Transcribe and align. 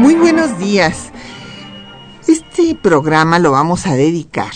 Muy 0.00 0.14
buenos 0.14 0.58
días. 0.58 1.12
Este 2.26 2.74
programa 2.74 3.38
lo 3.38 3.50
vamos 3.50 3.86
a 3.86 3.94
dedicar 3.94 4.52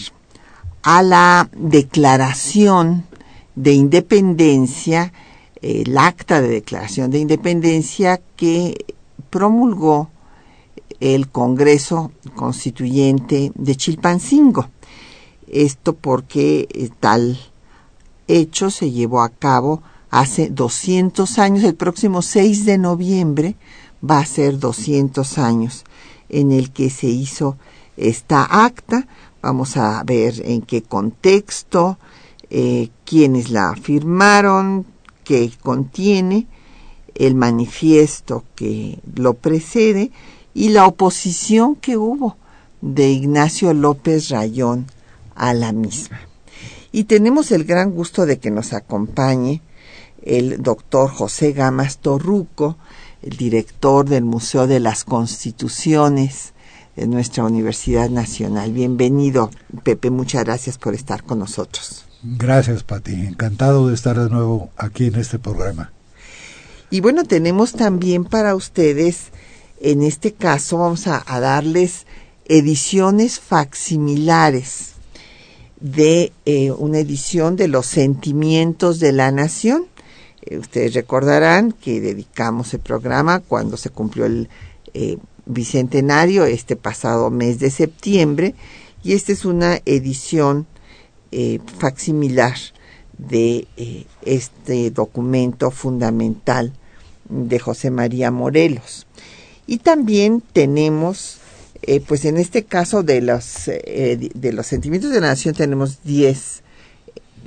a 0.82 1.02
la 1.02 1.50
declaración 1.54 3.04
de 3.54 3.74
independencia, 3.74 5.12
el 5.60 5.98
acta 5.98 6.40
de 6.40 6.48
declaración 6.48 7.10
de 7.10 7.18
independencia 7.18 8.22
que 8.36 8.86
promulgó 9.28 10.08
el 10.98 11.28
Congreso 11.28 12.10
Constituyente 12.34 13.52
de 13.54 13.76
Chilpancingo. 13.76 14.70
Esto 15.46 15.94
porque 15.94 16.68
eh, 16.72 16.88
tal 17.00 17.38
hecho 18.28 18.70
se 18.70 18.90
llevó 18.90 19.20
a 19.20 19.28
cabo 19.28 19.82
hace 20.08 20.48
200 20.48 21.38
años, 21.38 21.64
el 21.64 21.74
próximo 21.74 22.22
6 22.22 22.64
de 22.64 22.78
noviembre 22.78 23.56
va 24.08 24.18
a 24.18 24.26
ser 24.26 24.58
200 24.58 25.38
años 25.38 25.84
en 26.28 26.52
el 26.52 26.70
que 26.70 26.90
se 26.90 27.06
hizo 27.06 27.56
esta 27.96 28.64
acta. 28.64 29.06
Vamos 29.42 29.76
a 29.76 30.02
ver 30.04 30.42
en 30.44 30.62
qué 30.62 30.82
contexto, 30.82 31.98
eh, 32.50 32.90
quiénes 33.04 33.50
la 33.50 33.74
firmaron, 33.76 34.86
qué 35.22 35.50
contiene, 35.62 36.46
el 37.14 37.34
manifiesto 37.34 38.44
que 38.54 38.98
lo 39.14 39.34
precede 39.34 40.10
y 40.52 40.70
la 40.70 40.86
oposición 40.86 41.76
que 41.76 41.96
hubo 41.96 42.36
de 42.80 43.10
Ignacio 43.10 43.72
López 43.72 44.28
Rayón 44.28 44.86
a 45.34 45.54
la 45.54 45.72
misma. 45.72 46.20
Y 46.92 47.04
tenemos 47.04 47.50
el 47.50 47.64
gran 47.64 47.90
gusto 47.90 48.26
de 48.26 48.38
que 48.38 48.50
nos 48.50 48.72
acompañe 48.72 49.62
el 50.22 50.62
doctor 50.62 51.10
José 51.10 51.52
Gamas 51.52 51.98
Torruco, 51.98 52.76
el 53.24 53.36
director 53.38 54.06
del 54.06 54.24
Museo 54.24 54.66
de 54.66 54.80
las 54.80 55.04
Constituciones 55.04 56.52
de 56.94 57.06
nuestra 57.06 57.44
Universidad 57.44 58.10
Nacional. 58.10 58.72
Bienvenido, 58.72 59.50
Pepe, 59.82 60.10
muchas 60.10 60.44
gracias 60.44 60.76
por 60.76 60.94
estar 60.94 61.22
con 61.24 61.38
nosotros. 61.38 62.04
Gracias, 62.22 62.82
Pati. 62.82 63.12
Encantado 63.12 63.88
de 63.88 63.94
estar 63.94 64.18
de 64.18 64.28
nuevo 64.28 64.70
aquí 64.76 65.06
en 65.06 65.14
este 65.14 65.38
programa. 65.38 65.90
Y 66.90 67.00
bueno, 67.00 67.24
tenemos 67.24 67.72
también 67.72 68.24
para 68.24 68.54
ustedes, 68.54 69.28
en 69.80 70.02
este 70.02 70.34
caso, 70.34 70.78
vamos 70.78 71.06
a, 71.06 71.24
a 71.26 71.40
darles 71.40 72.06
ediciones 72.44 73.40
facsimilares 73.40 74.92
de 75.80 76.32
eh, 76.44 76.70
una 76.72 76.98
edición 76.98 77.56
de 77.56 77.68
los 77.68 77.86
sentimientos 77.86 79.00
de 79.00 79.12
la 79.12 79.30
nación 79.32 79.86
ustedes 80.52 80.94
recordarán 80.94 81.72
que 81.72 82.00
dedicamos 82.00 82.74
el 82.74 82.80
programa 82.80 83.40
cuando 83.40 83.76
se 83.76 83.90
cumplió 83.90 84.26
el 84.26 84.48
eh, 84.92 85.18
bicentenario 85.46 86.44
este 86.44 86.76
pasado 86.76 87.30
mes 87.30 87.58
de 87.58 87.70
septiembre 87.70 88.54
y 89.02 89.12
esta 89.12 89.32
es 89.32 89.44
una 89.44 89.80
edición 89.84 90.66
eh, 91.32 91.58
facsimilar 91.78 92.54
de 93.18 93.68
este 94.22 94.90
documento 94.90 95.70
fundamental 95.70 96.72
de 97.28 97.58
José 97.60 97.90
María 97.90 98.32
Morelos. 98.32 99.06
Y 99.66 99.78
también 99.78 100.42
tenemos, 100.52 101.38
pues 102.08 102.24
en 102.24 102.38
este 102.38 102.64
caso 102.64 103.04
de 103.04 103.20
los, 103.20 103.66
de 103.66 104.52
los 104.52 104.66
sentimientos 104.66 105.12
de 105.12 105.20
la 105.20 105.28
nación 105.28 105.54
tenemos 105.54 106.02
10 106.02 106.63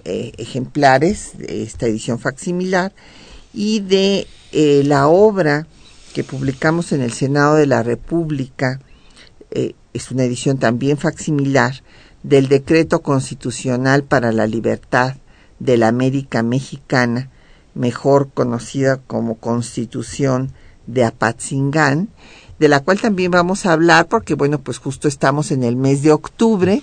eh, 0.09 0.31
ejemplares 0.37 1.37
de 1.37 1.63
esta 1.63 1.85
edición 1.85 2.17
facsimilar 2.17 2.93
y 3.53 3.81
de 3.81 4.25
eh, 4.53 4.83
la 4.85 5.09
obra 5.09 5.67
que 6.13 6.23
publicamos 6.23 6.93
en 6.93 7.01
el 7.01 7.11
Senado 7.11 7.55
de 7.55 7.67
la 7.67 7.83
República, 7.83 8.79
eh, 9.51 9.73
es 9.91 10.09
una 10.09 10.23
edición 10.23 10.59
también 10.59 10.97
facsimilar, 10.97 11.83
del 12.23 12.47
Decreto 12.47 13.01
Constitucional 13.01 14.05
para 14.05 14.31
la 14.31 14.47
Libertad 14.47 15.17
de 15.59 15.75
la 15.75 15.89
América 15.89 16.41
Mexicana, 16.41 17.29
mejor 17.75 18.29
conocida 18.33 19.01
como 19.07 19.35
Constitución 19.35 20.53
de 20.85 21.03
Apatzingán, 21.03 22.07
de 22.59 22.69
la 22.69 22.79
cual 22.79 23.01
también 23.01 23.31
vamos 23.31 23.65
a 23.65 23.73
hablar 23.73 24.07
porque, 24.07 24.35
bueno, 24.35 24.59
pues 24.59 24.77
justo 24.77 25.09
estamos 25.09 25.51
en 25.51 25.63
el 25.63 25.75
mes 25.75 26.01
de 26.01 26.13
octubre 26.13 26.81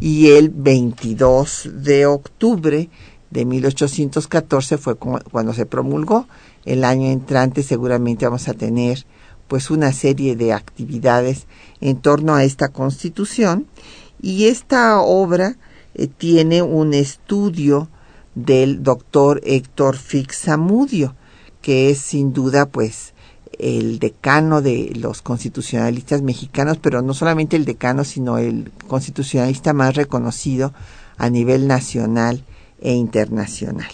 y 0.00 0.30
el 0.30 0.48
22 0.48 1.68
de 1.74 2.06
octubre 2.06 2.88
de 3.30 3.44
1814 3.44 4.78
fue 4.78 4.96
cuando 4.96 5.52
se 5.52 5.66
promulgó. 5.66 6.26
El 6.64 6.84
año 6.84 7.10
entrante 7.10 7.62
seguramente 7.62 8.24
vamos 8.24 8.48
a 8.48 8.54
tener 8.54 9.04
pues 9.46 9.70
una 9.70 9.92
serie 9.92 10.36
de 10.36 10.52
actividades 10.52 11.46
en 11.80 11.96
torno 11.96 12.34
a 12.34 12.44
esta 12.44 12.68
constitución 12.68 13.66
y 14.22 14.46
esta 14.46 15.00
obra 15.00 15.56
eh, 15.94 16.06
tiene 16.06 16.62
un 16.62 16.94
estudio 16.94 17.88
del 18.34 18.82
doctor 18.82 19.40
Héctor 19.44 19.96
Fixamudio 19.96 21.16
que 21.62 21.90
es 21.90 21.98
sin 21.98 22.32
duda 22.32 22.66
pues 22.66 23.12
el 23.60 23.98
decano 23.98 24.62
de 24.62 24.92
los 24.96 25.22
constitucionalistas 25.22 26.22
mexicanos, 26.22 26.78
pero 26.78 27.02
no 27.02 27.14
solamente 27.14 27.56
el 27.56 27.64
decano, 27.64 28.04
sino 28.04 28.38
el 28.38 28.72
constitucionalista 28.88 29.72
más 29.72 29.94
reconocido 29.94 30.72
a 31.18 31.28
nivel 31.28 31.66
nacional 31.66 32.44
e 32.80 32.92
internacional. 32.92 33.90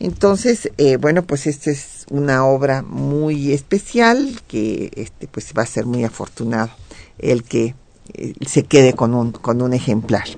Entonces, 0.00 0.70
eh, 0.78 0.96
bueno, 0.96 1.22
pues 1.22 1.46
esta 1.46 1.70
es 1.70 2.06
una 2.08 2.46
obra 2.46 2.82
muy 2.82 3.52
especial 3.52 4.40
que 4.46 4.90
este, 4.94 5.26
pues 5.26 5.52
va 5.58 5.64
a 5.64 5.66
ser 5.66 5.86
muy 5.86 6.04
afortunado 6.04 6.70
el 7.18 7.42
que 7.42 7.74
eh, 8.14 8.34
se 8.46 8.62
quede 8.62 8.92
con 8.92 9.14
un, 9.14 9.32
con 9.32 9.60
un 9.60 9.72
ejemplar. 9.72 10.28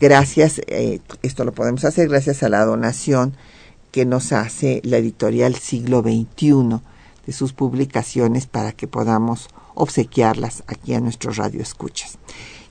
Gracias, 0.00 0.60
eh, 0.66 1.00
esto 1.22 1.44
lo 1.44 1.52
podemos 1.52 1.84
hacer 1.84 2.08
gracias 2.08 2.42
a 2.42 2.48
la 2.48 2.64
donación 2.64 3.34
que 3.90 4.06
nos 4.06 4.32
hace 4.32 4.80
la 4.84 4.96
editorial 4.96 5.54
Siglo 5.54 6.00
XXI 6.00 6.80
de 7.26 7.32
sus 7.32 7.52
publicaciones 7.52 8.46
para 8.46 8.72
que 8.72 8.86
podamos 8.86 9.48
obsequiarlas 9.74 10.62
aquí 10.66 10.94
a 10.94 11.00
nuestros 11.00 11.36
radioescuchas. 11.36 12.18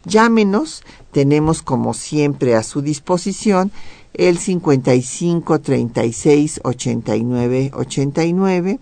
Llámenos, 0.05 0.83
tenemos 1.11 1.61
como 1.61 1.93
siempre 1.93 2.55
a 2.55 2.63
su 2.63 2.81
disposición 2.81 3.71
el 4.13 4.37
55 4.37 5.59
36 5.59 6.61
89 6.63 7.71
89, 7.73 8.79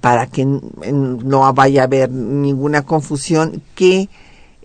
para 0.00 0.26
que 0.26 0.44
no 0.44 1.52
vaya 1.54 1.82
a 1.82 1.84
haber 1.84 2.10
ninguna 2.10 2.82
confusión 2.82 3.62
que 3.74 4.08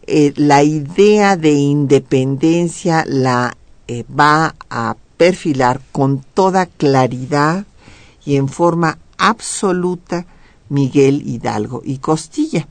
eh, 0.08 0.34
la 0.36 0.64
idea 0.64 1.38
de 1.38 1.52
independencia 1.52 3.06
la 3.08 3.56
eh, 3.88 4.06
va 4.10 4.56
a 4.70 4.96
perfilar 5.18 5.82
con 5.92 6.24
toda 6.34 6.66
claridad 6.66 7.66
y 8.26 8.38
en 8.38 8.48
forma 8.48 8.98
absoluta 9.18 10.26
Miguel 10.70 11.22
Hidalgo 11.28 11.82
y 11.84 11.98
Costilla, 11.98 12.68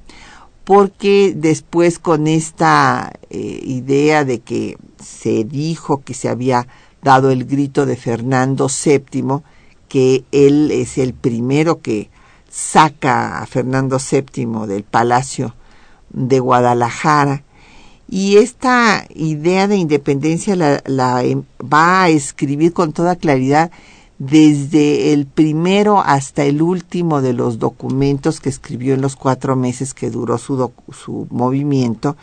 porque 0.65 1.33
después 1.37 1.99
con 1.99 2.27
esta 2.27 3.13
eh, 3.31 3.61
idea 3.65 4.25
de 4.25 4.41
que 4.41 4.79
se 4.99 5.45
dijo 5.45 6.03
que 6.03 6.15
se 6.15 6.29
había 6.29 6.67
dado 7.03 7.31
el 7.31 7.45
grito 7.45 7.87
de 7.87 7.97
Fernando 7.97 8.69
VII, 8.69 9.43
que 9.89 10.25
él 10.33 10.71
es 10.71 10.99
el 10.99 11.15
primero 11.15 11.81
que 11.81 12.11
saca 12.49 13.39
a 13.39 13.47
Fernando 13.47 13.99
VII 13.99 14.67
del 14.67 14.83
palacio 14.83 15.55
de 16.11 16.41
Guadalajara. 16.41 17.43
Y 18.09 18.37
esta 18.37 19.05
idea 19.15 19.69
de 19.69 19.77
independencia 19.77 20.57
la, 20.57 21.23
em, 21.25 21.45
va 21.63 22.05
a 22.05 22.09
escribir 22.09 22.73
con 22.73 22.93
toda 22.93 23.17
claridad 23.17 23.71
desde 24.19 25.13
el 25.13 25.27
primero 25.27 26.01
hasta 26.01 26.45
el 26.45 26.63
último 26.63 27.23
de 27.23 27.35
los 27.35 27.59
documentos 27.59 28.41
que 28.41 28.49
escribió 28.49 28.95
en 28.95 29.03
los 29.03 29.15
cuatro 29.15 29.55
meses 29.55 29.95
que 29.95 30.11
duró 30.11 30.39
su, 30.39 30.73
su 30.91 31.29
movimiento, 31.31 32.17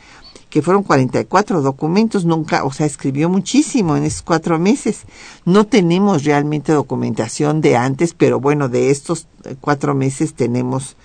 que 0.56 0.62
fueron 0.62 0.84
44 0.84 1.62
documentos, 1.62 2.24
nunca, 2.24 2.63
o 2.63 2.72
sea, 2.72 2.86
escribió 2.86 3.28
muchísimo 3.28 3.98
en 3.98 4.06
esos 4.06 4.22
cuatro 4.22 4.57
meses. 4.57 5.02
No 5.44 5.66
tenemos 5.66 6.24
realmente 6.24 6.72
documentación 6.72 7.60
de 7.60 7.75
antes, 7.75 8.13
pero 8.13 8.40
bueno, 8.40 8.69
de 8.69 8.90
estos 8.90 9.28
cuatro 9.60 9.96
meses 9.96 10.34
tenemos 10.34 10.96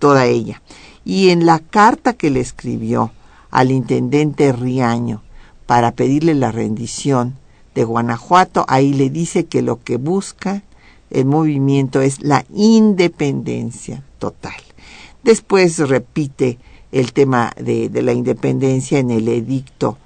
toda 0.00 0.26
ella 0.26 0.60
y 1.04 1.30
en 1.30 1.46
la 1.46 1.60
carta 1.60 2.14
que 2.14 2.30
le 2.30 2.40
escribió 2.40 3.12
al 3.52 3.70
intendente 3.70 4.50
Riaño 4.50 5.22
para 5.66 5.92
pedirle 5.92 6.34
la 6.34 6.50
rendición 6.50 7.36
de 7.76 7.84
Guanajuato, 7.84 8.64
ahí 8.66 8.92
le 8.92 9.08
dice 9.08 9.46
que 9.46 9.62
lo 9.62 9.84
que 9.84 9.98
busca 9.98 10.64
el 11.10 11.26
movimiento 11.26 12.00
es 12.00 12.22
la 12.22 12.44
independencia 12.52 14.02
total. 14.18 14.60
Después 15.22 15.78
repite 15.78 16.58
el 17.00 17.12
tema 17.12 17.52
de, 17.58 17.90
la 18.02 18.14
independencia 18.14 18.98
en 18.98 19.10
el 19.10 19.28
edicto 19.28 19.98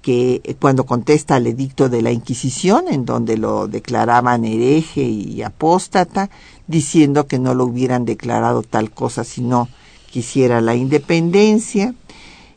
que 0.00 0.56
cuando 0.58 0.84
contesta 0.84 1.36
al 1.36 1.46
edicto 1.46 1.88
de 1.88 2.02
la 2.02 2.10
Inquisición, 2.10 2.86
en 2.88 3.04
donde 3.04 3.36
lo 3.36 3.68
declaraban 3.68 4.44
hereje 4.44 5.02
y 5.02 5.42
apóstata, 5.42 6.30
diciendo 6.66 7.28
que 7.28 7.38
no 7.38 7.54
lo 7.54 7.66
hubieran 7.66 8.04
declarado 8.04 8.64
tal 8.64 8.90
cosa, 8.90 9.22
sino 9.22 9.68
quisiera 10.10 10.60
la 10.60 10.74
independencia. 10.74 11.94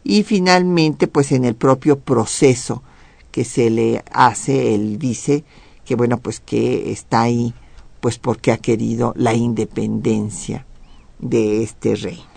Y 0.04 0.24
finalmente 0.24 1.08
pues 1.08 1.32
en 1.32 1.46
el 1.46 1.54
propio 1.54 2.00
proceso 2.00 2.82
que 3.30 3.46
se 3.46 3.70
le 3.70 4.04
hace 4.12 4.74
él 4.74 4.98
dice 4.98 5.44
que 5.84 5.96
bueno 5.96 6.18
pues 6.20 6.40
que 6.40 6.92
está 6.92 7.22
ahí 7.22 7.54
pues 8.00 8.18
porque 8.18 8.52
ha 8.52 8.58
querido 8.58 9.14
la 9.18 9.34
independencia 9.34 10.66
de 11.20 11.64
este 11.64 11.96
reino 11.96 12.35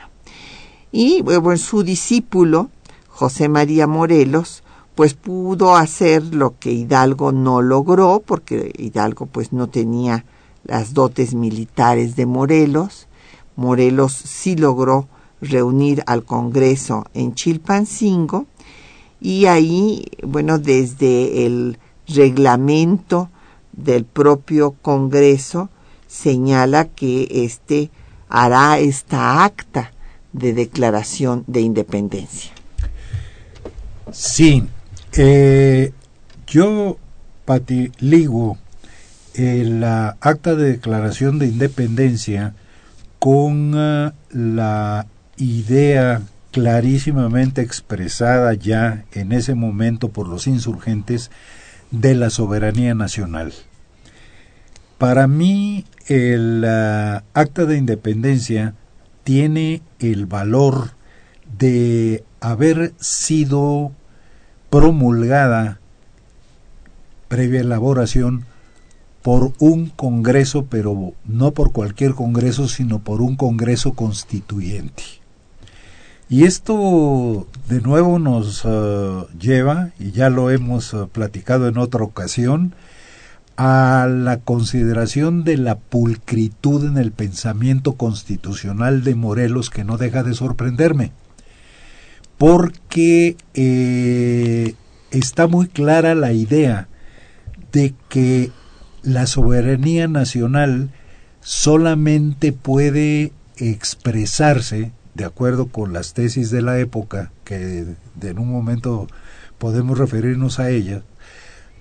y 0.92 1.22
bueno 1.22 1.56
su 1.56 1.82
discípulo 1.82 2.70
José 3.08 3.48
María 3.48 3.86
Morelos 3.86 4.62
pues 4.98 5.14
pudo 5.14 5.76
hacer 5.76 6.34
lo 6.34 6.58
que 6.58 6.72
Hidalgo 6.72 7.30
no 7.30 7.62
logró 7.62 8.20
porque 8.24 8.72
Hidalgo 8.76 9.26
pues 9.26 9.52
no 9.52 9.68
tenía 9.68 10.24
las 10.64 10.92
dotes 10.92 11.34
militares 11.34 12.16
de 12.16 12.26
Morelos. 12.26 13.06
Morelos 13.54 14.12
sí 14.12 14.56
logró 14.56 15.06
reunir 15.40 16.02
al 16.06 16.24
Congreso 16.24 17.04
en 17.14 17.34
Chilpancingo. 17.34 18.46
Y 19.20 19.46
ahí, 19.46 20.04
bueno, 20.24 20.58
desde 20.58 21.46
el 21.46 21.78
reglamento 22.08 23.30
del 23.72 24.04
propio 24.04 24.74
Congreso 24.82 25.70
señala 26.08 26.86
que 26.86 27.28
éste 27.30 27.90
hará 28.28 28.80
esta 28.80 29.44
acta 29.44 29.92
de 30.32 30.52
declaración 30.52 31.44
de 31.46 31.60
independencia. 31.60 32.52
Sí, 34.12 34.64
eh, 35.16 35.92
yo, 36.46 36.98
Pati, 37.44 37.92
ligo 37.98 38.58
la 39.38 40.16
acta 40.20 40.56
de 40.56 40.72
declaración 40.72 41.38
de 41.38 41.46
independencia 41.46 42.54
con 43.18 43.72
ah, 43.76 44.14
la 44.30 45.06
idea 45.36 46.22
clarísimamente 46.50 47.62
expresada 47.62 48.54
ya 48.54 49.04
en 49.12 49.32
ese 49.32 49.54
momento 49.54 50.08
por 50.08 50.28
los 50.28 50.46
insurgentes 50.46 51.30
de 51.90 52.14
la 52.14 52.30
soberanía 52.30 52.94
nacional. 52.94 53.52
Para 54.98 55.28
mí 55.28 55.84
el 56.06 56.64
acta 56.64 57.64
de 57.64 57.76
independencia 57.76 58.74
tiene 59.28 59.82
el 59.98 60.24
valor 60.24 60.92
de 61.58 62.24
haber 62.40 62.94
sido 62.98 63.92
promulgada 64.70 65.80
previa 67.28 67.60
elaboración 67.60 68.46
por 69.20 69.52
un 69.58 69.90
Congreso, 69.90 70.64
pero 70.70 71.12
no 71.26 71.50
por 71.50 71.72
cualquier 71.72 72.14
Congreso, 72.14 72.68
sino 72.68 73.00
por 73.00 73.20
un 73.20 73.36
Congreso 73.36 73.92
constituyente. 73.92 75.02
Y 76.30 76.44
esto 76.44 77.46
de 77.68 77.82
nuevo 77.82 78.18
nos 78.18 78.62
eh, 78.64 79.26
lleva, 79.38 79.90
y 79.98 80.12
ya 80.12 80.30
lo 80.30 80.50
hemos 80.50 80.94
eh, 80.94 81.06
platicado 81.12 81.68
en 81.68 81.76
otra 81.76 82.02
ocasión, 82.02 82.74
a 83.60 84.06
la 84.08 84.38
consideración 84.38 85.42
de 85.42 85.56
la 85.56 85.76
pulcritud 85.76 86.86
en 86.86 86.96
el 86.96 87.10
pensamiento 87.10 87.94
constitucional 87.94 89.02
de 89.02 89.16
Morelos 89.16 89.68
que 89.68 89.82
no 89.82 89.98
deja 89.98 90.22
de 90.22 90.32
sorprenderme, 90.34 91.10
porque 92.38 93.36
eh, 93.54 94.76
está 95.10 95.48
muy 95.48 95.66
clara 95.66 96.14
la 96.14 96.32
idea 96.32 96.86
de 97.72 97.94
que 98.08 98.52
la 99.02 99.26
soberanía 99.26 100.06
nacional 100.06 100.90
solamente 101.40 102.52
puede 102.52 103.32
expresarse, 103.56 104.92
de 105.14 105.24
acuerdo 105.24 105.66
con 105.66 105.92
las 105.92 106.14
tesis 106.14 106.52
de 106.52 106.62
la 106.62 106.78
época, 106.78 107.32
que 107.42 107.96
en 108.22 108.38
un 108.38 108.52
momento 108.52 109.08
podemos 109.58 109.98
referirnos 109.98 110.60
a 110.60 110.70
ellas, 110.70 111.02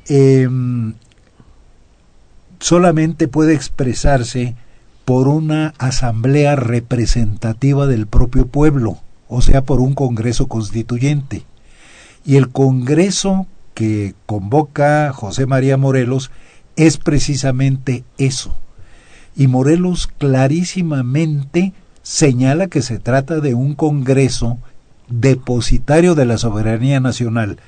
em, 0.07 0.96
solamente 2.59 3.27
puede 3.27 3.53
expresarse 3.53 4.55
por 5.05 5.27
una 5.27 5.73
asamblea 5.77 6.55
representativa 6.55 7.87
del 7.87 8.07
propio 8.07 8.47
pueblo, 8.47 8.97
o 9.29 9.41
sea, 9.41 9.61
por 9.61 9.79
un 9.79 9.93
Congreso 9.93 10.47
constituyente. 10.47 11.43
Y 12.25 12.35
el 12.35 12.49
Congreso 12.49 13.47
que 13.73 14.15
convoca 14.25 15.13
José 15.13 15.45
María 15.45 15.77
Morelos 15.77 16.31
es 16.75 16.97
precisamente 16.97 18.03
eso. 18.17 18.57
Y 19.35 19.47
Morelos 19.47 20.07
clarísimamente 20.07 21.73
señala 22.01 22.67
que 22.67 22.81
se 22.81 22.99
trata 22.99 23.39
de 23.39 23.53
un 23.53 23.75
Congreso 23.75 24.57
depositario 25.09 26.15
de 26.15 26.25
la 26.25 26.37
soberanía 26.37 26.99
nacional. 26.99 27.59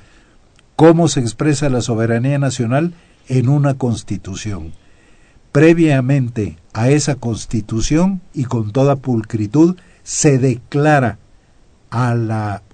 ¿Cómo 0.76 1.08
se 1.08 1.20
expresa 1.20 1.68
la 1.68 1.80
soberanía 1.80 2.38
nacional? 2.38 2.94
En 3.30 3.48
una 3.48 3.74
constitución. 3.74 4.72
Previamente 5.52 6.58
a 6.72 6.90
esa 6.90 7.14
constitución 7.14 8.22
y 8.34 8.44
con 8.44 8.72
toda 8.72 8.96
pulcritud 8.96 9.76
se 10.02 10.38
declara 10.38 11.18
a 11.90 12.16
la 12.16 12.64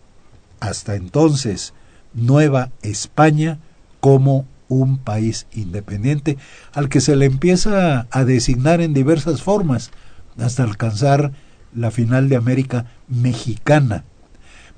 hasta 0.59 0.95
entonces 0.95 1.75
Nueva 2.15 2.71
España 2.81 3.59
como 4.01 4.47
un 4.69 4.97
país 4.97 5.47
independiente 5.53 6.39
al 6.73 6.89
que 6.89 7.03
se 7.03 7.17
le 7.17 7.27
empieza 7.27 8.07
a 8.11 8.25
designar 8.25 8.81
en 8.81 8.95
diversas 8.95 9.43
formas 9.43 9.91
hasta 10.39 10.63
alcanzar 10.63 11.33
la 11.75 11.91
final 11.91 12.31
de 12.31 12.37
América 12.37 12.87
mexicana. 13.09 14.05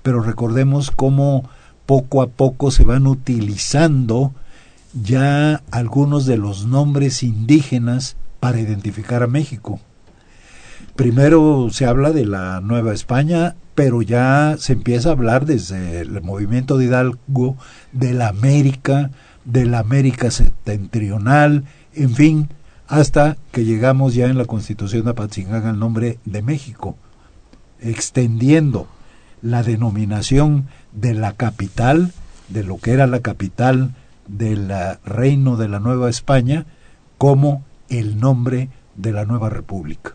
Pero 0.03 0.23
recordemos 0.23 0.91
cómo 0.91 1.49
poco 1.87 2.21
a 2.21 2.27
poco 2.27 2.73
se 2.73 2.83
van 2.83 3.07
utilizando 3.07 4.35
ya 4.95 5.63
algunos 5.71 6.27
de 6.27 6.37
los 6.37 6.67
nombres 6.67 7.23
indígenas 7.23 8.17
para 8.41 8.61
identificar 8.61 9.23
a 9.23 9.27
México. 9.27 9.81
Primero 10.97 11.69
se 11.71 11.87
habla 11.87 12.11
de 12.11 12.27
la 12.27 12.61
Nueva 12.61 12.93
España, 12.93 13.55
pero 13.75 14.03
ya 14.03 14.57
se 14.59 14.73
empieza 14.73 15.11
a 15.11 15.13
hablar 15.13 15.47
desde 15.47 16.01
el 16.01 16.21
movimiento 16.23 16.77
de 16.77 16.87
Hidalgo 16.87 17.57
de 17.93 18.13
la 18.13 18.29
América, 18.29 19.11
de 19.45 19.65
la 19.65 19.79
América 19.79 20.31
septentrional, 20.31 21.65
en 21.95 22.15
fin, 22.15 22.49
hasta 22.89 23.37
que 23.53 23.65
llegamos 23.65 24.15
ya 24.15 24.27
en 24.27 24.39
la 24.39 24.47
Constitución 24.47 25.05
de 25.05 25.11
Apatzingán 25.11 25.67
al 25.67 25.79
nombre 25.79 26.19
de 26.25 26.43
México, 26.43 26.97
extendiendo 27.81 28.89
la 29.43 29.63
denominación 29.63 30.67
de 30.93 31.15
la 31.15 31.33
capital, 31.33 32.13
de 32.49 32.65
lo 32.65 32.79
que 32.79 32.93
era 32.93 33.07
la 33.07 33.21
capital 33.21 33.95
del 34.29 34.73
reino 35.05 35.57
de 35.57 35.69
la 35.69 35.81
Nueva 35.81 36.09
España, 36.09 36.67
como 37.17 37.65
el 37.89 38.21
nombre 38.21 38.69
de 38.97 39.13
la 39.13 39.25
nueva 39.25 39.49
república. 39.49 40.15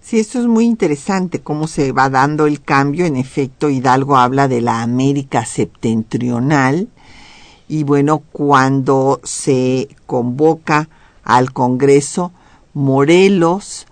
Sí, 0.00 0.20
esto 0.20 0.38
es 0.38 0.46
muy 0.46 0.66
interesante, 0.66 1.40
cómo 1.40 1.66
se 1.66 1.92
va 1.92 2.10
dando 2.10 2.46
el 2.46 2.62
cambio. 2.62 3.06
En 3.06 3.16
efecto, 3.16 3.70
Hidalgo 3.70 4.16
habla 4.16 4.48
de 4.48 4.60
la 4.60 4.82
América 4.82 5.46
septentrional 5.46 6.88
y 7.68 7.84
bueno, 7.84 8.22
cuando 8.30 9.20
se 9.24 9.88
convoca 10.06 10.88
al 11.22 11.52
Congreso, 11.52 12.32
Morelos 12.74 13.86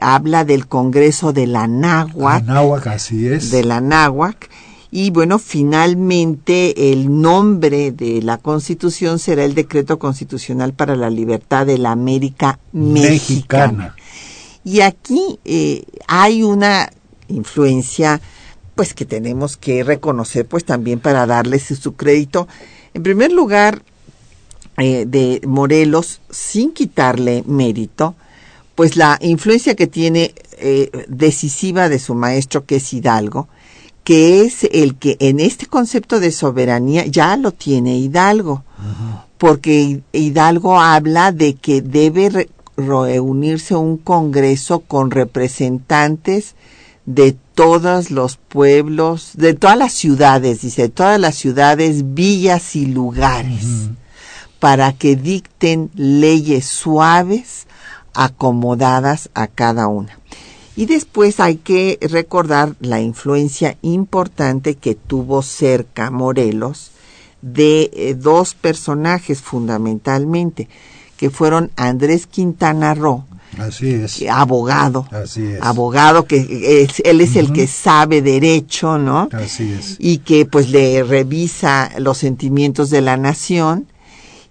habla 0.00 0.44
del 0.44 0.66
Congreso 0.66 1.32
de 1.32 1.46
la 1.46 1.66
Náhuac. 1.66 2.44
Náhuac, 2.44 2.86
así 2.86 3.28
es. 3.28 3.50
De 3.50 3.64
la 3.64 3.80
Náhuac. 3.80 4.48
Y 4.90 5.10
bueno, 5.10 5.38
finalmente 5.38 6.92
el 6.92 7.20
nombre 7.20 7.92
de 7.92 8.22
la 8.22 8.38
Constitución 8.38 9.18
será 9.18 9.44
el 9.44 9.54
Decreto 9.54 9.98
Constitucional 9.98 10.72
para 10.72 10.96
la 10.96 11.10
Libertad 11.10 11.66
de 11.66 11.76
la 11.76 11.92
América 11.92 12.58
Mexicana. 12.72 13.94
Y 14.64 14.80
aquí 14.80 15.38
eh, 15.44 15.84
hay 16.06 16.42
una 16.42 16.90
influencia 17.28 18.20
pues 18.74 18.94
que 18.94 19.04
tenemos 19.04 19.56
que 19.56 19.82
reconocer 19.82 20.46
pues 20.46 20.64
también 20.64 21.00
para 21.00 21.26
darles 21.26 21.64
su 21.64 21.94
crédito. 21.94 22.48
En 22.94 23.02
primer 23.02 23.32
lugar, 23.32 23.82
eh, 24.78 25.04
de 25.06 25.40
Morelos, 25.44 26.20
sin 26.30 26.72
quitarle 26.72 27.42
mérito, 27.46 28.14
pues 28.76 28.96
la 28.96 29.18
influencia 29.20 29.74
que 29.74 29.88
tiene 29.88 30.32
eh, 30.58 31.06
decisiva 31.08 31.88
de 31.88 31.98
su 31.98 32.14
maestro 32.14 32.64
que 32.64 32.76
es 32.76 32.92
Hidalgo, 32.92 33.48
que 34.08 34.40
es 34.40 34.64
el 34.72 34.96
que 34.96 35.18
en 35.20 35.38
este 35.38 35.66
concepto 35.66 36.18
de 36.18 36.32
soberanía 36.32 37.04
ya 37.04 37.36
lo 37.36 37.52
tiene 37.52 37.98
Hidalgo, 37.98 38.64
porque 39.36 40.00
Hidalgo 40.12 40.80
habla 40.80 41.30
de 41.30 41.56
que 41.56 41.82
debe 41.82 42.48
reunirse 42.78 43.76
un 43.76 43.98
congreso 43.98 44.80
con 44.80 45.10
representantes 45.10 46.54
de 47.04 47.36
todos 47.54 48.10
los 48.10 48.38
pueblos, 48.38 49.32
de 49.34 49.52
todas 49.52 49.76
las 49.76 49.92
ciudades, 49.92 50.62
dice, 50.62 50.88
todas 50.88 51.20
las 51.20 51.34
ciudades, 51.34 52.14
villas 52.14 52.76
y 52.76 52.86
lugares 52.86 53.90
para 54.58 54.94
que 54.94 55.16
dicten 55.16 55.90
leyes 55.94 56.64
suaves 56.64 57.66
acomodadas 58.14 59.28
a 59.34 59.48
cada 59.48 59.86
una. 59.86 60.18
Y 60.78 60.86
después 60.86 61.40
hay 61.40 61.56
que 61.56 61.98
recordar 62.02 62.76
la 62.78 63.00
influencia 63.00 63.76
importante 63.82 64.76
que 64.76 64.94
tuvo 64.94 65.42
cerca 65.42 66.12
Morelos 66.12 66.92
de 67.42 67.90
eh, 67.92 68.14
dos 68.14 68.54
personajes 68.54 69.42
fundamentalmente, 69.42 70.68
que 71.16 71.30
fueron 71.30 71.72
Andrés 71.74 72.28
Quintana 72.28 72.94
Roo, 72.94 73.24
Así 73.58 73.90
es. 73.90 74.22
abogado, 74.30 75.08
Así 75.10 75.46
es. 75.46 75.62
abogado 75.62 76.26
que 76.26 76.84
es, 76.84 77.02
él 77.04 77.22
es 77.22 77.34
el 77.34 77.52
que 77.52 77.66
sabe 77.66 78.22
derecho, 78.22 78.98
¿no? 78.98 79.28
Así 79.32 79.72
es. 79.72 79.96
Y 79.98 80.18
que 80.18 80.46
pues 80.46 80.70
le 80.70 81.02
revisa 81.02 81.90
los 81.98 82.18
sentimientos 82.18 82.88
de 82.90 83.00
la 83.00 83.16
nación 83.16 83.88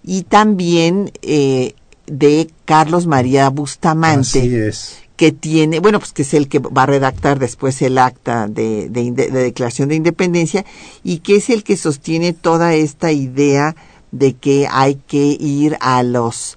y 0.04 0.24
también 0.24 1.10
eh, 1.22 1.74
de 2.06 2.50
Carlos 2.66 3.06
María 3.06 3.48
Bustamante, 3.48 4.40
Así 4.40 4.54
es. 4.54 5.07
Que 5.18 5.32
tiene, 5.32 5.80
bueno, 5.80 5.98
pues 5.98 6.12
que 6.12 6.22
es 6.22 6.32
el 6.32 6.48
que 6.48 6.60
va 6.60 6.84
a 6.84 6.86
redactar 6.86 7.40
después 7.40 7.82
el 7.82 7.98
acta 7.98 8.46
de, 8.46 8.88
de, 8.88 9.10
de 9.10 9.30
declaración 9.30 9.88
de 9.88 9.96
independencia 9.96 10.64
y 11.02 11.18
que 11.18 11.36
es 11.36 11.50
el 11.50 11.64
que 11.64 11.76
sostiene 11.76 12.32
toda 12.32 12.74
esta 12.74 13.10
idea 13.10 13.74
de 14.12 14.34
que 14.34 14.68
hay 14.70 14.94
que 14.94 15.36
ir 15.38 15.76
a 15.80 16.04
los 16.04 16.56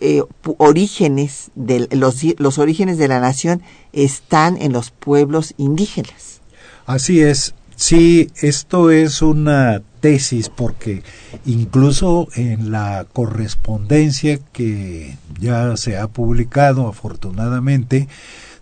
eh, 0.00 0.22
orígenes 0.58 1.50
de 1.54 1.86
los, 1.92 2.22
los 2.38 2.58
orígenes 2.58 2.98
de 2.98 3.06
la 3.06 3.20
nación 3.20 3.62
están 3.92 4.60
en 4.60 4.72
los 4.72 4.90
pueblos 4.90 5.54
indígenas. 5.58 6.40
Así 6.86 7.20
es. 7.20 7.54
Sí, 7.76 8.30
esto 8.40 8.90
es 8.90 9.20
una 9.20 9.82
tesis 10.04 10.50
porque 10.50 11.02
incluso 11.46 12.28
en 12.34 12.70
la 12.70 13.06
correspondencia 13.10 14.38
que 14.52 15.16
ya 15.40 15.78
se 15.78 15.96
ha 15.96 16.08
publicado 16.08 16.88
afortunadamente, 16.88 18.06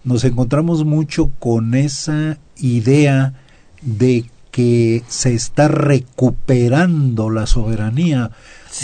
nos 0.04 0.22
encontramos 0.22 0.84
mucho 0.84 1.32
con 1.40 1.74
esa 1.74 2.38
idea 2.58 3.34
de 3.80 4.26
que 4.52 5.02
se 5.08 5.34
está 5.34 5.66
recuperando 5.66 7.28
la 7.28 7.46
soberanía, 7.46 8.30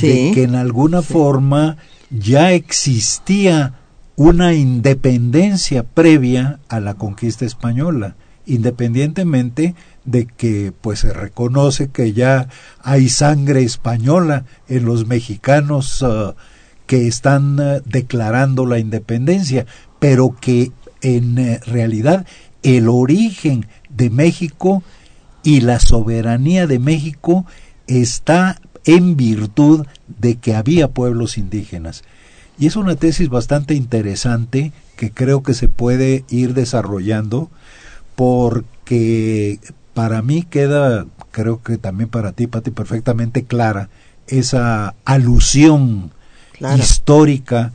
de 0.03 0.33
que 0.35 0.43
en 0.43 0.57
alguna 0.57 1.03
sí. 1.03 1.13
forma 1.13 1.77
ya 2.11 2.51
existía 2.51 3.75
una 4.17 4.53
independencia 4.55 5.85
previa 5.85 6.59
a 6.69 6.81
la 6.81 6.95
conquista 6.95 7.45
española, 7.45 8.17
independientemente 8.47 9.77
de 10.11 10.27
que 10.27 10.73
pues 10.81 11.01
se 11.01 11.13
reconoce 11.13 11.89
que 11.89 12.15
ya 12.15 12.49
hay 12.83 13.11
sangre 13.11 13.63
española 13.63 14.47
en 14.67 14.87
los 14.87 15.07
mexicanos 15.07 16.01
uh, 16.01 16.33
que 16.87 17.07
están 17.07 17.61
uh, 17.61 17.83
declarando 17.85 18.65
la 18.65 18.79
independencia, 18.79 19.67
pero 19.99 20.35
que 20.41 20.73
en 21.03 21.39
uh, 21.39 21.59
realidad 21.67 22.27
el 22.63 22.89
origen 22.89 23.67
de 23.91 24.09
México 24.09 24.83
y 25.43 25.61
la 25.61 25.79
soberanía 25.79 26.67
de 26.67 26.79
México 26.79 27.45
está 27.87 28.61
en 28.87 29.15
virtud 29.15 29.87
de 30.07 30.37
que 30.37 30.55
había 30.55 30.89
pueblos 30.89 31.37
indígenas. 31.37 32.03
Y 32.59 32.67
es 32.67 32.77
una 32.77 32.97
tesis 32.97 33.29
bastante 33.29 33.75
interesante 33.75 34.73
que 34.97 35.11
creo 35.11 35.43
que 35.43 35.53
se 35.53 35.69
puede 35.69 36.25
ir 36.31 36.55
desarrollando 36.55 37.51
porque 38.17 39.61
para 39.99 40.23
mí 40.23 40.45
queda, 40.45 41.07
creo 41.33 41.61
que 41.61 41.77
también 41.77 42.09
para 42.09 42.31
ti, 42.31 42.47
Pati, 42.47 42.71
perfectamente 42.71 43.43
clara 43.43 43.91
esa 44.29 44.95
alusión 45.05 46.13
claro. 46.53 46.81
histórica, 46.81 47.73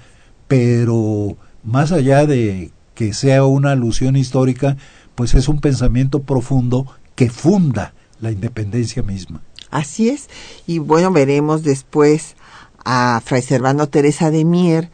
pero 0.48 1.36
más 1.65 1.92
allá 1.92 2.25
de 2.25 2.72
que 2.96 3.13
sea 3.13 3.44
una 3.44 3.72
alusión 3.72 4.15
histórica, 4.15 4.77
pues 5.15 5.34
es 5.34 5.50
un 5.50 5.60
pensamiento 5.60 6.22
profundo 6.22 6.88
que 7.15 7.30
funda 7.30 7.94
la 8.22 8.32
independencia 8.32 9.03
misma. 9.03 9.42
Así 9.70 10.08
es, 10.08 10.30
y 10.65 10.80
bueno, 10.80 11.12
veremos 11.12 11.62
después 11.63 12.38
a 12.86 13.22
Fray 13.25 13.42
Servando 13.42 13.89
Teresa 13.89 14.32
de 14.32 14.46
Mier, 14.46 14.89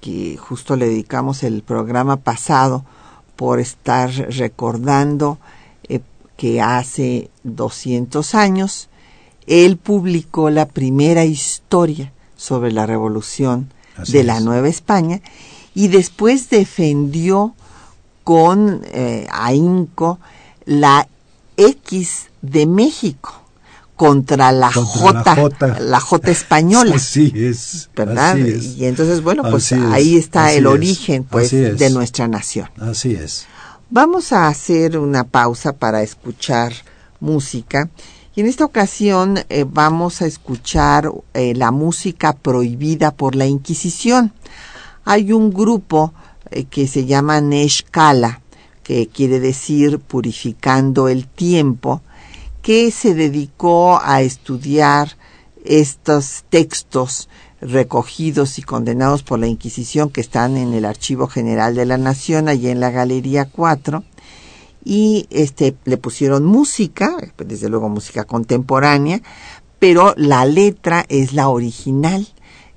que 0.00 0.36
justo 0.36 0.74
le 0.74 0.88
dedicamos 0.88 1.44
el 1.44 1.62
programa 1.62 2.16
pasado 2.16 2.84
por 3.36 3.60
estar 3.60 4.10
recordando 4.10 5.38
que 6.42 6.60
hace 6.60 7.30
200 7.44 8.34
años 8.34 8.88
él 9.46 9.76
publicó 9.76 10.50
la 10.50 10.66
primera 10.66 11.24
historia 11.24 12.12
sobre 12.36 12.72
la 12.72 12.84
revolución 12.84 13.72
Así 13.96 14.14
de 14.14 14.20
es. 14.20 14.26
la 14.26 14.40
Nueva 14.40 14.66
España 14.66 15.20
y 15.72 15.86
después 15.86 16.50
defendió 16.50 17.54
con 18.24 18.82
eh, 18.86 19.28
ahínco 19.30 20.18
la 20.64 21.06
X 21.56 22.30
de 22.40 22.66
México 22.66 23.40
contra 23.94 24.50
la 24.50 24.72
contra 24.72 24.82
J, 24.82 25.12
la 25.12 25.34
J, 25.36 25.80
la 25.80 26.00
J 26.00 26.30
española. 26.32 26.96
Así 26.96 27.32
es. 27.36 27.88
¿Verdad? 27.94 28.32
Así 28.32 28.48
es. 28.48 28.64
Y 28.78 28.86
entonces, 28.86 29.22
bueno, 29.22 29.44
pues 29.48 29.72
Así 29.72 29.84
ahí 29.92 30.16
es, 30.16 30.24
está 30.24 30.52
el 30.52 30.66
es, 30.66 30.72
origen 30.72 31.22
pues 31.22 31.52
es. 31.52 31.78
de 31.78 31.90
nuestra 31.90 32.26
nación. 32.26 32.68
Así 32.80 33.12
es. 33.12 33.46
Vamos 33.94 34.32
a 34.32 34.48
hacer 34.48 34.96
una 34.96 35.24
pausa 35.24 35.74
para 35.74 36.02
escuchar 36.02 36.72
música. 37.20 37.90
Y 38.34 38.40
en 38.40 38.46
esta 38.46 38.64
ocasión 38.64 39.40
eh, 39.50 39.66
vamos 39.68 40.22
a 40.22 40.26
escuchar 40.26 41.12
eh, 41.34 41.52
la 41.54 41.72
música 41.72 42.32
prohibida 42.32 43.10
por 43.10 43.34
la 43.34 43.44
Inquisición. 43.44 44.32
Hay 45.04 45.34
un 45.34 45.52
grupo 45.52 46.14
eh, 46.50 46.64
que 46.64 46.88
se 46.88 47.04
llama 47.04 47.42
Neshkala, 47.42 48.40
que 48.82 49.08
quiere 49.08 49.40
decir 49.40 49.98
purificando 49.98 51.08
el 51.08 51.28
tiempo, 51.28 52.00
que 52.62 52.90
se 52.92 53.12
dedicó 53.12 54.00
a 54.02 54.22
estudiar 54.22 55.18
estos 55.66 56.44
textos 56.48 57.28
recogidos 57.62 58.58
y 58.58 58.62
condenados 58.62 59.22
por 59.22 59.38
la 59.38 59.46
Inquisición 59.46 60.10
que 60.10 60.20
están 60.20 60.56
en 60.56 60.74
el 60.74 60.84
Archivo 60.84 61.28
General 61.28 61.74
de 61.74 61.86
la 61.86 61.96
Nación, 61.96 62.48
allí 62.48 62.68
en 62.68 62.80
la 62.80 62.90
Galería 62.90 63.46
4, 63.46 64.02
y 64.84 65.26
este 65.30 65.76
le 65.84 65.96
pusieron 65.96 66.44
música, 66.44 67.16
desde 67.38 67.68
luego 67.68 67.88
música 67.88 68.24
contemporánea, 68.24 69.22
pero 69.78 70.14
la 70.16 70.44
letra 70.44 71.04
es 71.08 71.32
la 71.32 71.48
original 71.48 72.26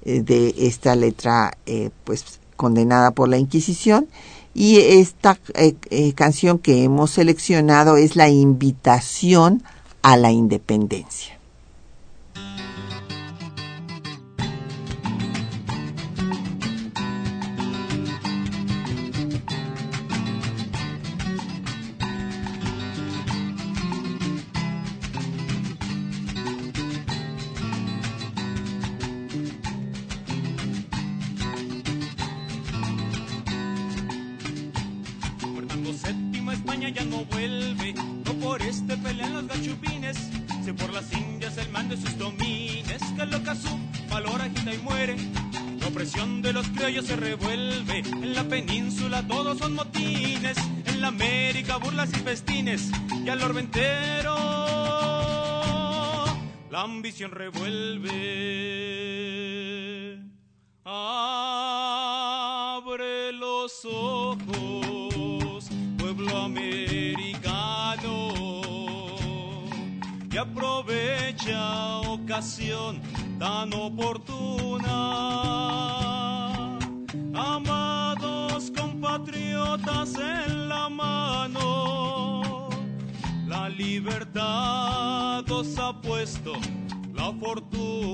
eh, 0.03 0.21
de 0.21 0.53
esta 0.57 0.95
letra 0.95 1.57
eh, 1.65 1.89
pues 2.03 2.39
condenada 2.55 3.11
por 3.11 3.27
la 3.27 3.37
Inquisición 3.37 4.07
y 4.53 4.77
esta 4.77 5.37
eh, 5.55 6.13
canción 6.13 6.59
que 6.59 6.83
hemos 6.83 7.11
seleccionado 7.11 7.97
es 7.97 8.15
la 8.15 8.29
invitación 8.29 9.63
a 10.03 10.15
la 10.15 10.31
independencia. 10.31 11.34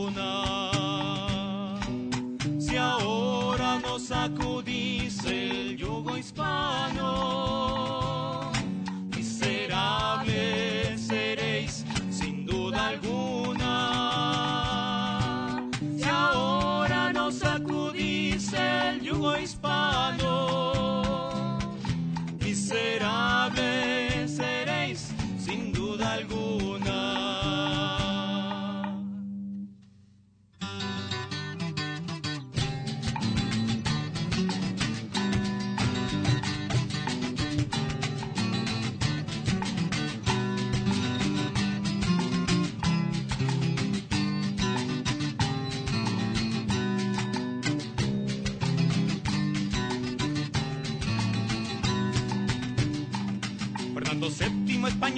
Fortuna. 0.02 1.80
Si 2.60 2.78
ahora 2.78 3.80
nos 3.80 4.04
sacudís 4.04 5.24
el 5.26 5.78
yugo 5.78 6.18
hispano, 6.18 7.61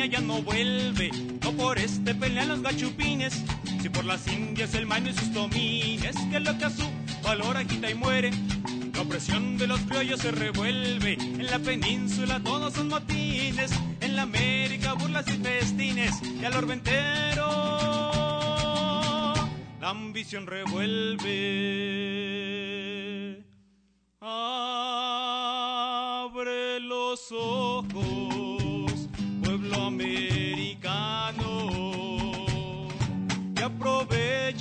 Ya 0.10 0.20
no 0.20 0.42
vuelve, 0.42 1.12
no 1.42 1.54
por 1.54 1.80
este 1.80 2.14
pelean 2.14 2.50
los 2.50 2.62
gachupines, 2.62 3.42
si 3.82 3.88
por 3.88 4.04
las 4.04 4.28
indias 4.28 4.74
el 4.74 4.86
maño 4.86 5.12
y 5.12 5.14
sus 5.14 5.34
domines, 5.34 6.16
que 6.30 6.42
lo 6.42 6.58
que 6.58 6.66
a 6.66 6.70
su 6.70 6.84
valor 7.24 7.56
agita 7.56 7.90
y 7.90 7.96
muere. 7.96 8.32
La 8.94 9.02
opresión 9.02 9.58
de 9.58 9.66
los 9.66 9.80
criollos 9.82 10.20
se 10.20 10.32
revuelve, 10.32 11.14
en 11.14 11.46
la 11.46 11.58
península 11.58 12.42
todos 12.44 12.74
son 12.74 12.90
motines, 12.90 13.72
en 14.02 14.18
la 14.18 14.24
América 14.24 14.92
burlas 14.94 15.26
y 15.30 15.38
festines, 15.38 16.22
y 16.22 16.44
al 16.44 16.54
orbe 16.54 16.74
entero 16.74 17.74
la 19.80 19.90
ambición 19.90 20.48
revuelve. 20.48 22.33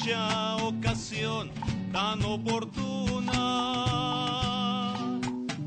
Aprovecha 0.03 0.57
ocasión 0.57 1.51
tan 1.93 2.23
oportuna. 2.25 3.35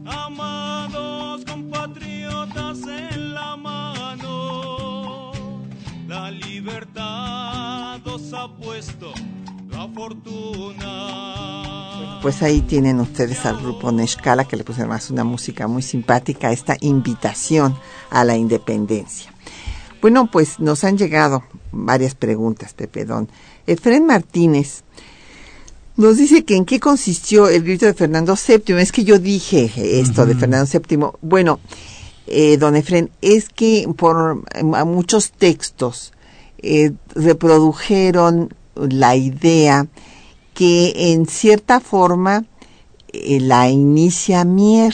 Amados 0.06 1.46
compatriotas 1.46 2.80
en 2.88 3.34
la 3.34 3.56
mano, 3.56 5.32
la 6.08 6.32
libertad 6.32 8.06
os 8.08 8.34
ha 8.34 8.48
puesto 8.56 9.14
la 9.70 9.88
fortuna. 9.88 10.92
Pues 12.22 12.42
ahí 12.42 12.62
tienen 12.62 13.00
ustedes 13.00 13.46
al 13.46 13.58
grupo 13.58 13.92
Neshkala 13.92 14.46
que 14.46 14.58
le 14.58 14.64
pusieron 14.64 14.90
más 14.90 15.12
una 15.12 15.24
música 15.24 15.68
muy 15.68 15.84
simpática, 15.84 16.52
esta 16.52 16.76
invitación 16.82 17.78
a 18.10 18.24
la 18.24 18.36
independencia. 18.36 19.32
Bueno, 20.02 20.30
pues 20.32 20.60
nos 20.60 20.84
han 20.84 20.98
llegado 20.98 21.44
varias 21.76 22.16
preguntas, 22.16 22.74
Pepe 22.74 23.06
Don. 23.06 23.30
Efren 23.68 24.06
Martínez 24.06 24.84
nos 25.98 26.18
dice 26.18 26.44
que 26.44 26.56
en 26.56 26.66
qué 26.66 26.80
consistió 26.80 27.48
el 27.48 27.64
grito 27.64 27.86
de 27.86 27.94
Fernando 27.94 28.36
VII. 28.36 28.80
Es 28.80 28.92
que 28.92 29.04
yo 29.04 29.20
dije 29.20 29.72
esto 30.00 30.26
de 30.26 30.36
Fernando 30.36 30.70
VII. 30.72 30.98
Bueno, 31.22 31.60
eh, 32.28 32.58
don 32.58 32.76
Efren, 32.76 33.12
es 33.22 33.50
que 33.50 33.88
por 33.96 34.44
muchos 34.86 35.32
textos 35.32 36.12
eh, 36.58 36.92
reprodujeron 37.14 38.54
la 38.76 39.16
idea 39.16 39.88
que 40.54 41.12
en 41.14 41.28
cierta 41.28 41.80
forma 41.80 42.46
eh, 43.14 43.40
la 43.40 43.70
inicia 43.70 44.44
Mier, 44.44 44.94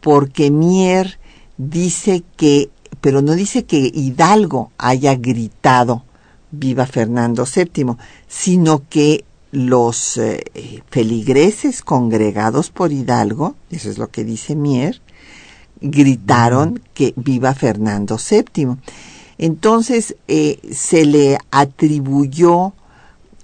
porque 0.00 0.50
Mier 0.50 1.18
dice 1.58 2.22
que 2.36 2.70
pero 3.00 3.22
no 3.22 3.34
dice 3.34 3.64
que 3.64 3.90
Hidalgo 3.92 4.72
haya 4.76 5.14
gritado 5.14 6.04
viva 6.50 6.86
Fernando 6.86 7.44
VII, 7.44 7.96
sino 8.28 8.82
que 8.88 9.24
los 9.52 10.16
eh, 10.16 10.82
feligreses 10.90 11.82
congregados 11.82 12.70
por 12.70 12.92
Hidalgo, 12.92 13.56
eso 13.70 13.90
es 13.90 13.98
lo 13.98 14.10
que 14.10 14.24
dice 14.24 14.54
Mier, 14.54 15.00
gritaron 15.80 16.80
que 16.94 17.12
viva 17.16 17.54
Fernando 17.54 18.16
VII. 18.18 18.76
Entonces 19.38 20.16
eh, 20.28 20.60
se 20.72 21.04
le 21.06 21.38
atribuyó 21.50 22.74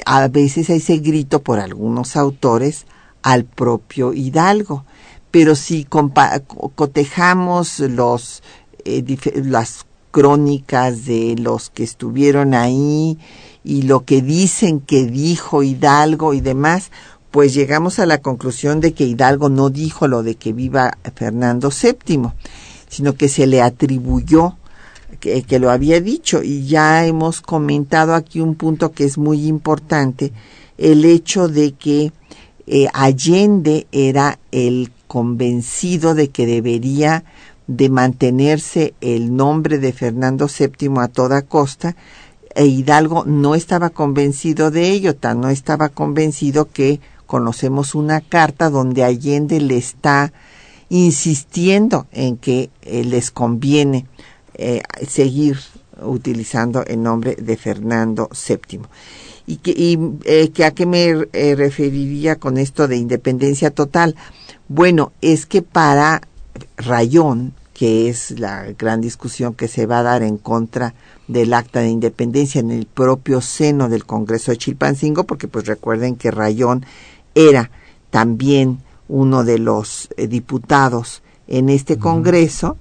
a 0.04 0.28
veces 0.28 0.70
a 0.70 0.74
ese 0.74 0.98
grito 0.98 1.42
por 1.42 1.58
algunos 1.58 2.16
autores 2.16 2.86
al 3.22 3.44
propio 3.44 4.12
Hidalgo. 4.12 4.84
Pero 5.30 5.54
si 5.54 5.84
cotejamos 5.84 7.80
los 7.80 8.42
eh, 8.84 9.04
las 9.34 9.85
crónicas 10.16 11.04
de 11.04 11.36
los 11.38 11.68
que 11.68 11.84
estuvieron 11.84 12.54
ahí 12.54 13.18
y 13.62 13.82
lo 13.82 14.06
que 14.06 14.22
dicen 14.22 14.80
que 14.80 15.04
dijo 15.04 15.62
Hidalgo 15.62 16.32
y 16.32 16.40
demás, 16.40 16.90
pues 17.30 17.52
llegamos 17.52 17.98
a 17.98 18.06
la 18.06 18.22
conclusión 18.22 18.80
de 18.80 18.94
que 18.94 19.04
Hidalgo 19.04 19.50
no 19.50 19.68
dijo 19.68 20.08
lo 20.08 20.22
de 20.22 20.36
que 20.36 20.54
viva 20.54 20.96
Fernando 21.14 21.68
VII, 21.68 22.30
sino 22.88 23.12
que 23.12 23.28
se 23.28 23.46
le 23.46 23.60
atribuyó 23.60 24.56
que, 25.20 25.58
lo 25.58 25.70
había 25.70 26.00
dicho. 26.00 26.42
Y 26.42 26.66
ya 26.66 27.04
hemos 27.04 27.42
comentado 27.42 28.14
aquí 28.14 28.40
un 28.40 28.54
punto 28.54 28.92
que 28.92 29.04
es 29.04 29.18
muy 29.18 29.46
importante, 29.46 30.32
el 30.78 31.04
hecho 31.04 31.48
de 31.48 31.72
que 31.72 32.10
eh, 32.66 32.88
Allende 32.94 33.86
era 33.92 34.38
el 34.50 34.90
convencido 35.06 36.14
de 36.14 36.28
que 36.28 36.46
debería 36.46 37.22
de 37.66 37.88
mantenerse 37.88 38.94
el 39.00 39.34
nombre 39.34 39.78
de 39.78 39.92
Fernando 39.92 40.46
VII 40.46 40.90
a 40.98 41.08
toda 41.08 41.42
costa 41.42 41.96
e 42.56 42.64
Hidalgo 42.66 43.24
no 43.26 43.54
estaba 43.54 43.90
convencido 43.90 44.70
de 44.70 44.90
ello, 44.90 45.14
tan 45.14 45.40
no 45.42 45.50
estaba 45.50 45.90
convencido 45.90 46.70
que 46.70 47.00
conocemos 47.26 47.94
una 47.94 48.22
carta 48.22 48.70
donde 48.70 49.04
Allende 49.04 49.60
le 49.60 49.76
está 49.76 50.32
insistiendo 50.88 52.06
en 52.12 52.38
que 52.38 52.70
eh, 52.82 53.04
les 53.04 53.30
conviene 53.30 54.06
eh, 54.54 54.82
seguir 55.06 55.58
utilizando 56.00 56.84
el 56.86 57.02
nombre 57.02 57.34
de 57.34 57.56
Fernando 57.58 58.30
VII. 58.30 58.80
¿Y, 59.46 59.56
que, 59.56 59.70
y 59.72 59.98
eh, 60.24 60.50
que 60.50 60.64
a 60.64 60.70
qué 60.70 60.86
me 60.86 61.26
referiría 61.54 62.36
con 62.36 62.56
esto 62.56 62.88
de 62.88 62.96
independencia 62.96 63.70
total? 63.70 64.16
Bueno, 64.68 65.12
es 65.20 65.46
que 65.46 65.62
para 65.62 66.22
Rayón, 66.76 67.54
que 67.76 68.08
es 68.08 68.40
la 68.40 68.72
gran 68.72 69.02
discusión 69.02 69.52
que 69.52 69.68
se 69.68 69.84
va 69.84 69.98
a 69.98 70.02
dar 70.02 70.22
en 70.22 70.38
contra 70.38 70.94
del 71.28 71.52
acta 71.52 71.80
de 71.80 71.90
independencia 71.90 72.58
en 72.58 72.70
el 72.70 72.86
propio 72.86 73.42
seno 73.42 73.90
del 73.90 74.06
Congreso 74.06 74.50
de 74.50 74.56
Chilpancingo, 74.56 75.24
porque 75.24 75.46
pues 75.46 75.66
recuerden 75.66 76.16
que 76.16 76.30
Rayón 76.30 76.86
era 77.34 77.70
también 78.08 78.78
uno 79.08 79.44
de 79.44 79.58
los 79.58 80.08
eh, 80.16 80.26
diputados 80.26 81.22
en 81.48 81.68
este 81.68 81.98
Congreso, 81.98 82.78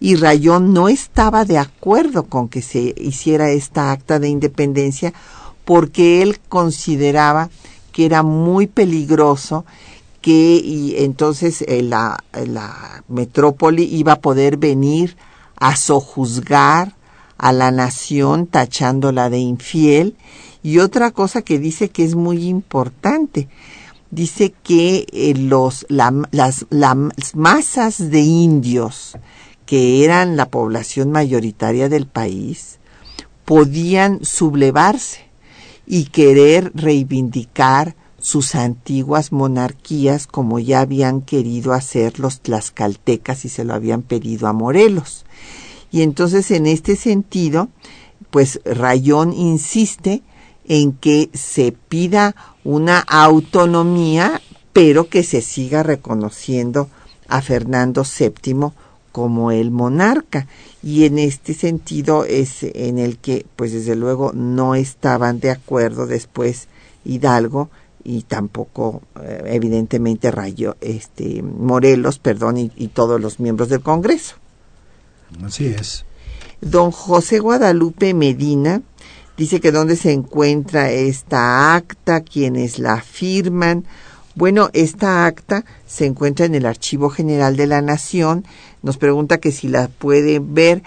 y 0.00 0.16
Rayón 0.16 0.72
no 0.72 0.88
estaba 0.88 1.44
de 1.44 1.58
acuerdo 1.58 2.22
con 2.22 2.48
que 2.48 2.62
se 2.62 2.94
hiciera 2.96 3.50
esta 3.50 3.92
acta 3.92 4.18
de 4.18 4.30
independencia 4.30 5.12
porque 5.66 6.22
él 6.22 6.40
consideraba 6.48 7.50
que 7.92 8.06
era 8.06 8.22
muy 8.22 8.66
peligroso 8.66 9.66
que 10.20 10.60
y 10.62 10.96
entonces 10.98 11.62
eh, 11.62 11.82
la, 11.82 12.22
la 12.32 13.04
metrópoli 13.08 13.84
iba 13.84 14.14
a 14.14 14.20
poder 14.20 14.56
venir 14.56 15.16
a 15.56 15.76
sojuzgar 15.76 16.96
a 17.38 17.52
la 17.52 17.70
nación 17.70 18.46
tachándola 18.46 19.30
de 19.30 19.38
infiel. 19.38 20.16
Y 20.62 20.78
otra 20.78 21.10
cosa 21.10 21.42
que 21.42 21.58
dice 21.58 21.88
que 21.88 22.04
es 22.04 22.14
muy 22.14 22.48
importante 22.48 23.48
dice 24.10 24.52
que 24.62 25.06
eh, 25.12 25.34
los 25.34 25.86
la, 25.88 26.12
las, 26.32 26.66
las 26.70 26.96
masas 27.34 28.10
de 28.10 28.20
indios 28.20 29.16
que 29.70 30.04
eran 30.04 30.36
la 30.36 30.48
población 30.48 31.12
mayoritaria 31.12 31.88
del 31.88 32.06
país, 32.06 32.80
podían 33.44 34.24
sublevarse 34.24 35.20
y 35.86 36.06
querer 36.06 36.72
reivindicar 36.74 37.94
sus 38.20 38.54
antiguas 38.54 39.32
monarquías 39.32 40.26
como 40.26 40.58
ya 40.58 40.80
habían 40.80 41.22
querido 41.22 41.72
hacer 41.72 42.18
los 42.20 42.40
tlaxcaltecas 42.40 43.44
y 43.44 43.48
se 43.48 43.64
lo 43.64 43.74
habían 43.74 44.02
pedido 44.02 44.46
a 44.46 44.52
Morelos. 44.52 45.24
Y 45.90 46.02
entonces 46.02 46.50
en 46.50 46.66
este 46.66 46.96
sentido, 46.96 47.68
pues 48.30 48.60
Rayón 48.64 49.32
insiste 49.32 50.22
en 50.66 50.92
que 50.92 51.30
se 51.34 51.72
pida 51.72 52.36
una 52.62 53.00
autonomía, 53.00 54.40
pero 54.72 55.08
que 55.08 55.24
se 55.24 55.42
siga 55.42 55.82
reconociendo 55.82 56.88
a 57.26 57.42
Fernando 57.42 58.04
VII 58.04 58.72
como 59.12 59.50
el 59.50 59.70
monarca 59.70 60.46
y 60.82 61.04
en 61.04 61.18
este 61.18 61.54
sentido 61.54 62.24
es 62.24 62.62
en 62.62 62.98
el 62.98 63.18
que 63.18 63.44
pues 63.56 63.72
desde 63.72 63.96
luego 63.96 64.32
no 64.32 64.74
estaban 64.74 65.40
de 65.40 65.50
acuerdo 65.50 66.06
después 66.06 66.68
Hidalgo 67.04 67.70
y 68.04 68.22
tampoco 68.22 69.02
eh, 69.22 69.42
evidentemente 69.46 70.30
Rayo 70.30 70.76
este 70.80 71.42
Morelos 71.42 72.18
perdón 72.18 72.56
y, 72.56 72.72
y, 72.76 72.88
todos 72.88 73.20
los 73.20 73.40
miembros 73.40 73.68
del 73.68 73.80
Congreso 73.80 74.36
así 75.44 75.66
es 75.66 76.04
don 76.60 76.90
José 76.90 77.38
Guadalupe 77.38 78.14
Medina 78.14 78.82
dice 79.36 79.60
que 79.60 79.72
dónde 79.72 79.96
se 79.96 80.12
encuentra 80.12 80.90
esta 80.90 81.74
acta 81.74 82.22
quienes 82.22 82.78
la 82.78 83.00
firman 83.00 83.84
bueno, 84.34 84.70
esta 84.72 85.26
acta 85.26 85.64
se 85.86 86.06
encuentra 86.06 86.46
en 86.46 86.54
el 86.54 86.64
Archivo 86.64 87.10
General 87.10 87.56
de 87.56 87.66
la 87.66 87.82
Nación. 87.82 88.44
Nos 88.82 88.96
pregunta 88.96 89.38
que 89.38 89.50
si 89.50 89.68
la 89.68 89.88
puede 89.88 90.38
ver. 90.38 90.82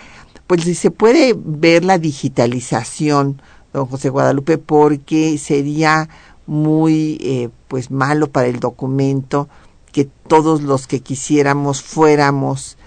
Pues 0.47 0.63
si 0.63 0.75
se 0.75 0.91
puede 0.91 1.35
ver 1.37 1.83
la 1.83 1.97
digitalización, 1.97 3.41
don 3.73 3.85
José 3.85 4.09
Guadalupe, 4.09 4.57
porque 4.57 5.37
sería 5.37 6.09
muy 6.45 7.17
eh, 7.21 7.49
pues 7.67 7.91
malo 7.91 8.27
para 8.29 8.47
el 8.47 8.59
documento 8.59 9.47
que 9.91 10.05
todos 10.27 10.63
los 10.63 10.87
que 10.87 11.01
quisiéramos 11.01 11.81
fuéramos 11.81 12.77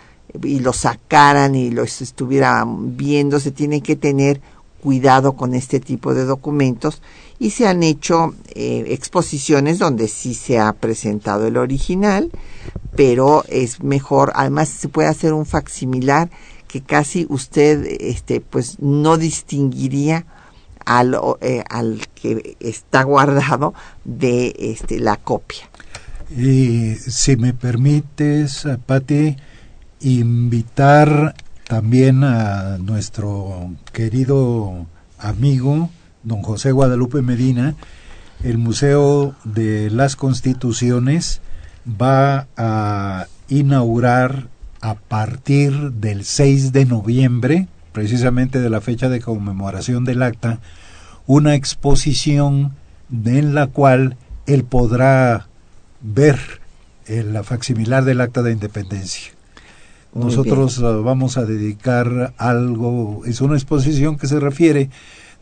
y 0.42 0.61
lo 0.61 0.73
sacaran 0.73 1.55
y 1.55 1.71
lo 1.71 1.85
estuvieran 1.85 2.97
viendo. 2.97 3.40
Se 3.40 3.53
tiene 3.53 3.81
que 3.81 3.97
tener 3.97 4.40
cuidado 4.83 5.33
con 5.33 5.55
este 5.55 5.81
tipo 5.81 6.14
de 6.14 6.25
documentos 6.25 7.03
y 7.38 7.51
se 7.51 7.66
han 7.66 7.83
hecho 7.83 8.35
eh, 8.55 8.85
exposiciones 8.88 9.79
donde 9.79 10.09
sí 10.09 10.35
se 10.35 10.59
ha 10.59 10.73
presentado 10.73 11.47
el 11.47 11.57
original, 11.57 12.31
pero 12.95 13.45
es 13.49 13.83
mejor, 13.83 14.33
además 14.35 14.69
se 14.69 14.88
puede 14.88 15.09
hacer 15.09 15.33
un 15.33 15.47
facsimilar 15.47 16.31
que 16.69 16.83
casi 16.83 17.27
usted 17.29 17.85
este 18.01 18.40
pues 18.40 18.79
no 18.81 19.16
distinguiría 19.16 20.27
al, 20.87 21.18
eh, 21.42 21.62
al 21.68 22.07
que 22.14 22.57
está 22.61 23.03
guardado 23.03 23.75
de 24.05 24.55
este 24.59 24.99
la 24.99 25.16
copia. 25.16 25.68
Y 26.31 26.94
si 26.94 27.37
me 27.37 27.53
permites, 27.53 28.66
Patti, 28.87 29.37
invitar 30.01 31.35
también 31.68 32.25
a 32.25 32.79
nuestro 32.79 33.70
querido 33.92 34.87
amigo 35.18 35.90
don 36.22 36.42
José 36.42 36.72
Guadalupe 36.72 37.22
Medina, 37.22 37.77
el 38.42 38.59
Museo 38.59 39.35
de 39.44 39.90
las 39.90 40.16
Constituciones 40.16 41.40
va 41.88 42.49
a 42.57 43.27
inaugurar 43.49 44.49
a 44.81 44.94
partir 44.94 45.92
del 45.92 46.25
6 46.25 46.72
de 46.72 46.85
noviembre, 46.85 47.68
precisamente 47.92 48.61
de 48.61 48.70
la 48.70 48.81
fecha 48.81 49.09
de 49.09 49.20
conmemoración 49.20 50.05
del 50.05 50.22
acta, 50.22 50.59
una 51.27 51.55
exposición 51.55 52.75
en 53.25 53.55
la 53.55 53.67
cual 53.67 54.17
él 54.47 54.65
podrá 54.65 55.49
ver 56.01 56.39
el 57.07 57.43
facsimilar 57.45 58.05
del 58.05 58.21
acta 58.21 58.43
de 58.43 58.53
independencia. 58.53 59.33
Nosotros 60.15 60.81
vamos 60.81 61.37
a 61.37 61.45
dedicar 61.45 62.33
algo, 62.39 63.23
es 63.27 63.41
una 63.43 63.55
exposición 63.55 64.17
que 64.17 64.27
se 64.27 64.41
refiere 64.41 64.89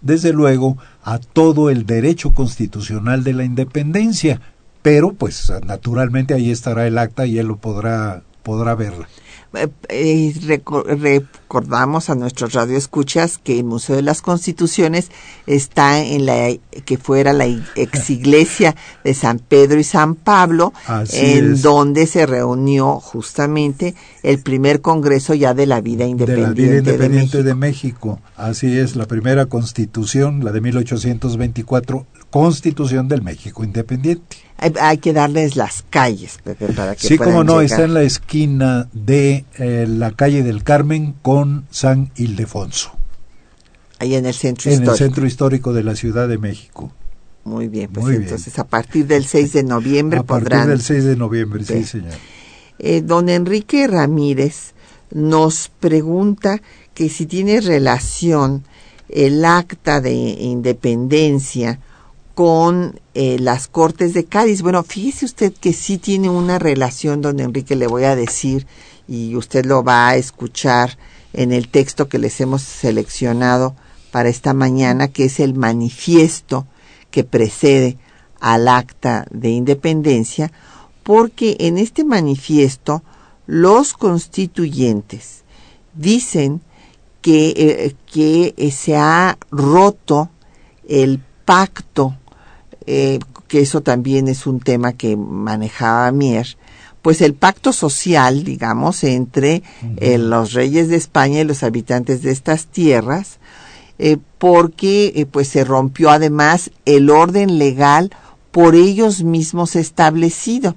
desde 0.00 0.32
luego 0.32 0.76
a 1.02 1.18
todo 1.18 1.70
el 1.70 1.86
derecho 1.86 2.32
constitucional 2.32 3.22
de 3.22 3.34
la 3.34 3.44
independencia, 3.44 4.40
pero 4.82 5.12
pues 5.12 5.52
naturalmente 5.64 6.34
ahí 6.34 6.50
estará 6.50 6.86
el 6.86 6.98
acta 6.98 7.24
y 7.24 7.38
él 7.38 7.46
lo 7.46 7.56
podrá 7.56 8.22
podrá 8.44 8.76
verla. 8.76 9.08
Eh, 9.56 9.68
eh, 9.88 10.60
recordamos 10.86 12.10
a 12.10 12.14
nuestros 12.14 12.52
radioescuchas 12.52 13.38
que 13.38 13.58
el 13.58 13.64
Museo 13.64 13.96
de 13.96 14.02
las 14.02 14.22
Constituciones 14.22 15.10
está 15.46 16.00
en 16.00 16.26
la 16.26 16.50
que 16.84 16.98
fuera 16.98 17.32
la 17.32 17.46
ex 17.46 18.10
iglesia 18.10 18.74
de 19.04 19.14
San 19.14 19.38
Pedro 19.38 19.78
y 19.78 19.84
San 19.84 20.14
Pablo, 20.14 20.72
Así 20.86 21.18
en 21.18 21.52
es. 21.54 21.62
donde 21.62 22.06
se 22.06 22.26
reunió 22.26 23.00
justamente 23.00 23.94
el 24.22 24.40
primer 24.40 24.80
congreso 24.80 25.34
ya 25.34 25.54
de 25.54 25.66
la 25.66 25.80
vida 25.80 26.04
de 26.04 26.10
independiente 26.10 26.48
la 26.48 26.54
vida 26.54 26.78
independiente 26.78 27.42
de. 27.42 27.54
México. 27.54 28.20
Así 28.36 28.78
es, 28.78 28.96
la 28.96 29.06
primera 29.06 29.46
constitución, 29.46 30.44
la 30.44 30.50
de 30.50 30.60
1824, 30.60 32.06
constitución 32.30 33.08
del 33.08 33.22
México 33.22 33.62
independiente. 33.62 34.43
Hay, 34.58 34.72
hay 34.80 34.98
que 34.98 35.12
darles 35.12 35.56
las 35.56 35.84
calles 35.90 36.38
para 36.76 36.94
que 36.94 37.06
Sí, 37.08 37.18
como 37.18 37.42
no, 37.44 37.54
llegar. 37.60 37.64
está 37.64 37.84
en 37.84 37.94
la 37.94 38.02
esquina 38.02 38.88
de 38.92 39.44
eh, 39.58 39.86
la 39.88 40.12
calle 40.12 40.42
del 40.42 40.62
Carmen 40.62 41.14
con 41.22 41.66
San 41.70 42.10
Ildefonso, 42.16 42.92
ahí 43.98 44.14
en 44.14 44.26
el 44.26 44.34
centro 44.34 44.70
en 44.70 44.76
el 44.76 44.82
histórico. 44.82 45.04
centro 45.04 45.26
histórico 45.26 45.72
de 45.72 45.82
la 45.82 45.96
Ciudad 45.96 46.28
de 46.28 46.38
México. 46.38 46.92
Muy 47.44 47.68
bien, 47.68 47.90
pues 47.92 48.04
Muy 48.04 48.12
bien. 48.12 48.22
entonces 48.24 48.58
a 48.58 48.64
partir 48.64 49.06
del 49.06 49.26
6 49.26 49.52
de 49.52 49.64
noviembre 49.64 50.20
A 50.20 50.22
partir 50.22 50.48
podrán 50.48 50.68
del 50.68 50.80
6 50.80 51.04
de 51.04 51.16
noviembre, 51.16 51.64
sí, 51.64 51.84
señor. 51.84 52.14
Eh, 52.78 53.02
don 53.02 53.28
Enrique 53.28 53.86
Ramírez 53.86 54.72
nos 55.10 55.70
pregunta 55.80 56.62
que 56.94 57.08
si 57.10 57.26
tiene 57.26 57.60
relación 57.60 58.64
el 59.10 59.44
acta 59.44 60.00
de 60.00 60.12
independencia 60.12 61.80
con 62.34 63.00
eh, 63.14 63.38
las 63.38 63.68
Cortes 63.68 64.12
de 64.12 64.24
Cádiz. 64.24 64.62
Bueno, 64.62 64.82
fíjese 64.82 65.24
usted 65.24 65.52
que 65.52 65.72
sí 65.72 65.98
tiene 65.98 66.28
una 66.28 66.58
relación, 66.58 67.22
don 67.22 67.40
Enrique, 67.40 67.76
le 67.76 67.86
voy 67.86 68.04
a 68.04 68.16
decir, 68.16 68.66
y 69.06 69.36
usted 69.36 69.64
lo 69.64 69.84
va 69.84 70.08
a 70.08 70.16
escuchar 70.16 70.98
en 71.32 71.52
el 71.52 71.68
texto 71.68 72.08
que 72.08 72.18
les 72.18 72.40
hemos 72.40 72.62
seleccionado 72.62 73.74
para 74.10 74.28
esta 74.28 74.52
mañana, 74.52 75.08
que 75.08 75.24
es 75.24 75.40
el 75.40 75.54
manifiesto 75.54 76.66
que 77.10 77.24
precede 77.24 77.98
al 78.40 78.68
acta 78.68 79.26
de 79.30 79.50
independencia, 79.50 80.52
porque 81.02 81.56
en 81.60 81.78
este 81.78 82.04
manifiesto 82.04 83.02
los 83.46 83.92
constituyentes 83.92 85.44
dicen 85.94 86.62
que, 87.20 87.54
eh, 87.56 87.94
que 88.10 88.70
se 88.72 88.96
ha 88.96 89.38
roto 89.50 90.30
el 90.88 91.20
pacto 91.44 92.16
eh, 92.86 93.18
que 93.48 93.60
eso 93.60 93.82
también 93.82 94.28
es 94.28 94.46
un 94.46 94.60
tema 94.60 94.92
que 94.92 95.16
manejaba 95.16 96.10
Mier, 96.12 96.56
pues 97.02 97.20
el 97.20 97.34
pacto 97.34 97.72
social, 97.72 98.44
digamos, 98.44 99.04
entre 99.04 99.62
eh, 99.98 100.18
los 100.18 100.52
reyes 100.52 100.88
de 100.88 100.96
España 100.96 101.40
y 101.40 101.44
los 101.44 101.62
habitantes 101.62 102.22
de 102.22 102.30
estas 102.30 102.66
tierras, 102.66 103.38
eh, 103.98 104.16
porque 104.38 105.26
pues 105.30 105.48
se 105.48 105.64
rompió 105.64 106.10
además 106.10 106.70
el 106.84 107.10
orden 107.10 107.58
legal 107.58 108.10
por 108.50 108.74
ellos 108.74 109.22
mismos 109.22 109.76
establecido. 109.76 110.76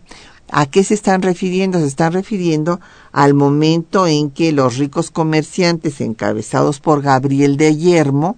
¿A 0.50 0.65
qué 0.65 0.84
se 0.84 0.93
están 0.93 1.22
refiriendo? 1.22 1.80
Se 1.80 1.88
están 1.88 2.13
refiriendo 2.13 2.80
al 3.12 3.34
momento 3.34 4.08
en 4.08 4.32
que 4.32 4.52
los 4.52 4.78
ricos 4.78 5.12
comerciantes 5.12 6.00
encabezados 6.00 6.80
por 6.80 7.02
Gabriel 7.02 7.58
de 7.58 7.76
Yermo 7.76 8.38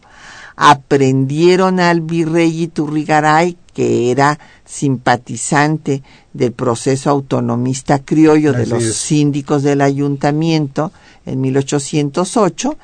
aprendieron 0.61 1.79
al 1.79 2.01
virrey 2.01 2.63
Iturrigaray, 2.63 3.57
que 3.73 4.11
era 4.11 4.37
simpatizante 4.65 6.03
del 6.33 6.51
proceso 6.51 7.09
autonomista 7.09 7.99
criollo 7.99 8.51
de 8.51 8.67
los 8.67 8.83
síndicos 8.83 9.63
del 9.63 9.79
ayuntamiento 9.79 10.91
en 11.25 11.39
1808, 11.39 12.75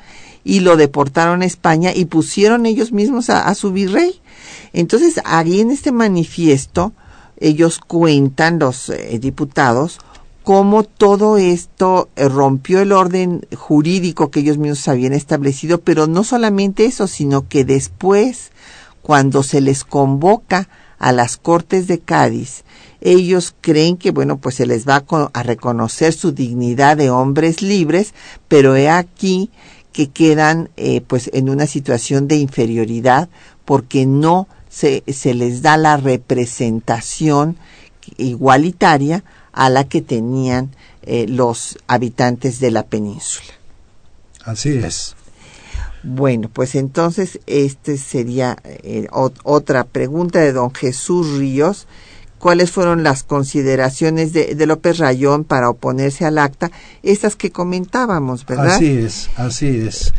y 0.42 0.60
lo 0.60 0.78
deportaron 0.78 1.42
a 1.42 1.44
España 1.44 1.92
y 1.94 2.06
pusieron 2.06 2.64
ellos 2.64 2.92
mismos 2.92 3.28
a, 3.28 3.46
a 3.46 3.54
su 3.54 3.72
virrey. 3.72 4.22
Entonces, 4.72 5.20
ahí 5.26 5.60
en 5.60 5.70
este 5.70 5.92
manifiesto, 5.92 6.94
ellos 7.38 7.78
cuentan, 7.78 8.58
los 8.58 8.88
eh, 8.88 9.18
diputados, 9.20 9.98
cómo 10.46 10.84
todo 10.84 11.38
esto 11.38 12.08
eh, 12.14 12.28
rompió 12.28 12.80
el 12.80 12.92
orden 12.92 13.44
jurídico 13.56 14.30
que 14.30 14.38
ellos 14.38 14.58
mismos 14.58 14.86
habían 14.86 15.12
establecido, 15.12 15.80
pero 15.80 16.06
no 16.06 16.22
solamente 16.22 16.84
eso, 16.84 17.08
sino 17.08 17.48
que 17.48 17.64
después, 17.64 18.52
cuando 19.02 19.42
se 19.42 19.60
les 19.60 19.82
convoca 19.82 20.68
a 21.00 21.10
las 21.10 21.36
Cortes 21.36 21.88
de 21.88 21.98
Cádiz, 21.98 22.62
ellos 23.00 23.56
creen 23.60 23.96
que, 23.96 24.12
bueno, 24.12 24.38
pues 24.38 24.54
se 24.54 24.66
les 24.66 24.86
va 24.86 25.04
a, 25.32 25.42
reconocer 25.42 26.12
su 26.12 26.30
dignidad 26.30 26.96
de 26.96 27.10
hombres 27.10 27.60
libres, 27.60 28.14
pero 28.46 28.76
he 28.76 28.88
aquí 28.88 29.50
que 29.92 30.10
quedan 30.10 30.70
eh, 30.76 31.00
pues 31.00 31.28
en 31.32 31.50
una 31.50 31.66
situación 31.66 32.28
de 32.28 32.36
inferioridad 32.36 33.28
porque 33.64 34.06
no 34.06 34.46
se, 34.68 35.02
se 35.08 35.34
les 35.34 35.62
da 35.62 35.76
la 35.76 35.96
representación 35.96 37.56
igualitaria 38.16 39.24
a 39.56 39.70
la 39.70 39.84
que 39.84 40.02
tenían 40.02 40.70
eh, 41.02 41.26
los 41.28 41.78
habitantes 41.88 42.60
de 42.60 42.70
la 42.70 42.84
península. 42.84 43.48
Así 44.44 44.78
es. 44.78 45.16
Bueno, 46.04 46.48
pues 46.52 46.76
entonces 46.76 47.40
este 47.46 47.96
sería 47.96 48.58
eh, 48.64 49.08
otra 49.10 49.84
pregunta 49.84 50.38
de 50.38 50.52
don 50.52 50.72
Jesús 50.72 51.38
Ríos. 51.38 51.88
¿Cuáles 52.38 52.70
fueron 52.70 53.02
las 53.02 53.22
consideraciones 53.22 54.34
de, 54.34 54.54
de, 54.54 54.66
López 54.66 54.98
Rayón 54.98 55.44
para 55.44 55.70
oponerse 55.70 56.26
al 56.26 56.36
acta? 56.36 56.70
Estas 57.02 57.34
que 57.34 57.50
comentábamos, 57.50 58.44
¿verdad? 58.44 58.76
Así 58.76 58.98
es, 58.98 59.30
así 59.36 59.80
es. 59.80 60.12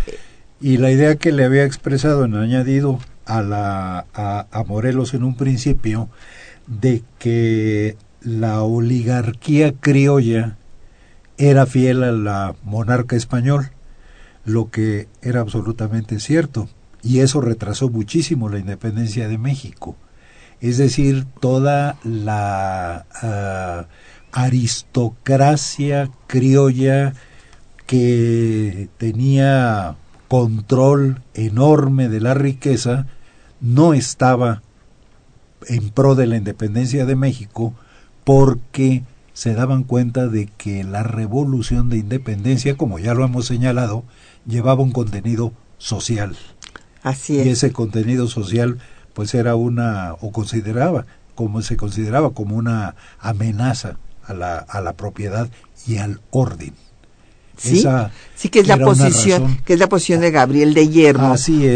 Y 0.59 0.77
la 0.77 0.91
idea 0.91 1.15
que 1.15 1.31
le 1.31 1.45
había 1.45 1.63
expresado 1.63 2.25
en 2.25 2.35
añadido 2.35 2.99
a, 3.25 3.43
la, 3.43 4.07
a, 4.15 4.47
a 4.51 4.63
Morelos 4.63 5.13
en 5.13 5.23
un 5.23 5.37
principio 5.37 6.09
de 6.65 7.03
que 7.19 7.95
la 8.27 8.61
oligarquía 8.61 9.71
criolla 9.71 10.57
era 11.37 11.65
fiel 11.65 12.03
a 12.03 12.11
la 12.11 12.55
monarca 12.63 13.15
español, 13.15 13.71
lo 14.43 14.69
que 14.69 15.07
era 15.21 15.39
absolutamente 15.39 16.19
cierto, 16.19 16.67
y 17.01 17.19
eso 17.19 17.39
retrasó 17.39 17.87
muchísimo 17.89 18.49
la 18.49 18.59
independencia 18.59 19.29
de 19.29 19.37
México. 19.37 19.95
Es 20.59 20.77
decir, 20.77 21.25
toda 21.39 21.99
la 22.03 23.05
uh, 23.23 24.37
aristocracia 24.37 26.11
criolla 26.27 27.13
que 27.85 28.89
tenía 28.97 29.95
control 30.27 31.21
enorme 31.33 32.09
de 32.09 32.19
la 32.19 32.33
riqueza 32.33 33.07
no 33.61 33.93
estaba 33.93 34.63
en 35.67 35.91
pro 35.91 36.15
de 36.15 36.27
la 36.27 36.35
independencia 36.35 37.05
de 37.05 37.15
México 37.15 37.73
porque 38.27 39.03
se 39.31 39.53
daban 39.53 39.85
cuenta 39.85 40.27
de 40.27 40.47
que 40.57 40.83
la 40.83 41.01
revolución 41.01 41.87
de 41.87 41.95
independencia, 41.95 42.75
como 42.75 42.99
ya 42.99 43.13
lo 43.13 43.23
hemos 43.23 43.45
señalado, 43.45 44.03
llevaba 44.45 44.83
un 44.83 44.91
contenido 44.91 45.53
social. 45.77 46.35
Así 47.03 47.39
es. 47.39 47.45
Y 47.45 47.49
ese 47.51 47.71
contenido 47.71 48.27
social 48.27 48.79
pues 49.13 49.33
era 49.33 49.55
una 49.55 50.13
o 50.19 50.33
consideraba 50.33 51.05
como 51.35 51.61
se 51.61 51.77
consideraba 51.77 52.31
como 52.31 52.57
una 52.57 52.95
amenaza 53.17 53.95
a 54.25 54.33
la, 54.33 54.57
a 54.57 54.81
la 54.81 54.91
propiedad 54.91 55.47
y 55.87 55.95
al 55.95 56.19
orden. 56.29 56.73
Sí, 57.57 57.83
sí 58.35 58.49
que 58.49 58.59
es 58.59 58.67
la 58.67 58.77
posición, 58.77 59.59
que 59.65 59.73
es 59.73 59.79
la 59.79 59.89
posición 59.89 60.21
de 60.21 60.31
Gabriel 60.31 60.73
de 60.73 60.89
Yermo 60.89 61.35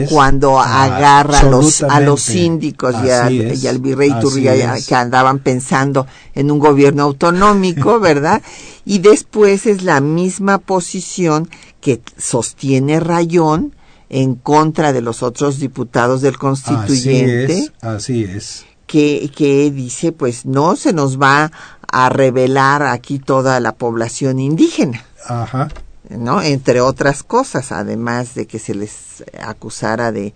cuando 0.10 0.60
ah, 0.60 0.84
agarra 0.84 1.40
a 1.40 1.44
los, 1.44 1.82
a 1.82 2.00
los 2.00 2.22
síndicos 2.22 2.96
y, 3.04 3.68
al 3.68 3.80
virrey 3.80 4.14
Turria 4.22 4.78
que 4.88 4.96
andaban 4.96 5.40
pensando 5.40 6.06
en 6.36 6.52
un 6.52 6.60
gobierno 6.60 7.04
autonómico, 7.04 8.00
¿verdad? 8.00 8.42
y 8.86 9.00
después 9.00 9.66
es 9.66 9.84
la 9.84 10.02
misma 10.02 10.58
posición 10.58 11.50
que 11.80 12.02
sostiene 12.18 13.00
Rayón 13.00 13.76
en 14.10 14.36
contra 14.36 14.92
de 14.92 15.02
los 15.02 15.24
otros 15.24 15.60
diputados 15.60 16.22
del 16.22 16.38
constituyente. 16.38 17.72
Así 17.82 18.24
es. 18.24 18.24
Así 18.24 18.24
es. 18.24 18.66
Que, 18.88 19.32
que 19.34 19.72
dice, 19.72 20.12
pues 20.12 20.46
no 20.46 20.76
se 20.76 20.92
nos 20.92 21.20
va 21.20 21.52
a 21.90 22.10
revelar 22.10 22.84
aquí 22.84 23.20
toda 23.20 23.60
la 23.60 23.74
población 23.74 24.40
indígena. 24.40 25.06
Ajá. 25.26 25.70
¿no? 26.10 26.42
Entre 26.42 26.82
otras 26.82 27.24
cosas, 27.24 27.72
además 27.72 28.36
de 28.36 28.48
que 28.48 28.60
se 28.60 28.74
les 28.76 29.24
acusara 29.40 30.12
de 30.12 30.34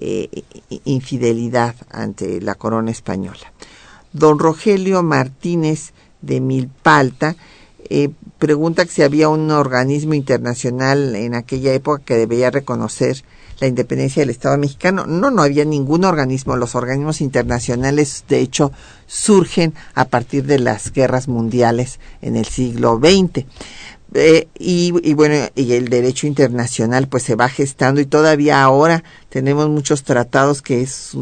eh, 0.00 0.28
infidelidad 0.84 1.74
ante 1.90 2.40
la 2.40 2.54
corona 2.54 2.90
española. 2.90 3.52
Don 4.12 4.38
Rogelio 4.38 5.02
Martínez 5.02 5.92
de 6.20 6.40
Milpalta 6.40 7.36
eh, 7.90 8.10
pregunta 8.38 8.86
si 8.86 9.02
había 9.02 9.28
un 9.28 9.50
organismo 9.50 10.14
internacional 10.14 11.14
en 11.16 11.34
aquella 11.34 11.72
época 11.74 12.02
que 12.04 12.16
debía 12.16 12.50
reconocer 12.50 13.22
la 13.60 13.66
independencia 13.68 14.22
del 14.22 14.30
Estado 14.30 14.56
mexicano. 14.58 15.06
No, 15.06 15.30
no 15.30 15.42
había 15.42 15.64
ningún 15.64 16.04
organismo. 16.04 16.56
Los 16.56 16.74
organismos 16.74 17.20
internacionales, 17.20 18.24
de 18.28 18.40
hecho, 18.40 18.72
surgen 19.06 19.74
a 19.94 20.06
partir 20.06 20.44
de 20.44 20.58
las 20.58 20.92
guerras 20.92 21.28
mundiales 21.28 22.00
en 22.20 22.36
el 22.36 22.46
siglo 22.46 22.98
XX. 22.98 23.44
Eh, 24.12 24.46
y, 24.58 24.92
bueno, 25.14 25.34
y 25.56 25.72
el 25.72 25.88
derecho 25.88 26.28
internacional 26.28 27.08
pues 27.08 27.24
se 27.24 27.34
va 27.34 27.48
gestando 27.48 28.00
y 28.00 28.06
todavía 28.06 28.62
ahora 28.62 29.02
tenemos 29.28 29.68
muchos 29.68 30.04
tratados 30.04 30.62
que 30.62 30.82
es 30.82 31.16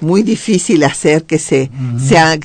muy 0.00 0.22
difícil 0.22 0.84
hacer 0.84 1.24
que 1.24 1.38
se, 1.38 1.70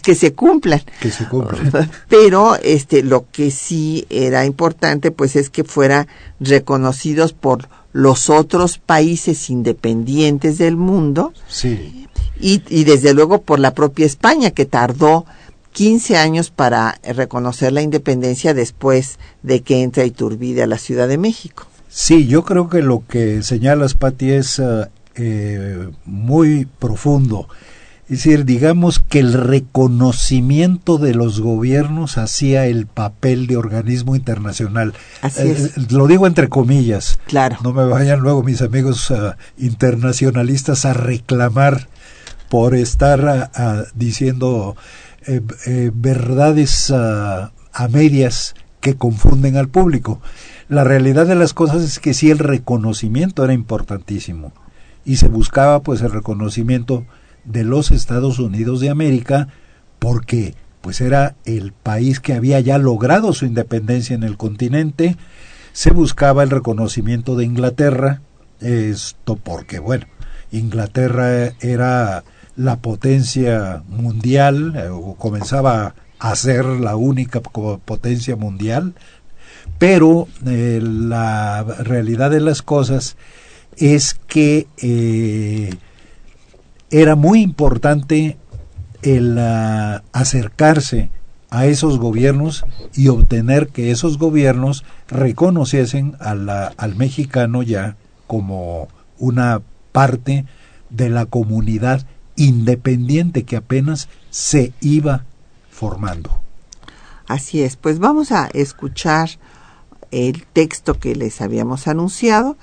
que 0.03 0.15
se 0.15 0.33
cumplan. 0.33 0.81
Que 0.99 1.11
se 1.11 1.27
cumplan. 1.27 1.91
Pero 2.09 2.55
este, 2.55 3.03
lo 3.03 3.25
que 3.31 3.51
sí 3.51 4.07
era 4.09 4.45
importante 4.45 5.11
pues 5.11 5.35
es 5.35 5.51
que 5.51 5.63
fuera 5.63 6.07
reconocidos 6.39 7.33
por 7.33 7.69
los 7.93 8.31
otros 8.31 8.79
países 8.79 9.49
independientes 9.49 10.57
del 10.57 10.75
mundo. 10.75 11.33
Sí. 11.47 12.07
Y, 12.39 12.63
y 12.69 12.83
desde 12.83 13.13
luego 13.13 13.41
por 13.41 13.59
la 13.59 13.73
propia 13.75 14.05
España 14.05 14.51
que 14.51 14.65
tardó 14.65 15.25
15 15.77 16.17
años 16.17 16.49
para 16.49 16.99
reconocer 17.03 17.71
la 17.71 17.83
independencia 17.83 18.55
después 18.55 19.19
de 19.43 19.61
que 19.61 19.83
entra 19.83 20.05
Iturbide 20.05 20.63
a 20.63 20.67
la 20.67 20.79
Ciudad 20.79 21.07
de 21.07 21.19
México. 21.19 21.67
Sí, 21.87 22.25
yo 22.25 22.43
creo 22.43 22.67
que 22.67 22.81
lo 22.81 23.03
que 23.07 23.43
señalas, 23.43 23.93
Pati, 23.93 24.31
es 24.31 24.57
uh, 24.57 24.87
eh, 25.13 25.89
muy 26.03 26.65
profundo. 26.65 27.47
Es 28.05 28.23
decir, 28.23 28.43
digamos 28.43 28.97
que 28.97 29.19
el 29.19 29.33
reconocimiento 29.33 30.97
de 30.97 31.13
los 31.13 31.41
gobiernos 31.41 32.17
hacía 32.17 32.65
el 32.65 32.87
papel 32.87 33.45
de 33.45 33.57
organismo 33.57 34.15
internacional. 34.15 34.95
Así 35.21 35.41
Eh, 35.43 35.71
lo 35.91 36.07
digo 36.07 36.25
entre 36.25 36.49
comillas. 36.49 37.19
Claro. 37.27 37.57
No 37.63 37.71
me 37.71 37.85
vayan 37.85 38.21
luego 38.21 38.41
mis 38.41 38.63
amigos 38.63 39.13
internacionalistas 39.59 40.85
a 40.85 40.93
reclamar 40.93 41.87
por 42.49 42.73
estar 42.73 43.51
diciendo 43.93 44.75
eh, 45.27 45.41
eh, 45.65 45.91
verdades 45.93 46.91
ah, 46.91 47.51
a 47.73 47.87
medias 47.89 48.55
que 48.79 48.95
confunden 48.95 49.57
al 49.57 49.67
público. 49.67 50.21
La 50.69 50.83
realidad 50.83 51.27
de 51.27 51.35
las 51.35 51.53
cosas 51.53 51.83
es 51.83 51.99
que 51.99 52.13
sí 52.13 52.31
el 52.31 52.39
reconocimiento 52.39 53.43
era 53.43 53.53
importantísimo 53.53 54.53
y 55.05 55.17
se 55.17 55.27
buscaba 55.27 55.81
pues 55.81 56.01
el 56.01 56.11
reconocimiento 56.11 57.05
de 57.45 57.63
los 57.63 57.91
Estados 57.91 58.39
Unidos 58.39 58.81
de 58.81 58.89
América 58.89 59.47
porque 59.99 60.55
pues 60.81 61.01
era 61.01 61.35
el 61.45 61.71
país 61.71 62.19
que 62.19 62.33
había 62.33 62.59
ya 62.59 62.77
logrado 62.77 63.33
su 63.33 63.45
independencia 63.45 64.15
en 64.15 64.23
el 64.23 64.37
continente, 64.37 65.17
se 65.73 65.91
buscaba 65.91 66.43
el 66.43 66.49
reconocimiento 66.49 67.35
de 67.35 67.45
Inglaterra, 67.45 68.21
esto 68.61 69.35
porque 69.35 69.79
bueno, 69.79 70.05
Inglaterra 70.51 71.53
era 71.59 72.23
la 72.57 72.77
potencia 72.77 73.83
mundial, 73.87 74.73
eh, 74.75 74.89
o 74.89 75.15
comenzaba 75.15 75.95
a 76.19 76.35
ser 76.35 76.65
la 76.65 76.95
única 76.95 77.39
potencia 77.39 78.35
mundial, 78.35 78.95
pero 79.77 80.27
eh, 80.45 80.79
la 80.81 81.63
realidad 81.63 82.31
de 82.31 82.41
las 82.41 82.63
cosas 82.63 83.15
es 83.77 84.15
que 84.27 84.67
eh, 84.81 85.69
era 86.89 87.15
muy 87.15 87.41
importante 87.41 88.37
el 89.03 89.37
ah, 89.37 90.03
acercarse 90.11 91.11
a 91.51 91.67
esos 91.67 91.99
gobiernos 91.99 92.65
y 92.95 93.07
obtener 93.09 93.67
que 93.67 93.91
esos 93.91 94.17
gobiernos 94.17 94.83
reconociesen 95.07 96.15
al 96.19 96.95
mexicano 96.95 97.61
ya 97.61 97.95
como 98.25 98.89
una 99.17 99.61
parte 99.91 100.45
de 100.89 101.09
la 101.09 101.25
comunidad 101.25 102.05
independiente 102.37 103.43
que 103.43 103.57
apenas 103.57 104.07
se 104.29 104.71
iba 104.79 105.25
formando. 105.69 106.31
Así 107.27 107.61
es, 107.61 107.75
pues 107.75 107.99
vamos 107.99 108.31
a 108.31 108.47
escuchar 108.53 109.29
el 110.11 110.45
texto 110.45 110.97
que 110.97 111.15
les 111.15 111.41
habíamos 111.41 111.87
anunciado, 111.87 112.55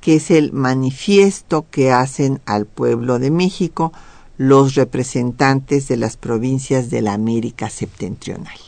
que 0.00 0.16
es 0.16 0.30
el 0.30 0.52
manifiesto 0.52 1.66
que 1.70 1.90
hacen 1.90 2.40
al 2.46 2.66
pueblo 2.66 3.18
de 3.18 3.32
México 3.32 3.92
los 4.36 4.74
representantes 4.74 5.88
de 5.88 5.96
las 5.96 6.16
provincias 6.16 6.90
de 6.90 7.02
la 7.02 7.14
América 7.14 7.70
septentrional. 7.70 8.58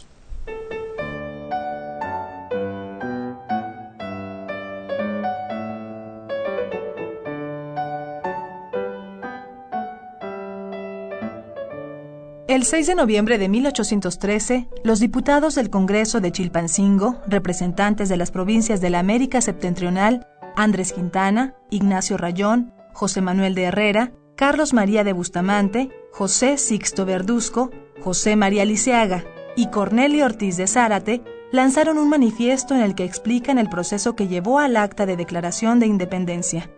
El 12.57 12.65
6 12.65 12.87
de 12.87 12.95
noviembre 12.95 13.37
de 13.37 13.51
1813, 13.51 14.71
los 14.83 14.99
diputados 14.99 15.57
del 15.57 15.69
Congreso 15.69 16.23
de 16.23 16.33
Chilpancingo, 16.33 17.21
representantes 17.27 18.09
de 18.09 18.17
las 18.17 18.31
provincias 18.31 18.81
de 18.81 18.89
la 18.89 18.99
América 18.99 19.43
Septentrional, 19.43 20.27
Andrés 20.57 20.95
Quintana, 20.95 21.55
Ignacio 21.69 22.17
Rayón, 22.17 22.73
José 22.95 23.21
Manuel 23.21 23.55
de 23.55 23.65
Herrera, 23.65 24.13
Carlos 24.37 24.73
María 24.73 25.05
de 25.05 25.13
Bustamante, 25.13 25.91
José 26.15 26.57
Sixto 26.57 27.05
Verduzco, 27.05 27.73
José 28.01 28.37
María 28.37 28.65
Liceaga 28.65 29.27
y 29.55 29.69
Cornelio 29.69 30.25
Ortiz 30.25 30.57
de 30.57 30.67
Zárate, 30.67 31.23
lanzaron 31.53 31.99
un 31.99 32.09
manifiesto 32.09 32.75
en 32.75 32.81
el 32.81 32.95
que 32.95 33.05
explican 33.05 33.59
el 33.59 33.69
proceso 33.69 34.17
que 34.17 34.29
llevó 34.29 34.61
al 34.61 34.79
acta 34.79 35.05
de 35.05 35.19
declaración 35.19 35.79
de 35.79 35.89
independencia. 35.89 36.71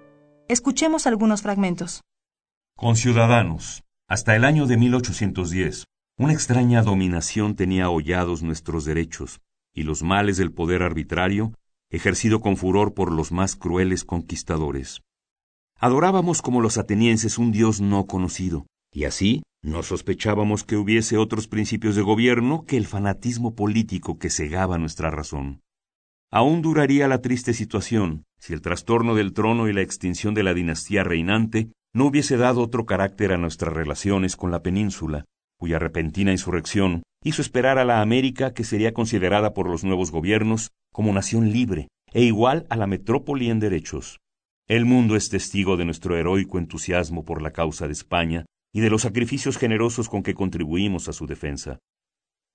Escuchemos 0.48 1.06
algunos 1.06 1.42
fragmentos. 1.42 2.00
Conciudadanos, 2.74 3.84
hasta 4.08 4.34
el 4.34 4.44
año 4.46 4.66
de 4.66 4.78
1810, 4.78 5.84
una 6.16 6.32
extraña 6.32 6.82
dominación 6.82 7.54
tenía 7.54 7.90
hollados 7.90 8.42
nuestros 8.42 8.86
derechos 8.86 9.40
y 9.74 9.82
los 9.82 10.02
males 10.02 10.38
del 10.38 10.50
poder 10.50 10.82
arbitrario, 10.82 11.52
ejercido 11.90 12.40
con 12.40 12.56
furor 12.56 12.94
por 12.94 13.12
los 13.12 13.32
más 13.32 13.54
crueles 13.54 14.04
conquistadores. 14.04 15.02
Adorábamos 15.78 16.40
como 16.40 16.62
los 16.62 16.78
atenienses 16.78 17.36
un 17.36 17.52
dios 17.52 17.82
no 17.82 18.06
conocido, 18.06 18.66
y 18.92 19.04
así 19.04 19.42
no 19.62 19.82
sospechábamos 19.82 20.64
que 20.64 20.76
hubiese 20.76 21.18
otros 21.18 21.46
principios 21.46 21.94
de 21.94 22.02
gobierno 22.02 22.64
que 22.64 22.78
el 22.78 22.86
fanatismo 22.86 23.54
político 23.54 24.18
que 24.18 24.30
cegaba 24.30 24.78
nuestra 24.78 25.10
razón. 25.10 25.60
Aún 26.30 26.62
duraría 26.62 27.08
la 27.08 27.20
triste 27.20 27.52
situación 27.52 28.24
si 28.38 28.54
el 28.54 28.62
trastorno 28.62 29.14
del 29.14 29.34
trono 29.34 29.68
y 29.68 29.74
la 29.74 29.82
extinción 29.82 30.32
de 30.32 30.44
la 30.44 30.54
dinastía 30.54 31.04
reinante 31.04 31.70
no 31.94 32.06
hubiese 32.06 32.36
dado 32.36 32.62
otro 32.62 32.86
carácter 32.86 33.32
a 33.32 33.38
nuestras 33.38 33.72
relaciones 33.72 34.36
con 34.36 34.50
la 34.50 34.62
península, 34.62 35.24
cuya 35.58 35.78
repentina 35.78 36.32
insurrección 36.32 37.02
hizo 37.24 37.42
esperar 37.42 37.78
a 37.78 37.84
la 37.84 38.00
América 38.00 38.54
que 38.54 38.64
sería 38.64 38.92
considerada 38.92 39.54
por 39.54 39.68
los 39.68 39.84
nuevos 39.84 40.10
gobiernos 40.10 40.70
como 40.92 41.12
nación 41.12 41.50
libre 41.52 41.88
e 42.12 42.22
igual 42.22 42.66
a 42.70 42.76
la 42.76 42.86
metrópoli 42.86 43.50
en 43.50 43.60
derechos. 43.60 44.18
El 44.68 44.84
mundo 44.84 45.16
es 45.16 45.30
testigo 45.30 45.76
de 45.76 45.84
nuestro 45.84 46.16
heroico 46.16 46.58
entusiasmo 46.58 47.24
por 47.24 47.42
la 47.42 47.52
causa 47.52 47.86
de 47.86 47.92
España 47.92 48.44
y 48.72 48.80
de 48.80 48.90
los 48.90 49.02
sacrificios 49.02 49.56
generosos 49.56 50.08
con 50.08 50.22
que 50.22 50.34
contribuimos 50.34 51.08
a 51.08 51.12
su 51.12 51.26
defensa. 51.26 51.78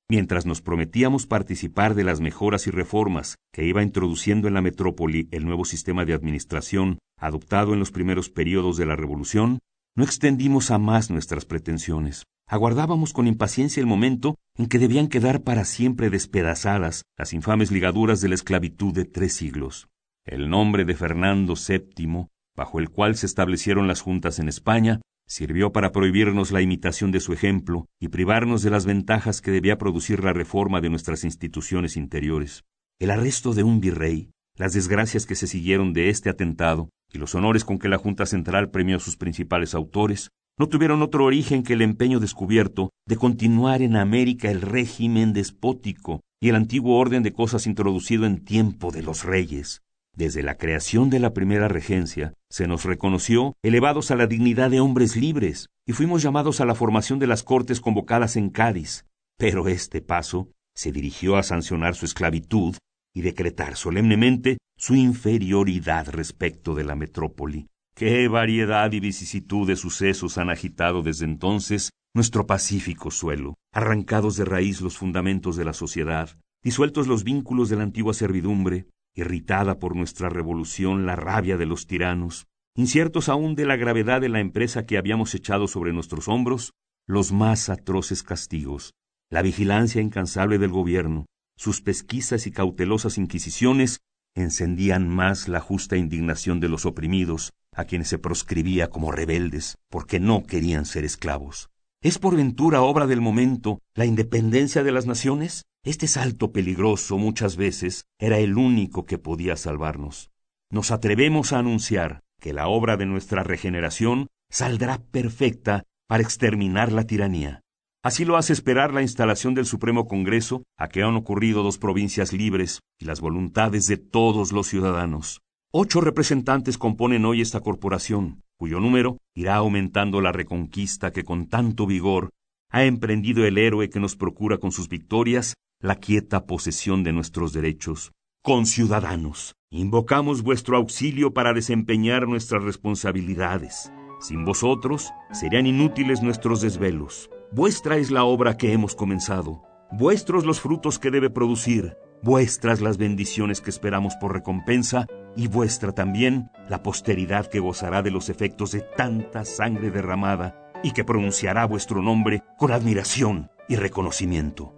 Mientras 0.10 0.46
nos 0.46 0.62
prometíamos 0.62 1.26
participar 1.26 1.96
de 1.96 2.04
las 2.04 2.20
mejoras 2.20 2.68
y 2.68 2.72
reformas 2.72 3.38
que 3.54 3.66
iba 3.66 3.84
introduciendo 3.84 4.48
en 4.48 4.54
la 4.54 4.62
metrópoli 4.62 5.28
el 5.32 5.46
nuevo 5.46 5.66
sistema 5.66 6.06
de 6.06 6.14
administración 6.14 7.00
adoptado 7.18 7.74
en 7.74 7.80
los 7.80 7.92
primeros 7.92 8.30
periodos 8.30 8.78
de 8.78 8.86
la 8.86 8.96
Revolución, 8.96 9.60
no 9.96 10.04
extendimos 10.04 10.72
a 10.72 10.78
más 10.78 11.10
nuestras 11.10 11.46
pretensiones. 11.46 12.24
Aguardábamos 12.48 13.14
con 13.14 13.28
impaciencia 13.28 13.80
el 13.80 13.88
momento 13.88 14.36
en 14.58 14.68
que 14.68 14.80
debían 14.80 15.08
quedar 15.08 15.44
para 15.44 15.64
siempre 15.66 16.10
despedazadas 16.10 17.04
las 17.18 17.34
infames 17.34 17.72
ligaduras 17.72 18.20
de 18.20 18.30
la 18.30 18.36
esclavitud 18.36 18.94
de 18.94 19.06
tres 19.06 19.34
siglos. 19.34 19.88
El 20.26 20.50
nombre 20.50 20.84
de 20.86 20.96
Fernando 20.96 21.56
VII, 21.56 22.28
bajo 22.56 22.80
el 22.80 22.90
cual 22.90 23.16
se 23.16 23.26
establecieron 23.26 23.88
las 23.88 24.02
juntas 24.02 24.40
en 24.40 24.50
España, 24.50 25.02
sirvió 25.34 25.72
para 25.72 25.92
prohibirnos 25.92 26.52
la 26.52 26.62
imitación 26.62 27.12
de 27.12 27.20
su 27.20 27.34
ejemplo 27.34 27.88
y 28.00 28.10
privarnos 28.10 28.62
de 28.62 28.70
las 28.70 28.86
ventajas 28.86 29.42
que 29.42 29.50
debía 29.50 29.80
producir 29.80 30.24
la 30.24 30.32
reforma 30.32 30.80
de 30.80 30.92
nuestras 30.92 31.24
instituciones 31.24 31.98
interiores. 31.98 32.66
El 33.00 33.10
arresto 33.10 33.56
de 33.56 33.64
un 33.64 33.80
virrey, 33.80 34.30
las 34.56 34.74
desgracias 34.74 35.26
que 35.26 35.34
se 35.34 35.48
siguieron 35.48 35.92
de 35.92 36.10
este 36.10 36.30
atentado 36.30 36.90
y 37.12 37.18
los 37.18 37.34
honores 37.34 37.66
con 37.66 37.80
que 37.80 37.90
la 37.90 37.98
Junta 37.98 38.28
Central 38.28 38.70
premió 38.70 38.98
a 38.98 39.00
sus 39.00 39.18
principales 39.18 39.74
autores, 39.74 40.30
no 40.60 40.70
tuvieron 40.70 41.02
otro 41.02 41.26
origen 41.26 41.64
que 41.64 41.74
el 41.74 41.82
empeño 41.82 42.20
descubierto 42.20 42.92
de 43.08 43.16
continuar 43.16 43.82
en 43.82 43.96
América 43.96 44.52
el 44.52 44.62
régimen 44.62 45.34
despótico 45.34 46.22
y 46.40 46.50
el 46.50 46.56
antiguo 46.56 47.00
orden 47.00 47.24
de 47.24 47.34
cosas 47.34 47.66
introducido 47.66 48.28
en 48.28 48.46
tiempo 48.46 48.92
de 48.92 49.02
los 49.02 49.24
reyes. 49.24 49.82
Desde 50.16 50.44
la 50.44 50.58
creación 50.58 51.10
de 51.10 51.20
la 51.20 51.34
primera 51.34 51.68
regencia, 51.68 52.34
se 52.50 52.68
nos 52.68 52.86
reconoció 52.86 53.56
elevados 53.64 54.12
a 54.12 54.16
la 54.16 54.28
dignidad 54.28 54.70
de 54.70 54.80
hombres 54.80 55.16
libres, 55.16 55.70
y 55.88 55.94
fuimos 55.94 56.22
llamados 56.22 56.62
a 56.62 56.66
la 56.66 56.76
formación 56.76 57.18
de 57.18 57.26
las 57.26 57.42
cortes 57.42 57.82
convocadas 57.82 58.36
en 58.36 58.52
Cádiz. 58.52 59.06
Pero 59.40 59.68
este 59.68 60.02
paso 60.02 60.52
se 60.76 60.92
dirigió 60.92 61.36
a 61.36 61.44
sancionar 61.44 61.96
su 61.96 62.06
esclavitud 62.06 62.76
y 63.16 63.22
decretar 63.22 63.76
solemnemente 63.76 64.60
su 64.78 64.96
inferioridad 64.96 66.10
respecto 66.10 66.76
de 66.76 66.84
la 66.84 66.96
metrópoli. 66.96 67.68
Qué 67.96 68.28
variedad 68.28 68.92
y 68.92 69.00
vicisitud 69.00 69.68
de 69.68 69.76
sucesos 69.76 70.38
han 70.38 70.50
agitado 70.50 71.02
desde 71.02 71.26
entonces 71.26 71.90
nuestro 72.16 72.46
pacífico 72.46 73.10
suelo, 73.10 73.56
arrancados 73.72 74.36
de 74.36 74.46
raíz 74.46 74.82
los 74.82 74.98
fundamentos 74.98 75.56
de 75.56 75.66
la 75.66 75.74
sociedad, 75.74 76.38
disueltos 76.64 77.08
los 77.08 77.24
vínculos 77.24 77.70
de 77.70 77.78
la 77.78 77.84
antigua 77.84 78.14
servidumbre, 78.14 78.88
irritada 79.16 79.80
por 79.80 79.96
nuestra 79.96 80.30
revolución 80.30 81.06
la 81.06 81.16
rabia 81.16 81.58
de 81.58 81.66
los 81.66 81.88
tiranos, 81.88 82.48
inciertos 82.76 83.30
aún 83.30 83.56
de 83.56 83.66
la 83.66 83.76
gravedad 83.76 84.22
de 84.22 84.30
la 84.30 84.40
empresa 84.40 84.86
que 84.86 84.98
habíamos 84.98 85.36
echado 85.36 85.68
sobre 85.68 85.94
nuestros 85.94 86.28
hombros, 86.28 86.74
los 87.08 87.32
más 87.32 87.70
atroces 87.70 88.24
castigos, 88.24 88.94
la 89.30 89.42
vigilancia 89.42 90.02
incansable 90.02 90.58
del 90.58 90.72
gobierno, 90.72 91.26
sus 91.58 91.82
pesquisas 91.82 92.48
y 92.48 92.52
cautelosas 92.52 93.18
inquisiciones 93.18 94.00
encendían 94.36 95.08
más 95.08 95.48
la 95.48 95.60
justa 95.60 95.98
indignación 95.98 96.60
de 96.60 96.70
los 96.70 96.86
oprimidos, 96.86 97.54
a 97.72 97.86
quienes 97.86 98.08
se 98.08 98.20
proscribía 98.20 98.90
como 98.90 99.12
rebeldes, 99.12 99.78
porque 99.90 100.20
no 100.20 100.44
querían 100.44 100.86
ser 100.86 101.04
esclavos. 101.04 101.70
¿Es 102.02 102.20
por 102.20 102.36
ventura 102.36 102.82
obra 102.82 103.08
del 103.08 103.22
momento 103.22 103.80
la 103.96 104.06
independencia 104.06 104.84
de 104.84 104.92
las 104.92 105.06
naciones? 105.06 105.64
Este 105.86 106.08
salto 106.08 106.54
peligroso 106.54 107.18
muchas 107.18 107.58
veces 107.58 108.06
era 108.18 108.38
el 108.38 108.58
único 108.58 109.06
que 109.06 109.18
podía 109.18 109.58
salvarnos. 109.58 110.32
Nos 110.72 110.92
atrevemos 110.92 111.52
a 111.52 111.60
anunciar 111.60 112.22
que 112.40 112.54
la 112.54 112.70
obra 112.70 112.96
de 112.96 113.06
nuestra 113.06 113.44
regeneración 113.44 114.28
saldrá 114.50 115.00
perfecta 115.12 115.84
para 116.08 116.24
exterminar 116.24 116.94
la 116.94 117.04
tiranía. 117.04 117.64
Así 118.02 118.24
lo 118.24 118.38
hace 118.38 118.54
esperar 118.54 118.94
la 118.94 119.02
instalación 119.02 119.56
del 119.56 119.66
Supremo 119.66 120.08
Congreso, 120.08 120.64
a 120.78 120.88
que 120.88 121.04
han 121.04 121.18
ocurrido 121.18 121.64
dos 121.64 121.78
provincias 121.78 122.32
libres 122.32 122.80
y 122.98 123.04
las 123.04 123.20
voluntades 123.20 123.86
de 123.88 123.98
todos 123.98 124.54
los 124.54 124.68
ciudadanos. 124.68 125.42
Ocho 125.74 126.00
representantes 126.00 126.78
componen 126.78 127.26
hoy 127.26 127.42
esta 127.42 127.60
corporación, 127.60 128.42
cuyo 128.58 128.80
número 128.80 129.18
irá 129.36 129.56
aumentando 129.56 130.22
la 130.22 130.32
reconquista 130.32 131.12
que 131.12 131.26
con 131.26 131.48
tanto 131.48 131.86
vigor 131.86 132.30
ha 132.74 132.86
emprendido 132.86 133.46
el 133.46 133.60
héroe 133.60 133.90
que 133.90 134.00
nos 134.00 134.16
procura 134.16 134.58
con 134.58 134.72
sus 134.72 134.90
victorias 134.90 135.54
la 135.80 135.96
quieta 135.96 136.48
posesión 136.48 137.04
de 137.04 137.14
nuestros 137.14 137.54
derechos. 137.54 138.12
Conciudadanos, 138.42 139.54
invocamos 139.70 140.42
vuestro 140.42 140.76
auxilio 140.76 141.34
para 141.34 141.54
desempeñar 141.54 142.28
nuestras 142.28 142.64
responsabilidades. 142.64 143.92
Sin 144.20 144.44
vosotros 144.44 145.12
serían 145.32 145.68
inútiles 145.68 146.24
nuestros 146.24 146.62
desvelos. 146.62 147.30
Vuestra 147.52 147.98
es 147.98 148.10
la 148.10 148.24
obra 148.24 148.58
que 148.58 148.74
hemos 148.74 148.96
comenzado, 148.96 149.62
vuestros 149.92 150.44
los 150.44 150.60
frutos 150.60 150.98
que 150.98 151.12
debe 151.12 151.30
producir, 151.30 151.96
vuestras 152.24 152.82
las 152.82 152.98
bendiciones 152.98 153.62
que 153.62 153.70
esperamos 153.70 154.16
por 154.16 154.34
recompensa, 154.34 155.06
y 155.36 155.48
vuestra 155.48 155.92
también 155.92 156.50
la 156.70 156.82
posteridad 156.82 157.46
que 157.46 157.60
gozará 157.60 158.02
de 158.02 158.10
los 158.10 158.30
efectos 158.30 158.72
de 158.72 158.82
tanta 158.82 159.46
sangre 159.46 159.92
derramada 159.92 160.63
y 160.84 160.92
que 160.92 161.04
pronunciará 161.04 161.66
vuestro 161.66 162.02
nombre 162.02 162.44
con 162.58 162.72
admiración 162.72 163.50
y 163.68 163.78
reconocimiento. 163.78 164.74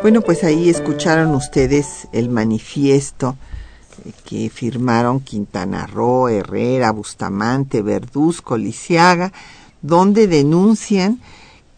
Bueno, 0.00 0.22
pues 0.22 0.42
ahí 0.44 0.70
escucharon 0.70 1.34
ustedes 1.34 2.08
el 2.12 2.30
manifiesto 2.30 3.36
que 4.24 4.48
firmaron 4.48 5.20
Quintana 5.20 5.86
Roo, 5.86 6.28
Herrera, 6.28 6.92
Bustamante, 6.92 7.82
Verduzco, 7.82 8.56
Lisiaga, 8.56 9.32
donde 9.82 10.26
denuncian 10.26 11.20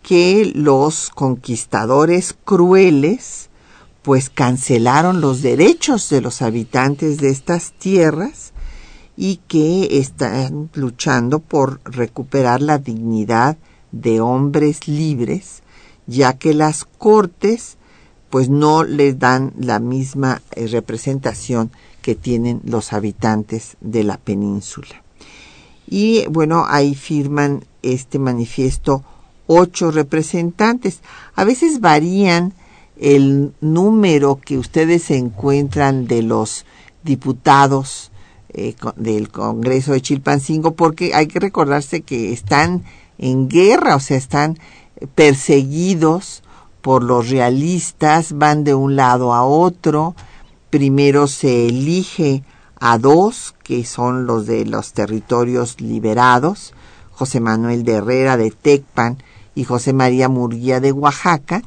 que 0.02 0.50
los 0.54 1.10
conquistadores 1.10 2.34
crueles 2.44 3.49
pues 4.10 4.28
cancelaron 4.28 5.20
los 5.20 5.40
derechos 5.40 6.08
de 6.08 6.20
los 6.20 6.42
habitantes 6.42 7.18
de 7.18 7.30
estas 7.30 7.70
tierras 7.78 8.52
y 9.16 9.36
que 9.46 10.00
están 10.00 10.68
luchando 10.74 11.38
por 11.38 11.80
recuperar 11.84 12.60
la 12.60 12.78
dignidad 12.78 13.56
de 13.92 14.20
hombres 14.20 14.88
libres, 14.88 15.62
ya 16.08 16.32
que 16.32 16.54
las 16.54 16.84
cortes 16.84 17.78
pues 18.30 18.48
no 18.48 18.82
les 18.82 19.16
dan 19.20 19.52
la 19.56 19.78
misma 19.78 20.42
eh, 20.56 20.66
representación 20.66 21.70
que 22.02 22.16
tienen 22.16 22.62
los 22.64 22.92
habitantes 22.92 23.76
de 23.80 24.02
la 24.02 24.18
península. 24.18 25.04
Y 25.86 26.26
bueno, 26.26 26.64
ahí 26.66 26.96
firman 26.96 27.64
este 27.82 28.18
manifiesto 28.18 29.04
ocho 29.46 29.92
representantes. 29.92 30.98
A 31.36 31.44
veces 31.44 31.78
varían 31.78 32.54
el 33.00 33.54
número 33.62 34.38
que 34.44 34.58
ustedes 34.58 35.10
encuentran 35.10 36.06
de 36.06 36.22
los 36.22 36.66
diputados 37.02 38.12
eh, 38.50 38.74
del 38.96 39.30
Congreso 39.30 39.92
de 39.92 40.02
Chilpancingo 40.02 40.74
porque 40.74 41.14
hay 41.14 41.26
que 41.26 41.40
recordarse 41.40 42.02
que 42.02 42.32
están 42.32 42.84
en 43.16 43.48
guerra, 43.48 43.96
o 43.96 44.00
sea, 44.00 44.18
están 44.18 44.58
perseguidos 45.14 46.42
por 46.82 47.02
los 47.02 47.30
realistas, 47.30 48.32
van 48.36 48.64
de 48.64 48.74
un 48.74 48.96
lado 48.96 49.32
a 49.32 49.44
otro, 49.44 50.14
primero 50.68 51.26
se 51.26 51.68
elige 51.68 52.42
a 52.78 52.98
dos, 52.98 53.54
que 53.62 53.84
son 53.84 54.26
los 54.26 54.46
de 54.46 54.66
los 54.66 54.92
territorios 54.92 55.80
liberados, 55.80 56.74
José 57.12 57.40
Manuel 57.40 57.84
de 57.84 57.94
Herrera 57.94 58.36
de 58.36 58.50
Tecpan 58.50 59.22
y 59.54 59.64
José 59.64 59.92
María 59.92 60.28
Murguía 60.28 60.80
de 60.80 60.92
Oaxaca, 60.92 61.62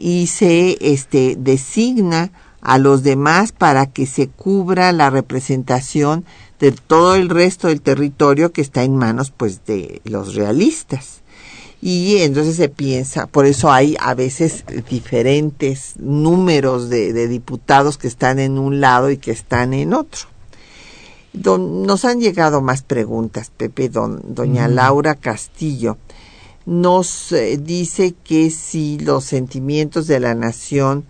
y 0.00 0.28
se 0.28 0.78
este, 0.80 1.36
designa 1.38 2.32
a 2.62 2.78
los 2.78 3.02
demás 3.02 3.52
para 3.52 3.86
que 3.86 4.06
se 4.06 4.28
cubra 4.28 4.92
la 4.92 5.10
representación 5.10 6.24
de 6.58 6.72
todo 6.72 7.14
el 7.14 7.28
resto 7.28 7.68
del 7.68 7.82
territorio 7.82 8.52
que 8.52 8.62
está 8.62 8.82
en 8.82 8.96
manos 8.96 9.30
pues 9.30 9.64
de 9.66 10.00
los 10.04 10.34
realistas 10.34 11.20
y 11.82 12.18
entonces 12.18 12.56
se 12.56 12.68
piensa, 12.68 13.26
por 13.26 13.46
eso 13.46 13.72
hay 13.72 13.96
a 14.00 14.14
veces 14.14 14.64
diferentes 14.90 15.94
números 15.98 16.90
de, 16.90 17.26
diputados 17.26 17.96
que 17.96 18.06
están 18.06 18.38
en 18.38 18.58
un 18.58 18.80
lado 18.80 19.10
y 19.10 19.16
que 19.16 19.30
están 19.30 19.72
en 19.72 19.94
otro. 19.94 20.28
nos 21.32 22.04
han 22.04 22.20
llegado 22.20 22.60
más 22.60 22.82
preguntas, 22.82 23.50
Pepe. 23.56 23.88
Don, 23.88 24.20
doña 24.34 24.68
Laura 24.68 25.14
Castillo 25.14 25.96
nos 26.66 27.32
eh, 27.32 27.58
dice 27.58 28.14
que 28.24 28.50
si 28.50 28.98
los 28.98 29.24
sentimientos 29.24 30.06
de 30.06 30.20
la 30.20 30.34
nación 30.34 31.04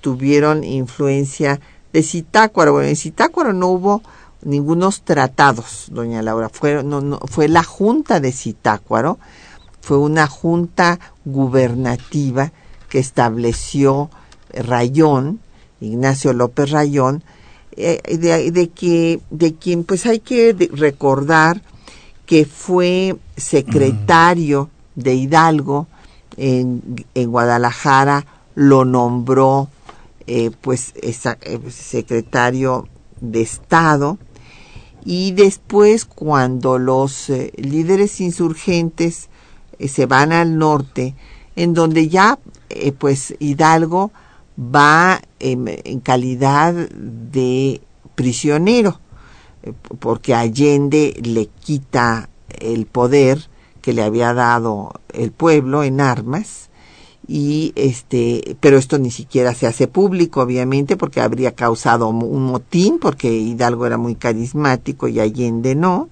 tuvieron 0.00 0.64
influencia 0.64 1.60
de 1.92 2.02
Citácuaro. 2.02 2.72
Bueno, 2.72 2.88
en 2.88 2.96
Citácuaro 2.96 3.52
no 3.52 3.68
hubo 3.68 4.02
ningunos 4.42 5.02
tratados, 5.02 5.86
doña 5.90 6.22
Laura. 6.22 6.48
Fue, 6.48 6.82
no, 6.82 7.18
fue 7.26 7.48
la 7.48 7.62
Junta 7.62 8.20
de 8.20 8.32
Citácuaro 8.32 9.18
fue 9.84 9.98
una 9.98 10.26
junta 10.26 10.98
gubernativa 11.26 12.52
que 12.88 12.98
estableció 12.98 14.08
Rayón, 14.50 15.40
Ignacio 15.80 16.32
López 16.32 16.70
Rayón, 16.70 17.22
eh, 17.76 18.00
de, 18.50 18.70
que, 18.70 19.20
de 19.28 19.54
quien 19.54 19.84
pues 19.84 20.06
hay 20.06 20.20
que 20.20 20.56
recordar 20.72 21.60
que 22.24 22.46
fue 22.46 23.16
secretario 23.36 24.70
de 24.94 25.14
Hidalgo 25.14 25.86
en, 26.36 27.04
en 27.14 27.30
Guadalajara, 27.30 28.26
lo 28.54 28.84
nombró 28.84 29.68
eh, 30.26 30.50
pues 30.60 30.94
eh, 31.02 31.12
secretario 31.70 32.88
de 33.20 33.42
Estado. 33.42 34.18
Y 35.04 35.32
después 35.32 36.06
cuando 36.06 36.78
los 36.78 37.30
líderes 37.56 38.20
insurgentes 38.20 39.28
eh, 39.78 39.88
se 39.88 40.06
van 40.06 40.32
al 40.32 40.58
norte, 40.58 41.14
en 41.56 41.74
donde 41.74 42.08
ya 42.08 42.38
eh, 42.70 42.92
pues 42.92 43.34
Hidalgo 43.38 44.10
va 44.58 45.20
en, 45.40 46.00
calidad 46.00 46.74
de 46.74 47.80
prisionero, 48.14 49.00
eh, 49.62 49.72
porque 49.98 50.34
Allende 50.34 51.20
le 51.22 51.46
quita 51.46 52.28
el 52.48 52.86
poder 52.86 53.48
que 53.84 53.92
le 53.92 54.02
había 54.02 54.32
dado 54.32 54.94
el 55.12 55.30
pueblo 55.30 55.82
en 55.82 56.00
armas 56.00 56.70
y 57.28 57.74
este 57.76 58.56
pero 58.60 58.78
esto 58.78 58.98
ni 58.98 59.10
siquiera 59.10 59.52
se 59.52 59.66
hace 59.66 59.88
público 59.88 60.40
obviamente 60.40 60.96
porque 60.96 61.20
habría 61.20 61.54
causado 61.54 62.08
un 62.08 62.44
motín 62.44 62.98
porque 62.98 63.30
Hidalgo 63.30 63.84
era 63.84 63.98
muy 63.98 64.14
carismático 64.14 65.06
y 65.06 65.20
Allende 65.20 65.74
no. 65.74 66.08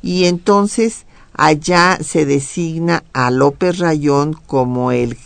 Y 0.00 0.24
entonces 0.24 1.04
Allá 1.38 1.98
se 2.02 2.24
designa 2.24 3.04
a 3.12 3.30
López 3.30 3.78
Rayón 3.78 4.32
como 4.46 4.90
el 4.90 5.18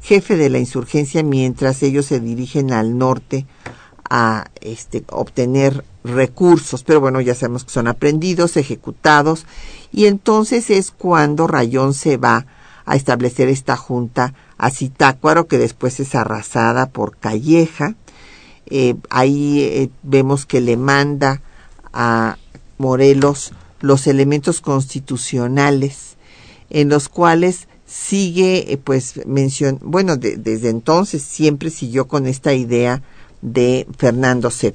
jefe 0.00 0.38
de 0.38 0.48
la 0.48 0.58
insurgencia 0.58 1.22
mientras 1.22 1.82
ellos 1.82 2.06
se 2.06 2.20
dirigen 2.20 2.72
al 2.72 2.96
norte 2.96 3.44
a 4.08 4.46
este, 4.62 5.04
obtener 5.10 5.84
recursos, 6.04 6.84
pero 6.84 7.02
bueno, 7.02 7.20
ya 7.20 7.34
sabemos 7.34 7.64
que 7.64 7.70
son 7.70 7.86
aprendidos, 7.86 8.56
ejecutados, 8.56 9.44
y 9.92 10.06
entonces 10.06 10.70
es 10.70 10.90
cuando 10.90 11.46
Rayón 11.46 11.94
se 11.94 12.16
va 12.16 12.46
a 12.84 12.96
establecer 12.96 13.48
esta 13.48 13.76
junta 13.76 14.34
a 14.56 14.70
Citácuaro, 14.70 15.46
que 15.46 15.58
después 15.58 16.00
es 16.00 16.14
arrasada 16.14 16.90
por 16.90 17.16
Calleja. 17.16 17.94
Eh, 18.66 18.96
ahí 19.10 19.60
eh, 19.60 19.90
vemos 20.02 20.46
que 20.46 20.60
le 20.60 20.76
manda 20.76 21.42
a 21.92 22.36
Morelos 22.78 23.52
los 23.80 24.06
elementos 24.06 24.60
constitucionales 24.60 26.16
en 26.70 26.88
los 26.88 27.08
cuales 27.08 27.68
sigue, 27.86 28.72
eh, 28.72 28.76
pues, 28.78 29.26
mención, 29.26 29.78
bueno, 29.82 30.16
desde 30.16 30.68
entonces 30.68 31.22
siempre 31.22 31.70
siguió 31.70 32.06
con 32.06 32.26
esta 32.26 32.52
idea 32.52 33.02
de 33.40 33.86
Fernando 33.96 34.50
VII. 34.50 34.74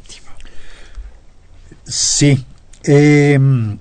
Sí. 1.86 2.45
Em, 2.86 3.78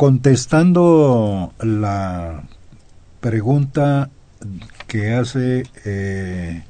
contestando 0.00 1.52
la 1.60 2.44
pregunta 3.20 4.08
que 4.86 5.12
hace 5.12 5.64
eh, 5.84 6.64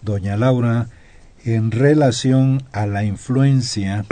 doña 0.00 0.38
Laura 0.38 0.88
en 1.44 1.72
relación 1.72 2.62
a 2.72 2.86
la 2.86 3.04
influencia 3.04 4.06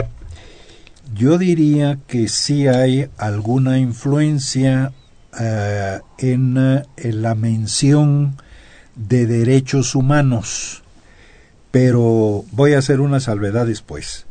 yo 1.15 1.39
diría 1.39 1.97
que 2.05 2.27
sí 2.27 2.67
hay 2.67 3.09
alguna 3.17 3.79
influencia 3.79 4.93
eh, 5.39 5.99
en, 6.19 6.53
la 6.53 7.33
mención 7.33 8.37
de 8.95 9.25
derechos 9.25 9.95
humanos, 9.95 10.83
pero 11.71 12.45
voy 12.51 12.73
a 12.73 12.77
hacer 12.77 13.01
una 13.01 13.19
salvedad 13.19 13.65
después. 13.65 14.27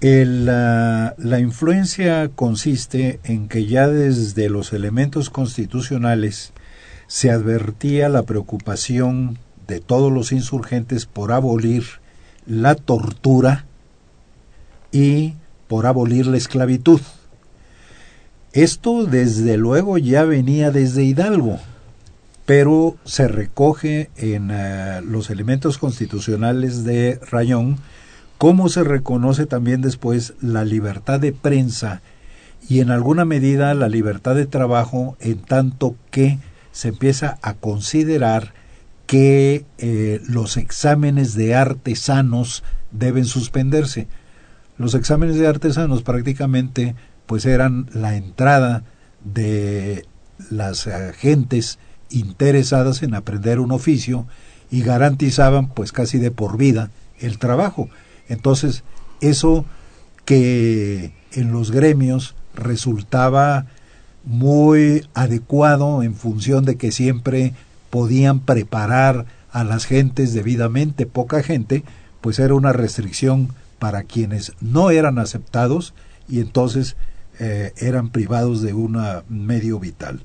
La 0.00 1.40
influencia 1.40 2.30
consiste 2.34 3.20
en 3.24 3.48
que 3.48 3.66
ya 3.66 3.88
desde 3.88 4.50
los 4.50 4.72
elementos 4.72 5.30
constitucionales 5.30 6.52
se 7.06 7.30
advertía 7.30 8.08
la 8.08 8.22
preocupación 8.24 9.38
de 9.66 9.80
todos 9.80 10.12
los 10.12 10.32
insurgentes 10.32 11.06
por 11.06 11.32
abolir 11.32 11.84
la 12.46 12.74
tortura 12.74 13.64
y 14.92 15.34
por 15.68 15.86
abolir 15.86 16.26
la 16.26 16.36
esclavitud. 16.36 17.00
Esto 18.52 19.04
desde 19.04 19.56
luego 19.56 19.98
ya 19.98 20.24
venía 20.24 20.70
desde 20.70 21.02
Hidalgo, 21.02 21.58
pero 22.46 22.96
se 23.04 23.26
recoge 23.26 24.10
en 24.16 24.50
eh, 24.52 25.00
los 25.02 25.30
elementos 25.30 25.78
constitucionales 25.78 26.84
de 26.84 27.18
Rayón, 27.30 27.78
como 28.44 28.68
se 28.68 28.84
reconoce 28.84 29.46
también 29.46 29.80
después 29.80 30.34
la 30.42 30.66
libertad 30.66 31.18
de 31.18 31.32
prensa 31.32 32.02
y 32.68 32.80
en 32.80 32.90
alguna 32.90 33.24
medida 33.24 33.72
la 33.72 33.88
libertad 33.88 34.34
de 34.34 34.44
trabajo 34.44 35.16
en 35.18 35.38
tanto 35.38 35.96
que 36.10 36.38
se 36.70 36.88
empieza 36.88 37.38
a 37.40 37.54
considerar 37.54 38.52
que 39.06 39.64
eh, 39.78 40.20
los 40.28 40.58
exámenes 40.58 41.34
de 41.34 41.54
artesanos 41.54 42.64
deben 42.90 43.24
suspenderse. 43.24 44.08
Los 44.76 44.94
exámenes 44.94 45.36
de 45.36 45.46
artesanos 45.46 46.02
prácticamente 46.02 46.94
pues 47.24 47.46
eran 47.46 47.88
la 47.94 48.14
entrada 48.14 48.82
de 49.24 50.04
las 50.50 50.86
gentes 51.16 51.78
interesadas 52.10 53.02
en 53.02 53.14
aprender 53.14 53.58
un 53.58 53.72
oficio 53.72 54.26
y 54.70 54.82
garantizaban 54.82 55.68
pues 55.70 55.92
casi 55.92 56.18
de 56.18 56.30
por 56.30 56.58
vida 56.58 56.90
el 57.20 57.38
trabajo. 57.38 57.88
Entonces, 58.28 58.84
eso 59.20 59.64
que 60.24 61.12
en 61.32 61.52
los 61.52 61.70
gremios 61.70 62.34
resultaba 62.54 63.66
muy 64.24 65.06
adecuado 65.14 66.02
en 66.02 66.14
función 66.14 66.64
de 66.64 66.76
que 66.76 66.92
siempre 66.92 67.52
podían 67.90 68.40
preparar 68.40 69.26
a 69.50 69.64
las 69.64 69.84
gentes 69.84 70.32
debidamente, 70.32 71.06
poca 71.06 71.42
gente, 71.42 71.84
pues 72.20 72.38
era 72.38 72.54
una 72.54 72.72
restricción 72.72 73.50
para 73.78 74.02
quienes 74.02 74.52
no 74.60 74.90
eran 74.90 75.18
aceptados 75.18 75.94
y 76.28 76.40
entonces 76.40 76.96
eh, 77.38 77.72
eran 77.76 78.10
privados 78.10 78.62
de 78.62 78.72
un 78.72 78.98
medio 79.28 79.78
vital. 79.78 80.22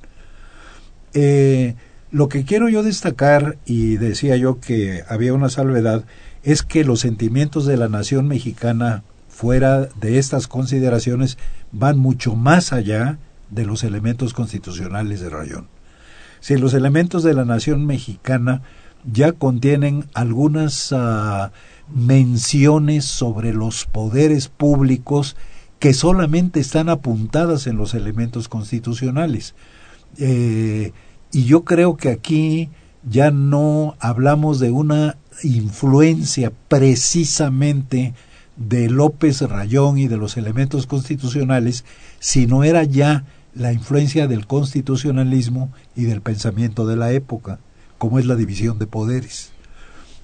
Eh, 1.14 1.76
lo 2.12 2.30
que 2.30 2.44
quiero 2.44 2.70
yo 2.70 2.84
destacar, 2.84 3.58
y 3.66 3.98
decía 3.98 4.36
yo 4.36 4.60
que 4.60 5.04
había 5.08 5.34
una 5.34 5.50
salvedad, 5.50 6.06
es 6.44 6.64
que 6.64 6.84
los 6.84 7.02
sentimientos 7.02 7.66
de 7.66 7.78
la 7.78 7.90
nación 7.90 8.28
mexicana 8.28 9.04
fuera 9.28 9.86
de 9.86 10.18
estas 10.18 10.48
consideraciones 10.48 11.38
van 11.72 11.98
mucho 11.98 12.36
más 12.36 12.74
allá 12.74 13.20
de 13.50 13.66
los 13.66 13.84
elementos 13.84 14.34
constitucionales 14.34 15.22
de 15.22 15.30
Rayón. 15.30 15.68
Si 16.40 16.58
los 16.58 16.74
elementos 16.74 17.24
de 17.24 17.34
la 17.34 17.46
nación 17.46 17.86
mexicana 17.86 18.62
ya 19.12 19.32
contienen 19.32 20.06
algunas 20.14 20.94
ah, 20.94 21.52
menciones 21.94 23.06
sobre 23.06 23.54
los 23.54 23.86
poderes 23.86 24.48
públicos 24.48 25.36
que 25.80 25.94
solamente 25.94 26.60
están 26.60 26.90
apuntadas 26.90 27.66
en 27.68 27.78
los 27.78 27.94
elementos 27.94 28.50
constitucionales. 28.50 29.56
Eh, 30.18 30.92
y 31.32 31.46
yo 31.46 31.64
creo 31.64 31.96
que 31.96 32.10
aquí 32.10 32.70
ya 33.10 33.32
no 33.32 33.96
hablamos 34.00 34.60
de 34.60 34.72
una 34.72 35.18
influencia 35.44 36.52
precisamente 36.68 38.14
de 38.56 38.90
López 38.90 39.42
Rayón 39.42 39.98
y 39.98 40.08
de 40.08 40.18
los 40.18 40.38
elementos 40.38 40.86
constitucionales, 40.86 41.86
sino 42.20 42.64
era 42.64 42.84
ya 42.84 43.26
la 43.54 43.74
influencia 43.74 44.28
del 44.28 44.48
constitucionalismo 44.48 45.72
y 45.96 46.04
del 46.04 46.22
pensamiento 46.22 46.86
de 46.86 46.96
la 46.96 47.12
época, 47.12 47.60
como 47.98 48.20
es 48.20 48.26
la 48.26 48.36
división 48.36 48.80
de 48.80 48.88
poderes. 48.88 49.52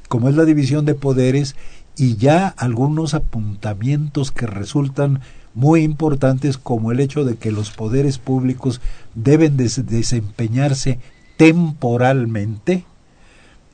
Como 0.08 0.30
es 0.30 0.36
la 0.36 0.46
división 0.46 0.86
de 0.86 0.96
poderes 0.96 1.56
y 1.98 2.18
ya 2.18 2.48
algunos 2.48 3.14
apuntamientos 3.14 4.32
que 4.32 4.48
resultan 4.48 5.22
muy 5.54 5.82
importantes 5.82 6.58
como 6.58 6.92
el 6.92 7.00
hecho 7.00 7.24
de 7.24 7.38
que 7.38 7.52
los 7.52 7.72
poderes 7.72 8.18
públicos 8.18 8.82
deben 9.16 9.56
desempeñarse 9.58 11.00
temporalmente 11.38 12.86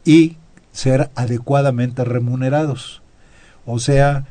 y 0.05 0.37
ser 0.71 1.11
adecuadamente 1.15 2.03
remunerados. 2.03 3.01
O 3.65 3.79
sea, 3.79 4.25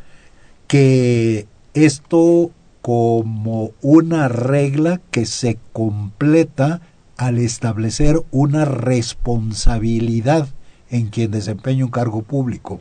que 0.67 1.47
esto 1.75 2.51
como 2.83 3.73
una 3.83 4.29
regla 4.29 5.01
que 5.11 5.27
se 5.27 5.59
completa 5.73 6.81
al 7.17 7.39
establecer 7.39 8.23
una 8.31 8.65
responsabilidad 8.65 10.49
en 10.89 11.09
quien 11.09 11.31
desempeña 11.31 11.85
un 11.85 11.91
cargo 11.91 12.23
público. 12.23 12.81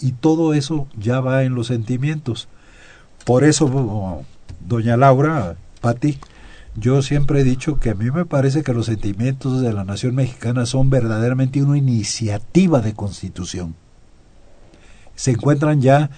Y 0.00 0.12
todo 0.12 0.54
eso 0.54 0.88
ya 0.98 1.20
va 1.20 1.44
en 1.44 1.54
los 1.54 1.68
sentimientos. 1.68 2.48
Por 3.24 3.44
eso, 3.44 4.24
doña 4.66 4.96
Laura, 4.96 5.56
Patti, 5.80 6.18
yo 6.74 7.02
siempre 7.02 7.40
he 7.40 7.44
dicho 7.44 7.78
que 7.78 7.90
a 7.90 7.94
mí 7.94 8.10
me 8.10 8.24
parece 8.24 8.62
que 8.62 8.72
los 8.72 8.86
sentimientos 8.86 9.60
de 9.60 9.72
la 9.72 9.84
nación 9.84 10.14
mexicana 10.14 10.66
son 10.66 10.90
verdaderamente 10.90 11.62
una 11.62 11.78
iniciativa 11.78 12.80
de 12.80 12.94
constitución. 12.94 13.74
Se 15.14 15.32
encuentran 15.32 15.80
ya 15.82 16.10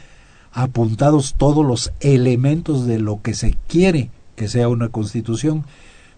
apuntados 0.52 1.34
todos 1.36 1.66
los 1.66 1.92
elementos 2.00 2.86
de 2.86 3.00
lo 3.00 3.20
que 3.20 3.34
se 3.34 3.56
quiere 3.66 4.10
que 4.34 4.48
sea 4.48 4.68
una 4.68 4.88
constitución, 4.88 5.64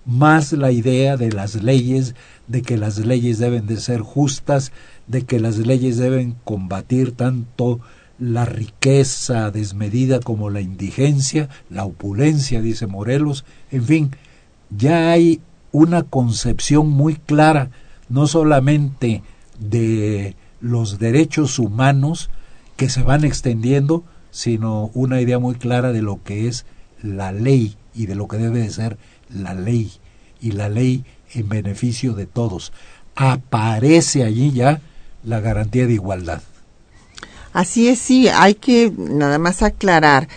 más 0.05 0.53
la 0.53 0.71
idea 0.71 1.17
de 1.17 1.33
las 1.33 1.63
leyes, 1.63 2.15
de 2.47 2.63
que 2.63 2.77
las 2.77 2.99
leyes 2.99 3.39
deben 3.39 3.67
de 3.67 3.79
ser 3.79 4.01
justas, 4.01 4.73
de 5.07 5.23
que 5.23 5.41
las 5.41 5.59
leyes 5.59 5.97
deben 5.97 6.37
combatir 6.45 7.13
tanto 7.13 7.81
la 8.19 8.45
riqueza 8.45 9.51
desmedida 9.51 10.21
como 10.21 10.49
la 10.49 10.61
indigencia, 10.61 11.49
la 11.69 11.85
opulencia, 11.85 12.63
dice 12.63 12.87
Morelos, 12.87 13.45
en 13.71 13.85
fin, 13.85 14.11
ya 14.71 15.11
hay 15.11 15.41
una 15.73 16.03
concepción 16.03 16.89
muy 16.89 17.17
clara, 17.17 17.71
no 18.09 18.27
solamente 18.27 19.23
de 19.59 20.37
los 20.61 20.99
derechos 20.99 21.59
humanos 21.59 22.31
que 22.77 22.89
se 22.89 23.03
van 23.03 23.25
extendiendo, 23.25 24.05
sino 24.31 24.91
una 24.95 25.21
idea 25.21 25.39
muy 25.39 25.55
clara 25.55 25.93
de 25.93 26.03
lo 26.03 26.23
que 26.23 26.49
es 26.49 26.67
la 27.03 27.33
ley 27.33 27.77
y 27.95 28.07
de 28.07 28.15
lo 28.15 28.29
que 28.29 28.37
debe 28.37 28.61
de 28.61 28.71
ser 28.71 28.99
la 29.29 29.55
ley 29.55 29.93
y 30.41 30.53
la 30.53 30.69
ley 30.69 31.05
en 31.35 31.49
beneficio 31.49 32.13
de 32.13 32.27
todos. 32.27 32.73
Aparece 33.15 34.25
allí 34.25 34.53
ya 34.53 34.81
la 35.25 35.41
garantía 35.41 35.87
de 35.87 35.95
igualdad. 35.95 36.43
Así 37.53 37.89
es, 37.89 37.99
sí, 37.99 38.29
hay 38.29 38.55
que 38.55 38.93
nada 38.97 39.39
más 39.39 39.63
aclarar 39.63 40.29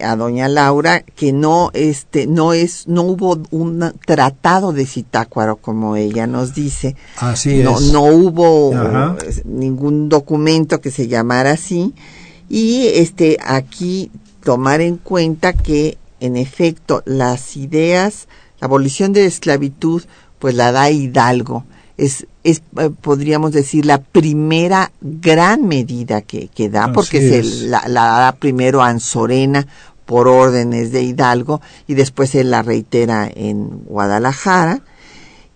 a 0.00 0.16
doña 0.16 0.48
Laura 0.48 1.00
que 1.02 1.32
no 1.32 1.70
este 1.74 2.26
no 2.26 2.52
es 2.52 2.88
no 2.88 3.02
hubo 3.02 3.38
un 3.50 3.92
tratado 4.06 4.72
de 4.72 4.86
Citácuaro 4.86 5.56
como 5.56 5.96
ella 5.96 6.26
nos 6.26 6.54
dice. 6.54 6.96
Así 7.16 7.62
no, 7.62 7.80
no 7.80 8.04
hubo 8.04 8.72
ningún 9.44 10.08
documento 10.08 10.80
que 10.80 10.90
se 10.90 11.08
llamara 11.08 11.52
así. 11.52 11.94
Y 12.48 12.88
este 12.94 13.38
aquí 13.44 14.10
tomar 14.42 14.80
en 14.80 14.96
cuenta 14.96 15.52
que 15.52 15.98
en 16.20 16.36
efecto 16.36 17.02
las 17.04 17.56
ideas, 17.56 18.28
la 18.60 18.66
abolición 18.66 19.12
de 19.12 19.22
la 19.22 19.26
esclavitud, 19.26 20.02
pues 20.38 20.54
la 20.54 20.72
da 20.72 20.90
Hidalgo. 20.90 21.64
Es, 21.96 22.26
es 22.42 22.62
eh, 22.78 22.90
podríamos 23.00 23.52
decir, 23.52 23.86
la 23.86 24.00
primera 24.00 24.92
gran 25.00 25.66
medida 25.66 26.22
que, 26.22 26.48
que 26.48 26.68
da, 26.68 26.92
porque 26.92 27.20
se 27.20 27.66
la, 27.66 27.82
da 27.88 28.32
primero 28.32 28.82
Anzorena 28.82 29.66
por 30.06 30.28
órdenes 30.28 30.92
de 30.92 31.02
Hidalgo 31.02 31.60
y 31.86 31.94
después 31.94 32.30
se 32.30 32.44
la 32.44 32.62
reitera 32.62 33.30
en 33.32 33.84
Guadalajara. 33.86 34.82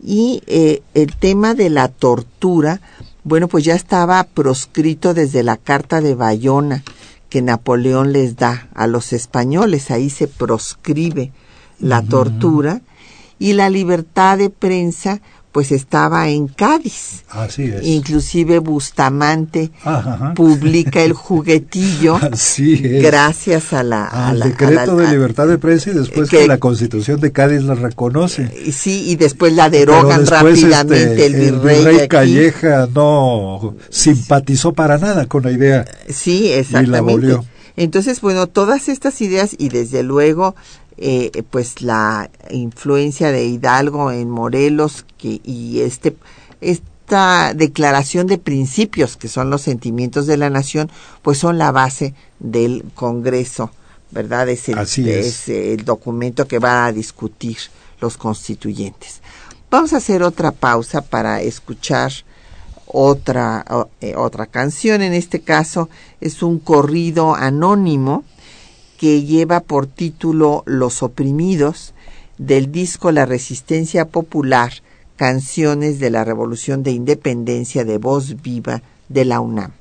Y 0.03 0.43
eh, 0.47 0.83
el 0.95 1.17
tema 1.17 1.55
de 1.55 1.71
la 1.71 1.89
tortura, 1.89 2.81
bueno, 3.25 3.49
pues 3.49 3.65
ya 3.65 3.75
estaba 3.75 4.23
proscrito 4.25 5.15
desde 5.15 5.43
la 5.43 5.57
Carta 5.57 6.01
de 6.01 6.15
Bayona 6.15 6.85
que 7.29 7.43
Napoleón 7.43 8.13
les 8.13 8.37
da 8.37 8.69
a 8.75 8.87
los 8.87 9.13
españoles. 9.13 9.91
Ahí 9.91 10.11
se 10.11 10.29
proscribe 10.29 11.33
la 11.79 12.03
tortura 12.03 12.83
y 13.39 13.53
la 13.53 13.69
libertad 13.69 14.39
de 14.39 14.51
prensa 14.51 15.21
pues 15.57 15.73
estaba 15.73 16.29
en 16.29 16.49
Cádiz. 16.49 17.25
Así 17.31 17.63
es. 17.63 17.83
Inclusive 17.83 18.59
Bustamante 18.59 19.71
publica 20.35 21.01
el 21.01 21.13
juguetillo 21.15 22.17
Así 22.17 22.77
gracias 22.77 23.73
a 23.73 23.83
la... 23.83 24.05
Al 24.05 24.39
decreto 24.39 24.97
de 24.97 25.09
libertad 25.09 25.49
de 25.49 25.57
prensa 25.57 25.89
y 25.89 25.95
después 25.95 26.29
que, 26.29 26.47
la 26.47 26.59
constitución 26.59 27.21
de 27.21 27.33
Cádiz 27.33 27.63
la 27.63 27.75
reconoce. 27.75 28.43
Eh, 28.43 28.71
sí, 28.71 29.09
y 29.09 29.17
después 29.17 29.55
la 29.55 29.71
derogan 29.71 30.27
rápidamente 30.27 31.25
este, 31.25 31.47
el 31.47 31.59
virrey. 31.59 32.07
Calleja 32.07 32.87
no 32.95 33.77
simpatizó 33.89 34.75
para 34.75 34.99
nada 34.99 35.25
con 35.25 35.43
la 35.43 35.53
idea. 35.53 35.87
Sí, 36.11 36.53
exactamente. 36.53 37.39
Entonces, 37.79 38.21
bueno, 38.21 38.47
todas 38.47 38.91
estas 38.91 39.23
ideas 39.23 39.57
y 39.57 39.71
desde 39.71 40.03
luego, 40.03 40.55
eh, 40.99 41.43
pues 41.51 41.83
la 41.83 42.31
influencia 42.51 43.31
de 43.33 43.45
Hidalgo 43.47 44.11
en 44.13 44.31
Morelos 44.31 45.05
que, 45.19 45.41
y 45.45 45.81
este, 45.81 46.17
esta 46.61 47.53
declaración 47.55 48.27
de 48.27 48.39
principios 48.39 49.17
que 49.17 49.29
son 49.29 49.51
los 49.51 49.63
sentimientos 49.63 50.27
de 50.27 50.37
la 50.37 50.51
nación, 50.51 50.91
pues 51.23 51.39
son 51.39 51.59
la 51.59 51.71
base 51.73 52.15
del 52.41 52.85
Congreso, 52.95 53.71
¿verdad? 54.11 54.49
Es 54.49 54.69
el, 54.69 54.79
Así 54.79 55.09
es. 55.09 55.49
el 55.49 55.85
documento 55.85 56.47
que 56.49 56.59
va 56.59 56.87
a 56.87 56.93
discutir 56.93 57.59
los 58.01 58.17
constituyentes. 58.17 59.21
Vamos 59.71 59.93
a 59.93 59.99
hacer 59.99 60.23
otra 60.23 60.53
pausa 60.53 61.01
para 61.03 61.41
escuchar 61.43 62.13
otra, 62.87 63.65
o- 63.71 63.89
eh, 64.01 64.15
otra 64.17 64.47
canción. 64.47 65.03
En 65.03 65.13
este 65.13 65.41
caso 65.41 65.89
es 66.21 66.43
un 66.43 66.59
corrido 66.59 67.35
anónimo 67.35 68.25
que 68.97 69.23
lleva 69.23 69.61
por 69.61 69.87
título 69.87 70.63
Los 70.67 71.03
oprimidos 71.03 71.95
del 72.39 72.73
disco 72.73 73.13
La 73.13 73.27
Resistencia 73.27 74.07
Popular, 74.07 74.73
Canciones 75.17 75.99
de 75.99 76.11
la 76.11 76.25
Revolución 76.25 76.83
de 76.83 76.91
Independencia 76.91 77.85
de 77.85 77.99
Voz 77.99 78.43
Viva 78.43 78.83
de 79.09 79.25
la 79.25 79.41
UNAM. 79.41 79.73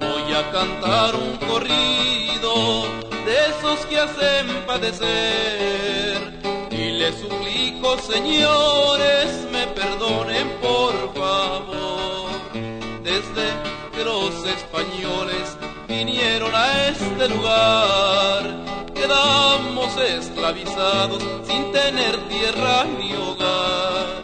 Voy 0.00 0.32
a 0.32 0.52
cantar 0.52 1.14
un 1.14 1.36
corrido 1.48 2.84
de 3.26 3.34
esos 3.50 3.86
que 3.86 3.98
hacen 3.98 4.66
padecer. 4.66 5.45
Les 7.06 7.14
suplico, 7.20 7.96
señores, 7.98 9.28
me 9.52 9.64
perdonen 9.68 10.48
por 10.60 10.92
favor. 11.14 12.30
Desde 13.04 13.46
que 13.94 14.04
los 14.04 14.34
españoles 14.44 15.56
vinieron 15.86 16.52
a 16.52 16.88
este 16.88 17.28
lugar, 17.28 18.42
quedamos 18.92 19.96
esclavizados 19.98 21.22
sin 21.46 21.70
tener 21.70 22.16
tierra 22.26 22.84
ni 22.98 23.12
hogar. 23.12 24.22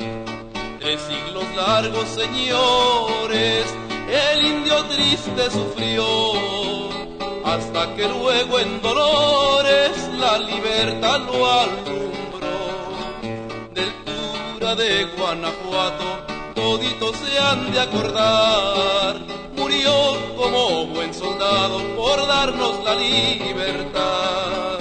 Tres 0.81 1.01
siglos 1.03 1.45
largos, 1.55 2.09
señores, 2.09 3.65
el 4.11 4.45
indio 4.45 4.85
triste 4.87 5.51
sufrió, 5.53 6.05
hasta 7.45 7.95
que 7.95 8.09
luego 8.09 8.59
en 8.59 8.83
dolores 8.83 9.93
la 10.19 10.37
libertad 10.39 11.21
lo 11.21 11.49
alumbró. 11.49 12.22
Cura 14.73 14.85
de 14.85 15.05
Guanajuato, 15.05 16.05
toditos 16.55 17.17
se 17.17 17.39
han 17.39 17.71
de 17.73 17.81
acordar, 17.81 19.17
murió 19.57 19.93
como 20.37 20.87
buen 20.87 21.13
soldado 21.13 21.79
por 21.95 22.27
darnos 22.27 22.83
la 22.83 22.95
libertad. 22.95 24.79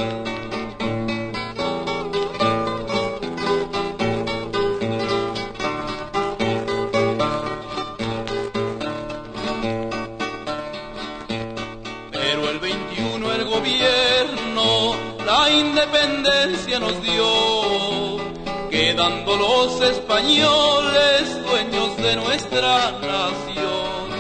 Pero 12.11 12.49
el 12.49 12.59
21 12.59 13.31
el 13.33 13.43
gobierno 13.45 14.95
la 15.25 15.51
independencia 15.51 16.79
nos 16.79 17.01
dio, 17.03 17.50
quedando 19.01 19.35
los 19.35 19.81
españoles 19.81 21.43
dueños 21.43 21.97
de 21.97 22.15
nuestra 22.17 22.91
nación. 23.01 24.11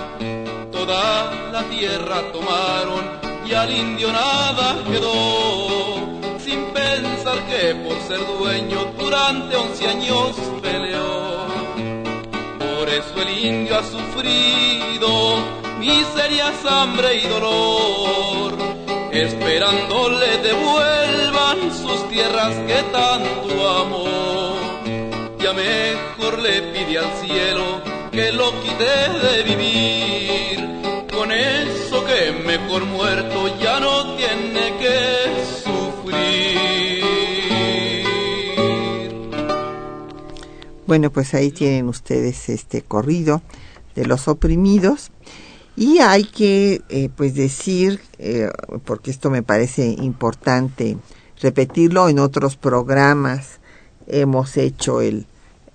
Toda 0.71 1.51
la 1.51 1.63
tierra 1.65 2.23
tomaron 2.31 3.05
y 3.45 3.53
al 3.53 3.71
indio 3.71 4.11
nada 4.11 4.83
quedó, 4.89 5.97
sin 6.39 6.65
pensar 6.73 7.45
que 7.45 7.75
por 7.75 7.95
ser 8.07 8.25
dueño 8.39 8.91
durante 8.97 9.55
once 9.55 9.87
años 9.87 10.35
peleó. 10.63 11.45
Por 12.57 12.89
eso 12.89 13.21
el 13.21 13.45
indio 13.45 13.77
ha 13.77 13.83
sufrido 13.83 15.37
miserias, 15.77 16.65
hambre 16.65 17.17
y 17.17 17.27
dolor, 17.27 18.57
esperando 19.11 20.09
le 20.09 20.37
devuelvan 20.37 21.71
sus 21.71 22.09
tierras 22.09 22.55
que 22.65 22.81
tanto 22.91 23.69
amó. 23.69 24.40
Mejor 25.55 26.39
le 26.39 26.61
pide 26.61 26.97
al 26.97 27.11
cielo 27.19 27.81
que 28.09 28.31
lo 28.31 28.51
quite 28.61 28.85
de 28.85 29.43
vivir, 29.43 31.07
con 31.11 31.29
eso 31.29 32.05
que 32.05 32.31
mejor 32.31 32.85
muerto 32.85 33.59
ya 33.61 33.81
no 33.81 34.15
tiene 34.15 34.77
que 34.79 35.43
sufrir. 35.61 37.03
Bueno, 40.87 41.11
pues 41.11 41.33
ahí 41.33 41.51
tienen 41.51 41.89
ustedes 41.89 42.47
este 42.47 42.81
corrido 42.81 43.41
de 43.93 44.05
los 44.05 44.29
oprimidos 44.29 45.11
y 45.75 45.99
hay 45.99 46.23
que 46.23 46.81
eh, 46.87 47.09
pues 47.13 47.35
decir 47.35 47.99
eh, 48.19 48.49
porque 48.85 49.11
esto 49.11 49.29
me 49.29 49.43
parece 49.43 49.85
importante 49.85 50.97
repetirlo 51.41 52.07
en 52.07 52.19
otros 52.19 52.55
programas 52.55 53.59
hemos 54.07 54.57
hecho 54.57 55.01
el 55.01 55.25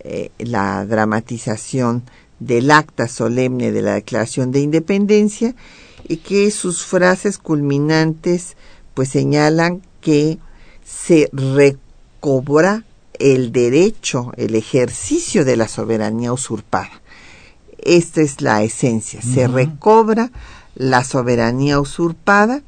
eh, 0.08 0.30
la 0.38 0.86
dramatización 0.86 2.04
del 2.38 2.70
acta 2.70 3.08
solemne 3.08 3.72
de 3.72 3.82
la 3.82 3.94
Declaración 3.94 4.52
de 4.52 4.60
Independencia 4.60 5.54
y 6.06 6.18
que 6.18 6.50
sus 6.50 6.84
frases 6.84 7.38
culminantes 7.38 8.56
pues 8.94 9.08
señalan 9.08 9.82
que 10.00 10.38
se 10.84 11.28
recobra 11.32 12.84
el 13.18 13.50
derecho, 13.50 14.32
el 14.36 14.54
ejercicio 14.54 15.44
de 15.44 15.56
la 15.56 15.66
soberanía 15.66 16.32
usurpada. 16.32 17.02
Esta 17.78 18.20
es 18.20 18.40
la 18.40 18.62
esencia. 18.62 19.22
Se 19.22 19.48
recobra 19.48 20.30
la 20.74 21.02
soberanía 21.02 21.80
usurpada 21.80 22.62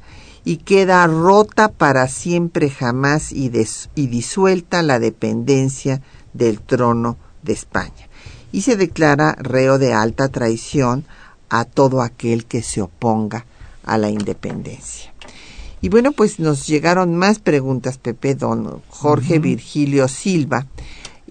y 0.45 0.57
queda 0.57 1.05
rota 1.07 1.69
para 1.69 2.07
siempre 2.07 2.69
jamás 2.69 3.31
y, 3.31 3.49
disuelta 3.95 4.81
la 4.81 4.99
dependencia 4.99 6.01
del 6.33 6.59
trono 6.59 7.17
de 7.43 7.53
España. 7.53 8.09
Y 8.51 8.61
se 8.61 8.75
declara 8.75 9.35
reo 9.39 9.77
de 9.77 9.93
alta 9.93 10.29
traición 10.29 11.05
a 11.49 11.65
todo 11.65 12.01
aquel 12.01 12.45
que 12.45 12.61
se 12.61 12.81
oponga 12.81 13.45
a 13.83 13.97
la 13.97 14.09
independencia. 14.09 15.13
Y 15.81 15.89
bueno, 15.89 16.11
pues 16.11 16.39
nos 16.39 16.67
llegaron 16.67 17.15
más 17.15 17.39
preguntas, 17.39 17.97
Pepe. 17.97 18.35
Don 18.35 18.81
Jorge 18.89 19.39
Virgilio 19.39 20.07
Silva, 20.07 20.67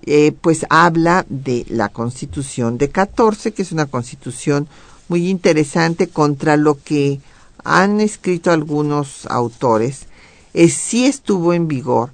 eh, 0.06 0.32
pues 0.40 0.64
habla 0.70 1.26
de 1.28 1.66
la 1.68 1.90
Constitución 1.90 2.78
de 2.78 2.88
14, 2.88 3.52
que 3.52 3.62
es 3.62 3.72
una 3.72 3.86
constitución 3.86 4.66
muy 5.08 5.28
interesante 5.28 6.08
contra 6.08 6.56
lo 6.56 6.82
que 6.82 7.20
han 7.62 8.00
escrito 8.00 8.50
algunos 8.50 9.26
autores. 9.26 10.06
Es, 10.54 10.74
sí 10.74 11.04
estuvo 11.04 11.52
en 11.52 11.68
vigor 11.68 12.10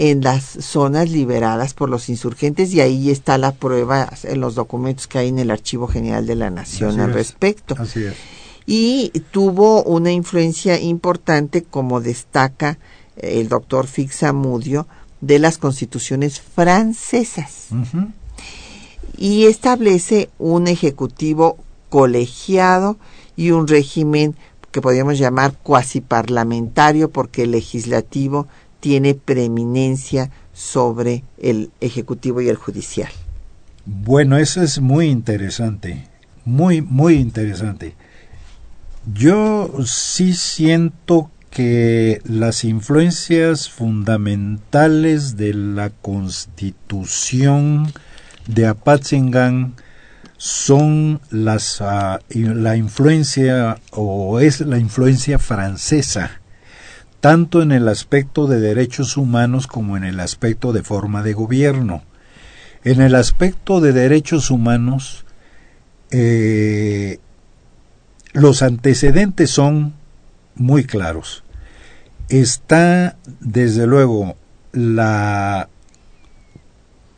en 0.00 0.22
las 0.22 0.44
zonas 0.44 1.10
liberadas 1.10 1.74
por 1.74 1.90
los 1.90 2.08
insurgentes 2.08 2.72
y 2.72 2.80
ahí 2.80 3.10
está 3.10 3.36
la 3.36 3.52
prueba 3.52 4.08
en 4.22 4.40
los 4.40 4.54
documentos 4.54 5.08
que 5.08 5.18
hay 5.18 5.28
en 5.28 5.40
el 5.40 5.50
Archivo 5.50 5.88
General 5.88 6.24
de 6.24 6.36
la 6.36 6.50
Nación 6.50 6.90
Así 6.90 7.00
al 7.00 7.10
es. 7.10 7.14
respecto 7.16 7.74
Así 7.76 8.04
es. 8.04 8.14
y 8.64 9.10
tuvo 9.32 9.82
una 9.82 10.12
influencia 10.12 10.80
importante, 10.80 11.64
como 11.64 12.00
destaca 12.00 12.78
el 13.16 13.48
doctor 13.48 13.88
Fixamudio, 13.88 14.86
de 15.20 15.40
las 15.40 15.58
constituciones 15.58 16.40
francesas 16.40 17.66
y 19.16 19.46
establece 19.46 20.30
un 20.38 20.68
ejecutivo 20.68 21.58
colegiado 21.88 22.98
y 23.36 23.50
un 23.50 23.66
régimen 23.66 24.36
que 24.70 24.80
podríamos 24.80 25.18
llamar 25.18 25.54
cuasi 25.60 26.00
parlamentario 26.00 27.10
porque 27.10 27.42
el 27.42 27.50
legislativo 27.50 28.46
tiene 28.80 29.14
preeminencia 29.14 30.30
sobre 30.52 31.24
el 31.38 31.70
ejecutivo 31.80 32.40
y 32.40 32.48
el 32.48 32.56
judicial. 32.56 33.10
Bueno, 33.84 34.36
eso 34.36 34.62
es 34.62 34.80
muy 34.80 35.06
interesante, 35.06 36.08
muy, 36.44 36.82
muy 36.82 37.14
interesante. 37.14 37.94
Yo 39.14 39.72
sí 39.86 40.34
siento 40.34 41.30
que 41.50 42.20
las 42.24 42.64
influencias 42.64 43.70
fundamentales 43.70 45.36
de 45.36 45.54
la 45.54 45.90
constitución 45.90 47.92
de 48.46 48.66
Apatzingán 48.66 49.74
son 50.36 51.20
las, 51.30 51.80
ah, 51.80 52.20
la 52.28 52.76
influencia 52.76 53.80
o 53.92 54.40
es 54.40 54.60
la 54.60 54.78
influencia 54.78 55.38
francesa 55.38 56.37
tanto 57.20 57.62
en 57.62 57.72
el 57.72 57.88
aspecto 57.88 58.46
de 58.46 58.60
derechos 58.60 59.16
humanos 59.16 59.66
como 59.66 59.96
en 59.96 60.04
el 60.04 60.20
aspecto 60.20 60.72
de 60.72 60.82
forma 60.82 61.22
de 61.22 61.32
gobierno. 61.32 62.02
En 62.84 63.00
el 63.00 63.14
aspecto 63.14 63.80
de 63.80 63.92
derechos 63.92 64.50
humanos, 64.50 65.24
eh, 66.10 67.18
los 68.32 68.62
antecedentes 68.62 69.50
son 69.50 69.94
muy 70.54 70.84
claros. 70.84 71.44
Está, 72.28 73.16
desde 73.40 73.86
luego, 73.86 74.36
la 74.72 75.68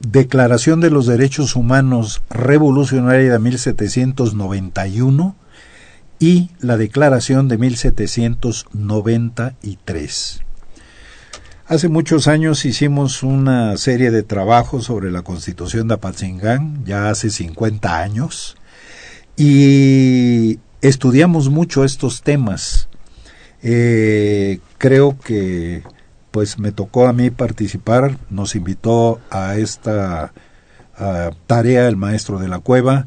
Declaración 0.00 0.80
de 0.80 0.88
los 0.88 1.06
Derechos 1.06 1.56
Humanos 1.56 2.22
Revolucionaria 2.30 3.32
de 3.32 3.38
1791 3.38 5.36
y 6.20 6.50
la 6.60 6.76
Declaración 6.76 7.48
de 7.48 7.58
1793. 7.58 10.42
Hace 11.66 11.88
muchos 11.88 12.28
años 12.28 12.64
hicimos 12.64 13.22
una 13.22 13.76
serie 13.78 14.10
de 14.10 14.22
trabajos 14.22 14.84
sobre 14.84 15.10
la 15.10 15.22
Constitución 15.22 15.88
de 15.88 15.94
Apatzingán, 15.94 16.84
ya 16.84 17.08
hace 17.08 17.30
50 17.30 18.00
años, 18.00 18.58
y 19.36 20.58
estudiamos 20.82 21.48
mucho 21.48 21.84
estos 21.84 22.22
temas. 22.22 22.88
Eh, 23.62 24.60
creo 24.78 25.18
que 25.18 25.82
pues 26.30 26.58
me 26.58 26.70
tocó 26.70 27.06
a 27.06 27.14
mí 27.14 27.30
participar, 27.30 28.18
nos 28.28 28.54
invitó 28.54 29.20
a 29.30 29.56
esta 29.56 30.32
tarea 31.46 31.88
el 31.88 31.96
maestro 31.96 32.38
de 32.38 32.48
la 32.48 32.58
cueva, 32.58 33.06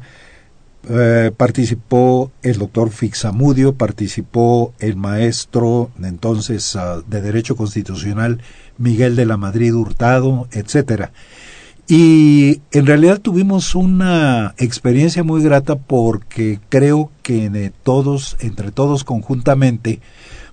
eh, 0.88 1.30
participó 1.36 2.30
el 2.42 2.58
doctor 2.58 2.90
Fixamudio, 2.90 3.74
participó 3.74 4.74
el 4.78 4.96
maestro 4.96 5.90
entonces 6.02 6.76
ah, 6.76 7.00
de 7.06 7.22
Derecho 7.22 7.56
Constitucional 7.56 8.40
Miguel 8.76 9.16
de 9.16 9.26
la 9.26 9.36
Madrid 9.36 9.74
Hurtado, 9.74 10.48
etcétera. 10.52 11.12
Y 11.86 12.62
en 12.72 12.86
realidad 12.86 13.20
tuvimos 13.20 13.74
una 13.74 14.54
experiencia 14.58 15.22
muy 15.22 15.42
grata 15.42 15.76
porque 15.76 16.58
creo 16.70 17.10
que 17.22 17.72
todos, 17.82 18.36
entre 18.40 18.70
todos 18.70 19.04
conjuntamente, 19.04 20.00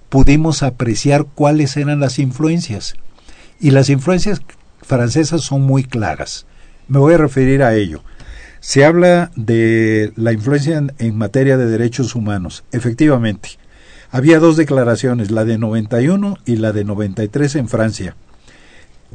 pudimos 0.10 0.62
apreciar 0.62 1.26
cuáles 1.26 1.78
eran 1.78 2.02
las 2.02 2.20
influencias. 2.20 2.96
Y 3.62 3.72
las 3.72 3.90
influencias 3.90 4.42
francesas 4.82 5.42
son 5.42 5.62
muy 5.62 5.84
claras. 5.84 6.46
Me 6.88 7.00
voy 7.00 7.14
a 7.14 7.18
referir 7.18 7.64
a 7.64 7.76
ello. 7.76 8.04
Se 8.62 8.86
habla 8.86 9.32
de 9.36 10.14
la 10.16 10.34
influencia 10.34 10.82
en, 11.00 11.18
materia 11.18 11.58
de 11.58 11.66
derechos 11.66 12.14
humanos. 12.14 12.64
Efectivamente, 12.72 13.58
había 14.12 14.38
dos 14.38 14.56
declaraciones, 14.56 15.32
la 15.32 15.46
de 15.46 15.58
91 15.58 16.38
y 16.46 16.58
la 16.58 16.72
de 16.72 16.84
93 16.84 17.56
en 17.56 17.68
Francia. 17.68 18.16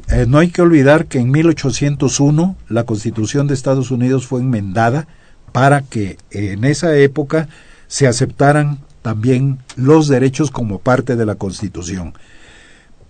Eh, 0.09 0.25
no 0.27 0.39
hay 0.39 0.49
que 0.49 0.61
olvidar 0.61 1.05
que 1.05 1.19
en 1.19 1.31
1801 1.31 2.57
la 2.67 2.83
Constitución 2.83 3.47
de 3.47 3.53
Estados 3.53 3.89
Unidos 3.89 4.27
fue 4.27 4.41
enmendada 4.41 5.07
para 5.53 5.81
que 5.81 6.17
en 6.29 6.65
esa 6.65 6.97
época 6.97 7.47
se 7.87 8.05
aceptaran 8.05 8.79
también 9.01 9.59
los 9.77 10.09
derechos 10.09 10.51
como 10.51 10.79
parte 10.79 11.15
de 11.15 11.25
la 11.25 11.35
Constitución. 11.35 12.13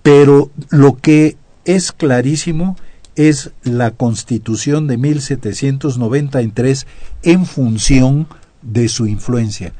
Pero 0.03 0.51
lo 0.69 0.97
que 0.97 1.35
es 1.65 1.91
clarísimo 1.91 2.77
es 3.17 3.51
la 3.63 3.91
Constitución 3.91 4.87
de 4.87 4.97
1793 4.97 6.87
en 7.23 7.45
función 7.45 8.27
de 8.61 8.87
su 8.87 9.07
influencia. 9.07 9.73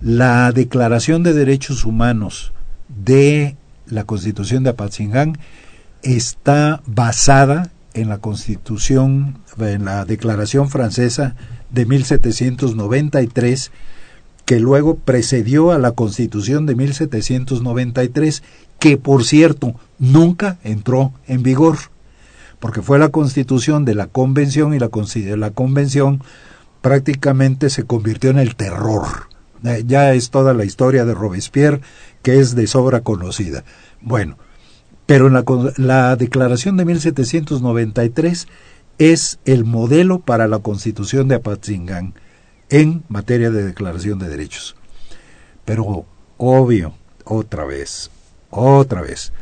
La 0.00 0.50
Declaración 0.50 1.22
de 1.22 1.32
Derechos 1.32 1.84
Humanos 1.84 2.52
de 2.88 3.56
la 3.86 4.04
Constitución 4.04 4.64
de 4.64 4.70
Apatzingán 4.70 5.38
está 6.02 6.82
basada 6.86 7.70
en 7.94 8.08
la 8.08 8.18
Constitución, 8.18 9.38
en 9.58 9.84
la 9.84 10.04
Declaración 10.04 10.70
Francesa 10.70 11.36
de 11.70 11.86
1793 11.86 13.70
que 14.44 14.58
luego 14.60 14.96
precedió 14.96 15.72
a 15.72 15.78
la 15.78 15.92
Constitución 15.92 16.66
de 16.66 16.74
1793, 16.74 18.42
que 18.78 18.96
por 18.96 19.24
cierto 19.24 19.74
nunca 19.98 20.58
entró 20.64 21.12
en 21.26 21.42
vigor, 21.42 21.78
porque 22.62 22.80
fue 22.80 23.00
la 23.00 23.08
Constitución 23.08 23.84
de 23.84 23.96
la 23.96 24.06
Convención 24.06 24.72
y 24.72 24.78
la, 24.78 24.88
Convención 25.50 26.22
prácticamente 26.80 27.70
se 27.70 27.82
convirtió 27.82 28.30
en 28.30 28.38
el 28.38 28.54
terror. 28.54 29.04
Eh, 29.64 29.82
ya 29.84 30.14
es 30.14 30.30
toda 30.30 30.54
la 30.54 30.64
historia 30.64 31.04
de 31.04 31.12
Robespierre 31.12 31.80
que 32.22 32.38
es 32.38 32.54
de 32.54 32.68
sobra 32.68 33.00
conocida. 33.00 33.64
Bueno, 34.00 34.38
pero 35.06 35.28
la, 35.28 35.42
la 35.76 36.14
Declaración 36.14 36.76
de 36.76 36.84
1793 36.84 38.46
es 38.98 39.40
el 39.44 39.64
modelo 39.64 40.20
para 40.20 40.46
la 40.46 40.60
Constitución 40.60 41.26
de 41.26 41.34
Apatzingán 41.34 42.14
en 42.70 43.02
materia 43.08 43.50
de 43.50 43.64
declaración 43.64 44.20
de 44.20 44.28
derechos. 44.28 44.76
Pero 45.64 46.06
obvio, 46.36 46.94
otra 47.24 47.64
vez, 47.64 48.12
otra 48.50 49.02
vez, 49.02 49.32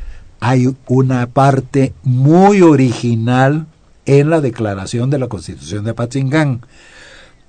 hay 0.41 0.75
una 0.89 1.27
parte 1.29 1.93
muy 2.03 2.63
original 2.63 3.67
en 4.07 4.31
la 4.31 4.41
declaración 4.41 5.11
de 5.11 5.19
la 5.19 5.29
Constitución 5.29 5.85
de 5.85 5.91
Apatzingán. 5.91 6.63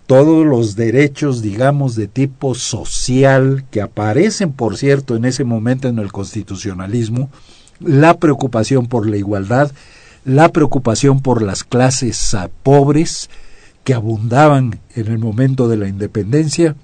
Todos 0.05 0.45
los 0.45 0.75
derechos, 0.75 1.41
digamos, 1.41 1.95
de 1.95 2.07
tipo 2.07 2.53
social 2.53 3.63
que 3.71 3.81
aparecen, 3.81 4.51
por 4.51 4.77
cierto, 4.77 5.15
en 5.15 5.23
ese 5.23 5.45
momento 5.45 5.87
en 5.87 5.99
el 5.99 6.11
constitucionalismo, 6.11 7.29
la 7.79 8.17
preocupación 8.17 8.87
por 8.87 9.09
la 9.09 9.15
igualdad, 9.15 9.71
la 10.25 10.49
preocupación 10.49 11.21
por 11.21 11.41
las 11.41 11.63
clases 11.63 12.35
pobres, 12.61 13.29
que 13.85 13.93
abundaban 13.93 14.79
en 14.95 15.07
el 15.07 15.17
momento 15.17 15.67
de 15.67 15.77
la 15.77 15.87
independencia, 15.87 16.75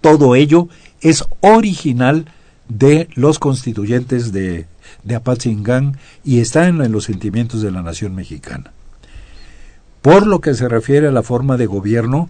todo 0.00 0.36
ello 0.36 0.68
es 1.00 1.24
original 1.40 2.26
de 2.68 3.08
los 3.14 3.38
constituyentes 3.38 4.32
de, 4.32 4.66
de 5.04 5.14
Apatzingán 5.14 5.96
y 6.24 6.40
está 6.40 6.68
en, 6.68 6.92
los 6.92 7.04
sentimientos 7.04 7.62
de 7.62 7.70
la 7.70 7.82
nación 7.82 8.14
mexicana. 8.14 8.72
Por 10.02 10.26
lo 10.26 10.40
que 10.40 10.52
se 10.54 10.68
refiere 10.68 11.08
a 11.08 11.12
la 11.12 11.22
forma 11.22 11.56
de 11.56 11.64
gobierno, 11.66 12.28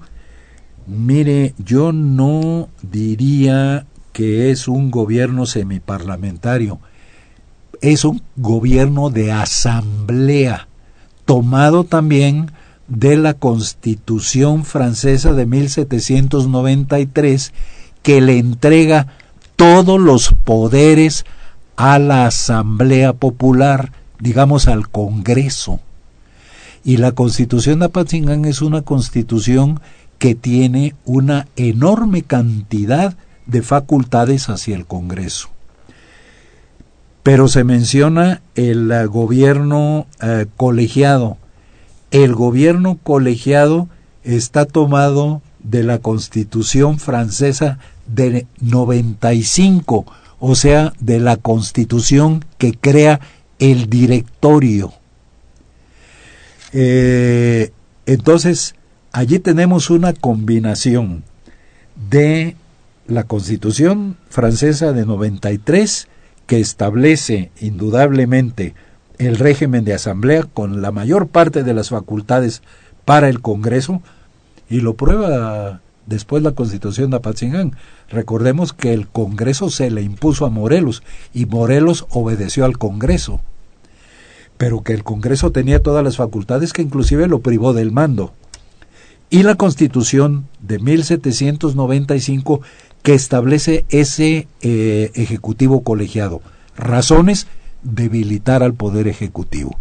mire, 0.87 1.55
yo 1.59 1.93
no 1.93 2.69
diría 2.83 3.87
que 4.12 4.51
es 4.51 4.69
un 4.69 4.91
gobierno 4.91 5.47
semiparlamentario, 5.47 6.81
es 7.81 8.05
un 8.05 8.23
gobierno 8.37 9.09
de 9.11 9.33
asamblea, 9.33 10.69
tomado 11.25 11.85
también 11.85 12.51
de 12.89 13.16
la 13.16 13.35
Constitución 13.35 14.64
francesa 14.64 15.35
de 15.35 15.47
1793 15.47 17.53
que 18.03 18.21
le 18.21 18.39
entrega 18.39 19.07
todos 19.57 20.01
los 20.01 20.35
poderes 20.45 21.25
a 21.79 22.01
la 22.01 22.26
Asamblea 22.26 23.12
Popular, 23.12 23.93
digamos 24.18 24.66
al 24.66 24.89
Congreso. 24.89 25.79
Y 26.85 26.97
la 26.97 27.12
Constitución 27.12 27.79
de 27.79 27.85
Apatzingán 27.87 28.45
es 28.47 28.62
una 28.62 28.83
constitución 28.83 29.81
que 30.18 30.35
tiene 30.35 30.97
una 31.05 31.47
enorme 31.55 32.22
cantidad 32.22 33.16
de 33.47 33.62
facultades 33.62 34.49
hacia 34.49 34.74
el 34.74 34.87
Congreso. 34.87 35.51
Pero 37.22 37.47
se 37.47 37.62
menciona 37.62 38.43
el 38.57 39.07
gobierno 39.07 40.09
eh, 40.20 40.47
colegiado, 40.57 41.37
el 42.11 42.35
gobierno 42.35 42.99
colegiado 43.05 43.89
está 44.24 44.64
tomado 44.64 45.43
de 45.61 45.85
la 45.85 45.99
Constitución 45.99 46.99
francesa 46.99 47.79
de 48.09 48.49
95, 48.61 50.07
o 50.41 50.55
sea, 50.55 50.93
de 51.01 51.20
la 51.20 51.36
Constitución 51.36 52.45
que 52.59 52.72
crea 52.72 53.20
el 53.59 53.89
directorio. 53.91 54.93
Eh, 56.72 57.72
entonces, 58.07 58.74
allí 59.12 59.39
tenemos 59.39 59.91
una 59.91 60.12
combinación 60.12 61.24
de 62.11 62.57
la 63.07 63.24
Constitución 63.24 64.16
francesa 64.28 64.93
de 64.93 65.07
93, 65.07 66.09
que 66.47 66.61
establece 66.61 67.51
indudablemente 67.61 68.74
el 69.18 69.36
régimen 69.36 69.84
de 69.84 69.95
asamblea 69.95 70.45
con 70.45 70.80
la 70.80 70.93
mayor 70.93 71.28
parte 71.28 71.62
de 71.62 71.74
las 71.74 71.91
facultades 71.91 72.62
para 73.05 73.28
el 73.28 73.41
Congreso 73.41 74.03
y 74.70 74.80
lo 74.80 74.95
prueba 74.95 75.80
después 76.09 76.42
la 76.42 76.52
Constitución 76.52 77.11
de 77.11 77.18
Apatzingán. 77.18 77.76
Recordemos 78.09 78.72
que 78.72 78.92
el 78.92 79.06
Congreso 79.09 79.70
se 79.70 79.90
le 79.90 80.02
impuso 80.02 80.46
a 80.46 80.50
Morelos 80.50 81.02
y 81.34 81.46
Morelos 81.46 82.06
obedeció 82.11 82.64
al 82.64 82.78
Congreso, 82.78 83.40
pero 84.56 84.82
que 84.82 84.94
el 84.94 85.04
Congreso 85.04 85.52
tenía 85.52 85.82
todas 85.82 86.02
las 86.02 86.16
facultades 86.16 86.72
que 86.72 86.82
inclusive 86.82 87.28
lo 87.28 87.40
privó 87.40 87.72
del 87.72 87.92
mando. 87.92 88.32
Y 89.30 89.42
la 89.42 89.56
Constitución 89.56 90.48
de 90.61 90.78
1795 90.78 92.62
que 93.02 93.14
establece 93.14 93.84
ese 93.90 94.48
eh, 94.62 95.11
Ejecutivo 95.14 95.82
colegiado. 95.82 96.40
razones, 96.76 97.46
debilitar 97.82 98.62
al 98.62 98.72
Poder 98.74 99.09
Ejecutivo, 99.09 99.76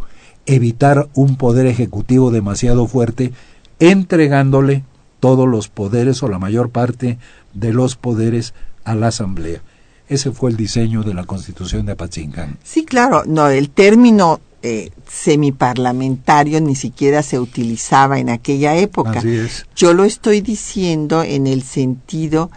evitar 0.45 1.07
un 1.13 1.38
Poder 1.38 1.65
Ejecutivo 1.67 2.32
demasiado 2.32 2.88
fuerte, 2.88 3.32
entregándole 3.80 4.84
todos 5.20 5.47
los 5.47 5.68
poderes 5.70 6.22
o 6.24 6.28
la 6.28 6.39
mayor 6.39 6.70
parte 6.70 7.18
de 7.53 7.74
los 7.74 7.95
poderes 7.95 8.53
a 8.84 8.95
la 8.95 9.07
Asamblea. 9.07 9.61
Ese 10.09 10.32
fue 10.32 10.51
el 10.51 10.57
diseño 10.57 11.03
de 11.03 11.13
la 11.13 11.26
Constitución 11.26 11.86
de 11.86 11.91
Apatzingán. 11.93 12.57
Sí, 12.63 12.86
claro, 12.86 13.24
no, 13.26 13.47
el 13.49 13.70
término 13.70 14.39
eh, 14.63 14.91
semiparlamentario 15.07 16.61
ni 16.61 16.76
siquiera 16.76 17.24
se 17.24 17.39
utilizaba 17.39 18.20
en 18.20 18.30
aquella 18.30 18.76
época. 18.76 19.20
Así 19.20 19.36
es. 19.36 19.65
Yo 19.76 19.93
lo 19.93 20.03
estoy 20.03 20.41
diciendo 20.41 21.24
en 21.24 21.47
el 21.47 21.63
sentido 21.63 22.49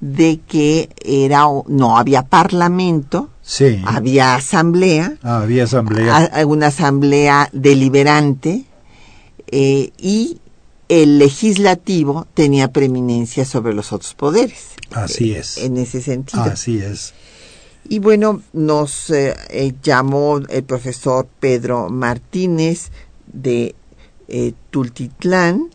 de 0.00 0.40
que 0.48 0.90
era 1.04 1.44
no 1.68 1.96
había 1.98 2.22
parlamento, 2.22 3.30
Sí. 3.42 3.80
había 3.84 4.34
asamblea, 4.34 5.14
Ah, 5.22 5.40
había 5.42 5.64
asamblea. 5.64 6.16
a- 6.32 6.46
una 6.46 6.68
asamblea 6.68 7.48
deliberante 7.52 8.64
eh, 9.48 9.92
y 9.98 10.38
el 10.92 11.18
legislativo 11.18 12.26
tenía 12.34 12.70
preeminencia 12.70 13.46
sobre 13.46 13.72
los 13.72 13.94
otros 13.94 14.12
poderes. 14.12 14.72
Así 14.90 15.32
es. 15.32 15.56
En 15.56 15.78
ese 15.78 16.02
sentido. 16.02 16.42
Así 16.42 16.80
es. 16.80 17.14
Y 17.88 17.98
bueno, 17.98 18.42
nos 18.52 19.08
eh, 19.08 19.34
eh, 19.48 19.72
llamó 19.82 20.36
el 20.36 20.64
profesor 20.64 21.26
Pedro 21.40 21.88
Martínez 21.88 22.90
de 23.26 23.74
eh, 24.28 24.52
Tultitlán. 24.68 25.70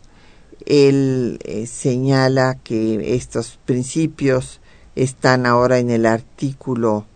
Él 0.66 1.40
señala 1.68 2.56
que 2.62 3.16
estos 3.16 3.58
principios 3.64 4.60
están 4.94 5.46
ahora 5.46 5.80
en 5.80 5.90
el 5.90 6.06
artículo 6.06 7.06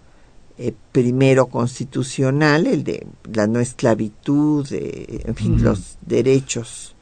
primero 0.91 1.47
constitucional, 1.47 2.67
el 2.67 2.83
de 2.83 3.07
la 3.33 3.47
no 3.47 3.61
esclavitud, 3.61 4.67
en 4.73 5.35
fin, 5.35 5.63
los 5.63 5.99
derechos. 6.01 6.95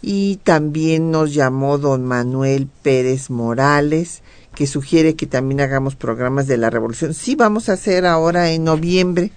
Y 0.00 0.36
también 0.44 1.10
nos 1.10 1.34
llamó 1.34 1.78
don 1.78 2.04
Manuel 2.04 2.68
Pérez 2.82 3.30
Morales, 3.30 4.22
que 4.54 4.66
sugiere 4.66 5.14
que 5.14 5.26
también 5.26 5.60
hagamos 5.60 5.96
programas 5.96 6.46
de 6.46 6.56
la 6.56 6.70
revolución. 6.70 7.14
Sí, 7.14 7.34
vamos 7.34 7.68
a 7.68 7.74
hacer 7.74 8.06
ahora 8.06 8.50
en 8.50 8.64
noviembre, 8.64 9.30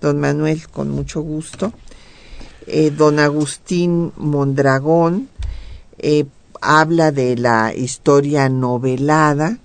don 0.00 0.18
Manuel, 0.18 0.68
con 0.68 0.90
mucho 0.90 1.20
gusto. 1.20 1.72
Eh, 2.66 2.90
don 2.90 3.18
Agustín 3.18 4.12
Mondragón 4.16 5.30
eh, 5.96 6.26
habla 6.60 7.12
de 7.12 7.34
la 7.36 7.72
historia 7.74 8.50
novelada 8.50 9.58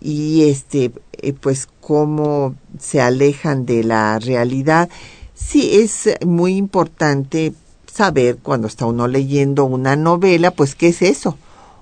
y 0.00 0.42
este 0.42 0.92
eh, 1.12 1.32
pues 1.32 1.66
cómo 1.80 2.56
se 2.78 3.00
alejan 3.00 3.64
de 3.64 3.84
la 3.84 4.18
realidad. 4.18 4.90
Sí 5.34 5.80
es 5.80 6.10
muy 6.26 6.56
importante 6.56 7.54
saber 7.92 8.38
cuando 8.42 8.66
está 8.66 8.86
uno 8.86 9.08
leyendo 9.08 9.64
una 9.64 9.96
novela, 9.96 10.50
pues 10.50 10.74
qué 10.74 10.88
es 10.88 11.02
eso, 11.02 11.36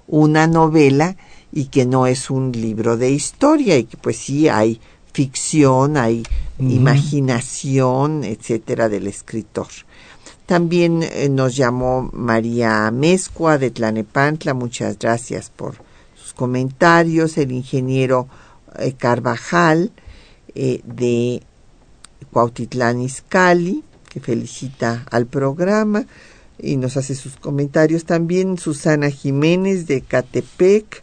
una 0.06 0.46
novela 0.46 1.16
y 1.52 1.66
que 1.66 1.86
no 1.86 2.06
es 2.06 2.30
un 2.30 2.52
libro 2.52 2.96
de 2.96 3.11
historia 3.11 3.78
y 3.78 3.84
que 3.84 3.96
pues 3.96 4.16
sí 4.16 4.48
hay 4.48 4.80
ficción, 5.12 5.96
hay 5.96 6.22
imaginación, 6.59 8.24
etcétera 8.24 8.88
del 8.88 9.06
escritor. 9.06 9.68
También 10.46 11.02
eh, 11.02 11.28
nos 11.28 11.56
llamó 11.56 12.09
María 12.12 12.90
Mezcua 12.90 13.59
de 13.59 13.70
Tlanepantla, 13.70 14.54
muchas 14.54 14.98
gracias 14.98 15.50
por 15.50 15.74
sus 16.14 16.32
comentarios. 16.32 17.36
El 17.36 17.52
ingeniero 17.52 18.28
eh, 18.78 18.92
Carvajal 18.92 19.92
eh, 20.54 20.80
de 20.84 21.42
Cuautitlán 22.32 23.00
Izcalli, 23.00 23.84
que 24.09 24.20
felicita 24.20 25.04
al 25.11 25.26
programa 25.26 26.06
y 26.59 26.76
nos 26.76 26.96
hace 26.96 27.14
sus 27.14 27.36
comentarios. 27.36 28.04
También 28.04 28.59
Susana 28.59 29.11
Jiménez 29.11 29.86
de 29.86 30.00
Catepec, 30.00 31.02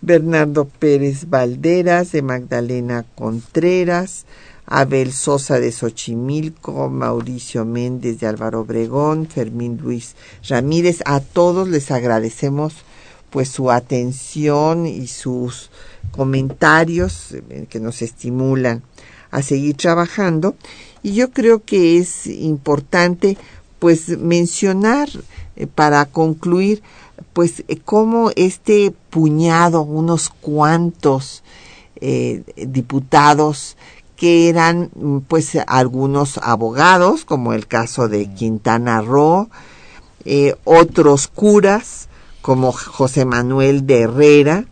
Bernardo 0.00 0.66
Pérez 0.66 1.28
Valderas 1.28 2.12
de 2.12 2.22
Magdalena 2.22 3.04
Contreras, 3.14 4.26
Abel 4.66 5.12
Sosa 5.12 5.60
de 5.60 5.72
Xochimilco, 5.72 6.88
Mauricio 6.88 7.64
Méndez 7.64 8.20
de 8.20 8.26
Álvaro 8.26 8.60
Obregón, 8.60 9.26
Fermín 9.26 9.78
Luis 9.82 10.14
Ramírez. 10.48 11.00
A 11.04 11.20
todos 11.20 11.68
les 11.68 11.90
agradecemos 11.90 12.74
pues 13.30 13.48
su 13.48 13.70
atención 13.70 14.86
y 14.86 15.06
sus 15.06 15.70
comentarios 16.12 17.32
eh, 17.32 17.66
que 17.68 17.80
nos 17.80 18.00
estimulan 18.00 18.82
a 19.30 19.42
seguir 19.42 19.76
trabajando 19.76 20.54
y 21.04 21.12
yo 21.12 21.30
creo 21.30 21.62
que 21.62 21.98
es 21.98 22.26
importante 22.26 23.36
pues 23.78 24.08
mencionar 24.18 25.08
eh, 25.54 25.68
para 25.68 26.06
concluir 26.06 26.82
pues 27.32 27.62
eh, 27.68 27.78
cómo 27.84 28.30
este 28.34 28.92
puñado 29.10 29.82
unos 29.82 30.30
cuantos 30.30 31.44
eh, 32.00 32.42
diputados 32.56 33.76
que 34.16 34.48
eran 34.48 34.90
mm, 34.94 35.18
pues 35.28 35.58
algunos 35.66 36.38
abogados 36.38 37.24
como 37.24 37.52
el 37.52 37.66
caso 37.66 38.08
de 38.08 38.32
Quintana 38.32 39.02
Roo 39.02 39.50
eh, 40.24 40.56
otros 40.64 41.28
curas 41.28 42.08
como 42.40 42.72
José 42.72 43.26
Manuel 43.26 43.86
de 43.86 44.00
Herrera 44.00 44.64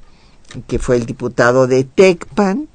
que 0.66 0.78
fue 0.78 0.96
el 0.96 1.06
diputado 1.06 1.66
de 1.66 1.84
Tecpan 1.84 2.68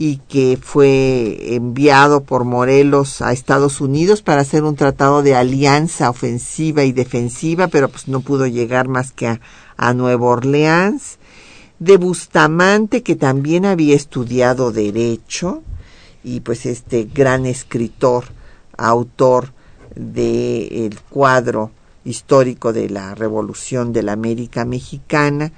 y 0.00 0.18
que 0.28 0.56
fue 0.62 1.56
enviado 1.56 2.22
por 2.22 2.44
Morelos 2.44 3.20
a 3.20 3.32
Estados 3.32 3.80
Unidos 3.80 4.22
para 4.22 4.42
hacer 4.42 4.62
un 4.62 4.76
tratado 4.76 5.24
de 5.24 5.34
alianza 5.34 6.08
ofensiva 6.08 6.84
y 6.84 6.92
defensiva, 6.92 7.66
pero 7.66 7.88
pues 7.88 8.06
no 8.06 8.20
pudo 8.20 8.46
llegar 8.46 8.86
más 8.86 9.10
que 9.10 9.26
a, 9.26 9.40
a 9.76 9.94
Nueva 9.94 10.24
Orleans, 10.24 11.18
de 11.80 11.96
Bustamante, 11.96 13.02
que 13.02 13.16
también 13.16 13.66
había 13.66 13.96
estudiado 13.96 14.70
derecho, 14.70 15.64
y 16.22 16.40
pues 16.40 16.64
este 16.64 17.02
gran 17.12 17.44
escritor, 17.44 18.26
autor 18.76 19.52
del 19.96 20.96
cuadro 21.10 21.72
histórico 22.04 22.72
de 22.72 22.88
la 22.88 23.16
Revolución 23.16 23.92
de 23.92 24.04
la 24.04 24.12
América 24.12 24.64
Mexicana, 24.64 25.50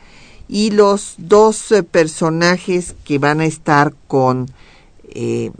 y 0.51 0.73
los 0.73 1.15
dos 1.17 1.71
eh, 1.71 1.85
personajes 1.85 2.97
que 3.05 3.21
van 3.21 3.41
a 3.41 3.47
estar 3.47 3.95
con 4.09 4.51
eh, 5.05 5.53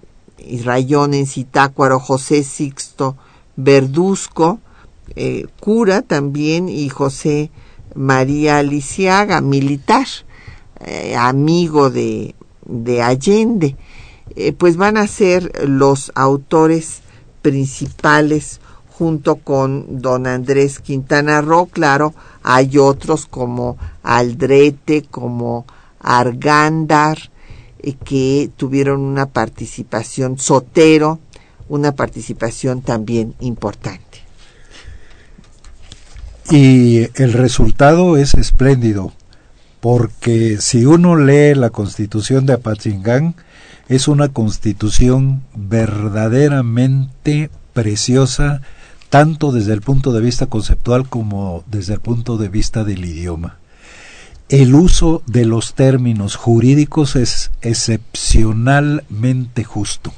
Rayón 0.65 1.15
en 1.15 1.27
Citácuaro, 1.27 2.01
José 2.01 2.43
Sixto 2.43 3.17
Verduzco, 3.55 4.59
eh, 5.15 5.47
cura 5.61 6.03
también, 6.03 6.69
y 6.69 6.89
José 6.89 7.53
María 7.95 8.63
Lisiaga, 8.65 9.41
militar, 9.41 10.07
eh, 10.81 11.15
amigo 11.17 11.91
de, 11.91 12.35
de 12.65 13.03
Allende. 13.03 13.77
Eh, 14.35 14.53
pues 14.53 14.77
van 14.77 14.97
a 14.97 15.07
ser 15.07 15.69
los 15.69 16.11
autores 16.17 17.03
principales 17.43 18.61
junto 18.91 19.37
con 19.37 20.01
don 20.03 20.27
Andrés 20.27 20.81
Quintana 20.81 21.41
Roo, 21.41 21.67
claro, 21.67 22.13
hay 22.43 22.79
otros 22.79 23.27
como 23.27 23.77
Aldrete, 24.03 25.03
como 25.03 25.67
Argándar, 26.01 27.31
eh, 27.81 27.95
que 27.95 28.51
tuvieron 28.57 29.01
una 29.01 29.27
participación, 29.27 30.39
Sotero, 30.39 31.19
una 31.69 31.93
participación 31.93 32.83
también 32.83 33.35
importante. 33.41 34.11
Y 36.51 37.09
el 37.15 37.33
resultado 37.33 38.17
es 38.17 38.35
espléndido, 38.35 39.13
porque 39.81 40.57
si 40.61 40.85
uno 40.85 41.17
lee 41.17 41.55
la 41.55 41.71
constitución 41.71 42.45
de 42.45 42.55
Apatzingán, 42.55 43.37
es 43.89 44.09
una 44.09 44.29
constitución 44.29 45.43
verdaderamente 45.55 47.51
preciosa, 47.73 48.63
tanto 49.11 49.53
desde 49.53 49.75
el 49.75 49.83
punto 49.83 50.13
de 50.13 50.21
vista 50.21 50.47
conceptual 50.47 51.09
como 51.09 51.65
desde 51.67 51.95
el 51.95 52.01
punto 52.01 52.37
de 52.39 52.49
vista 52.49 52.85
del 52.85 53.05
idioma. 53.05 53.59
El 54.49 54.73
uso 54.75 55.23
de 55.27 55.45
los 55.45 55.75
términos 55.75 56.37
jurídicos 56.37 57.17
es 57.17 57.51
excepcionalmente 57.61 59.65
justo. 59.65 60.15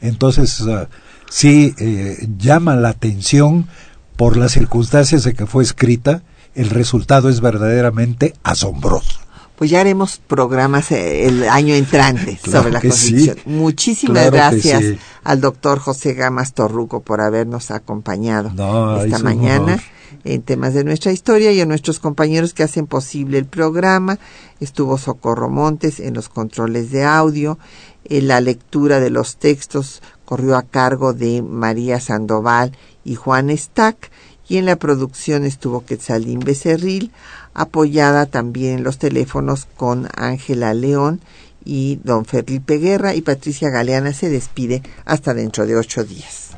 Entonces, 0.00 0.60
uh, 0.60 0.86
sí 1.30 1.74
eh, 1.78 2.28
llama 2.36 2.76
la 2.76 2.90
atención 2.90 3.68
por 4.16 4.36
las 4.36 4.52
circunstancias 4.52 5.24
de 5.24 5.32
que 5.34 5.46
fue 5.46 5.64
escrita, 5.64 6.22
el 6.54 6.70
resultado 6.70 7.28
es 7.28 7.40
verdaderamente 7.40 8.34
asombroso. 8.42 9.21
Pues 9.56 9.70
ya 9.70 9.80
haremos 9.80 10.18
programas 10.26 10.90
eh, 10.90 11.26
el 11.26 11.48
año 11.48 11.74
entrante 11.74 12.36
Claro 12.42 12.58
sobre 12.62 12.72
la 12.72 12.80
Constitución. 12.80 13.36
sí. 13.36 13.42
Muchísimas 13.50 14.22
Claro 14.28 14.32
gracias 14.36 14.80
sí. 14.82 14.98
al 15.24 15.40
doctor 15.40 15.78
José 15.78 16.14
Gamas 16.14 16.52
Torruco 16.54 17.00
por 17.02 17.20
habernos 17.20 17.70
acompañado 17.70 18.50
No, 18.54 19.00
esta 19.02 19.16
es 19.16 19.22
mañana. 19.22 19.80
en 20.24 20.42
temas 20.42 20.74
de 20.74 20.84
nuestra 20.84 21.12
historia 21.12 21.52
y 21.52 21.60
a 21.60 21.66
nuestros 21.66 22.00
compañeros 22.00 22.54
que 22.54 22.62
hacen 22.64 22.86
posible 22.86 23.38
el 23.38 23.46
programa. 23.46 24.18
Estuvo 24.60 24.98
Socorro 24.98 25.48
Montes 25.48 26.00
en 26.00 26.14
los 26.14 26.28
controles 26.28 26.90
de 26.90 27.04
audio, 27.04 27.58
en 28.04 28.26
la 28.28 28.40
lectura 28.40 28.98
de 29.00 29.10
los 29.10 29.36
textos 29.36 30.02
corrió 30.24 30.56
a 30.56 30.62
cargo 30.62 31.12
de 31.12 31.42
María 31.42 32.00
Sandoval 32.00 32.72
y 33.04 33.14
Juan 33.16 33.56
Stack 33.56 34.10
y 34.48 34.56
en 34.56 34.66
la 34.66 34.76
producción 34.76 35.44
estuvo 35.44 35.84
Quetzalín 35.84 36.40
Becerril, 36.40 37.10
apoyada 37.54 38.26
también 38.26 38.78
en 38.78 38.84
los 38.84 38.98
teléfonos 38.98 39.66
con 39.76 40.08
Ángela 40.16 40.74
León 40.74 41.20
y 41.64 42.00
don 42.02 42.24
Felipe 42.24 42.78
Guerra 42.78 43.14
y 43.14 43.22
Patricia 43.22 43.70
Galeana 43.70 44.12
se 44.12 44.28
despide 44.28 44.82
hasta 45.04 45.34
dentro 45.34 45.66
de 45.66 45.76
ocho 45.76 46.04
días. 46.04 46.56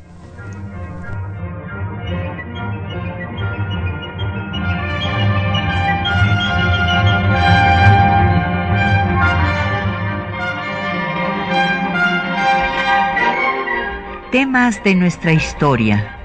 Temas 14.31 14.83
de 14.83 14.95
nuestra 14.95 15.31
historia. 15.31 16.24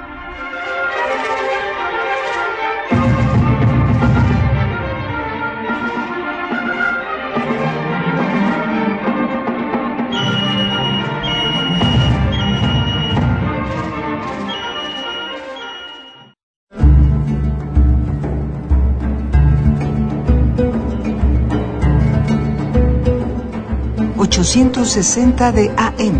De 25.51 25.65
AM. 25.77 26.17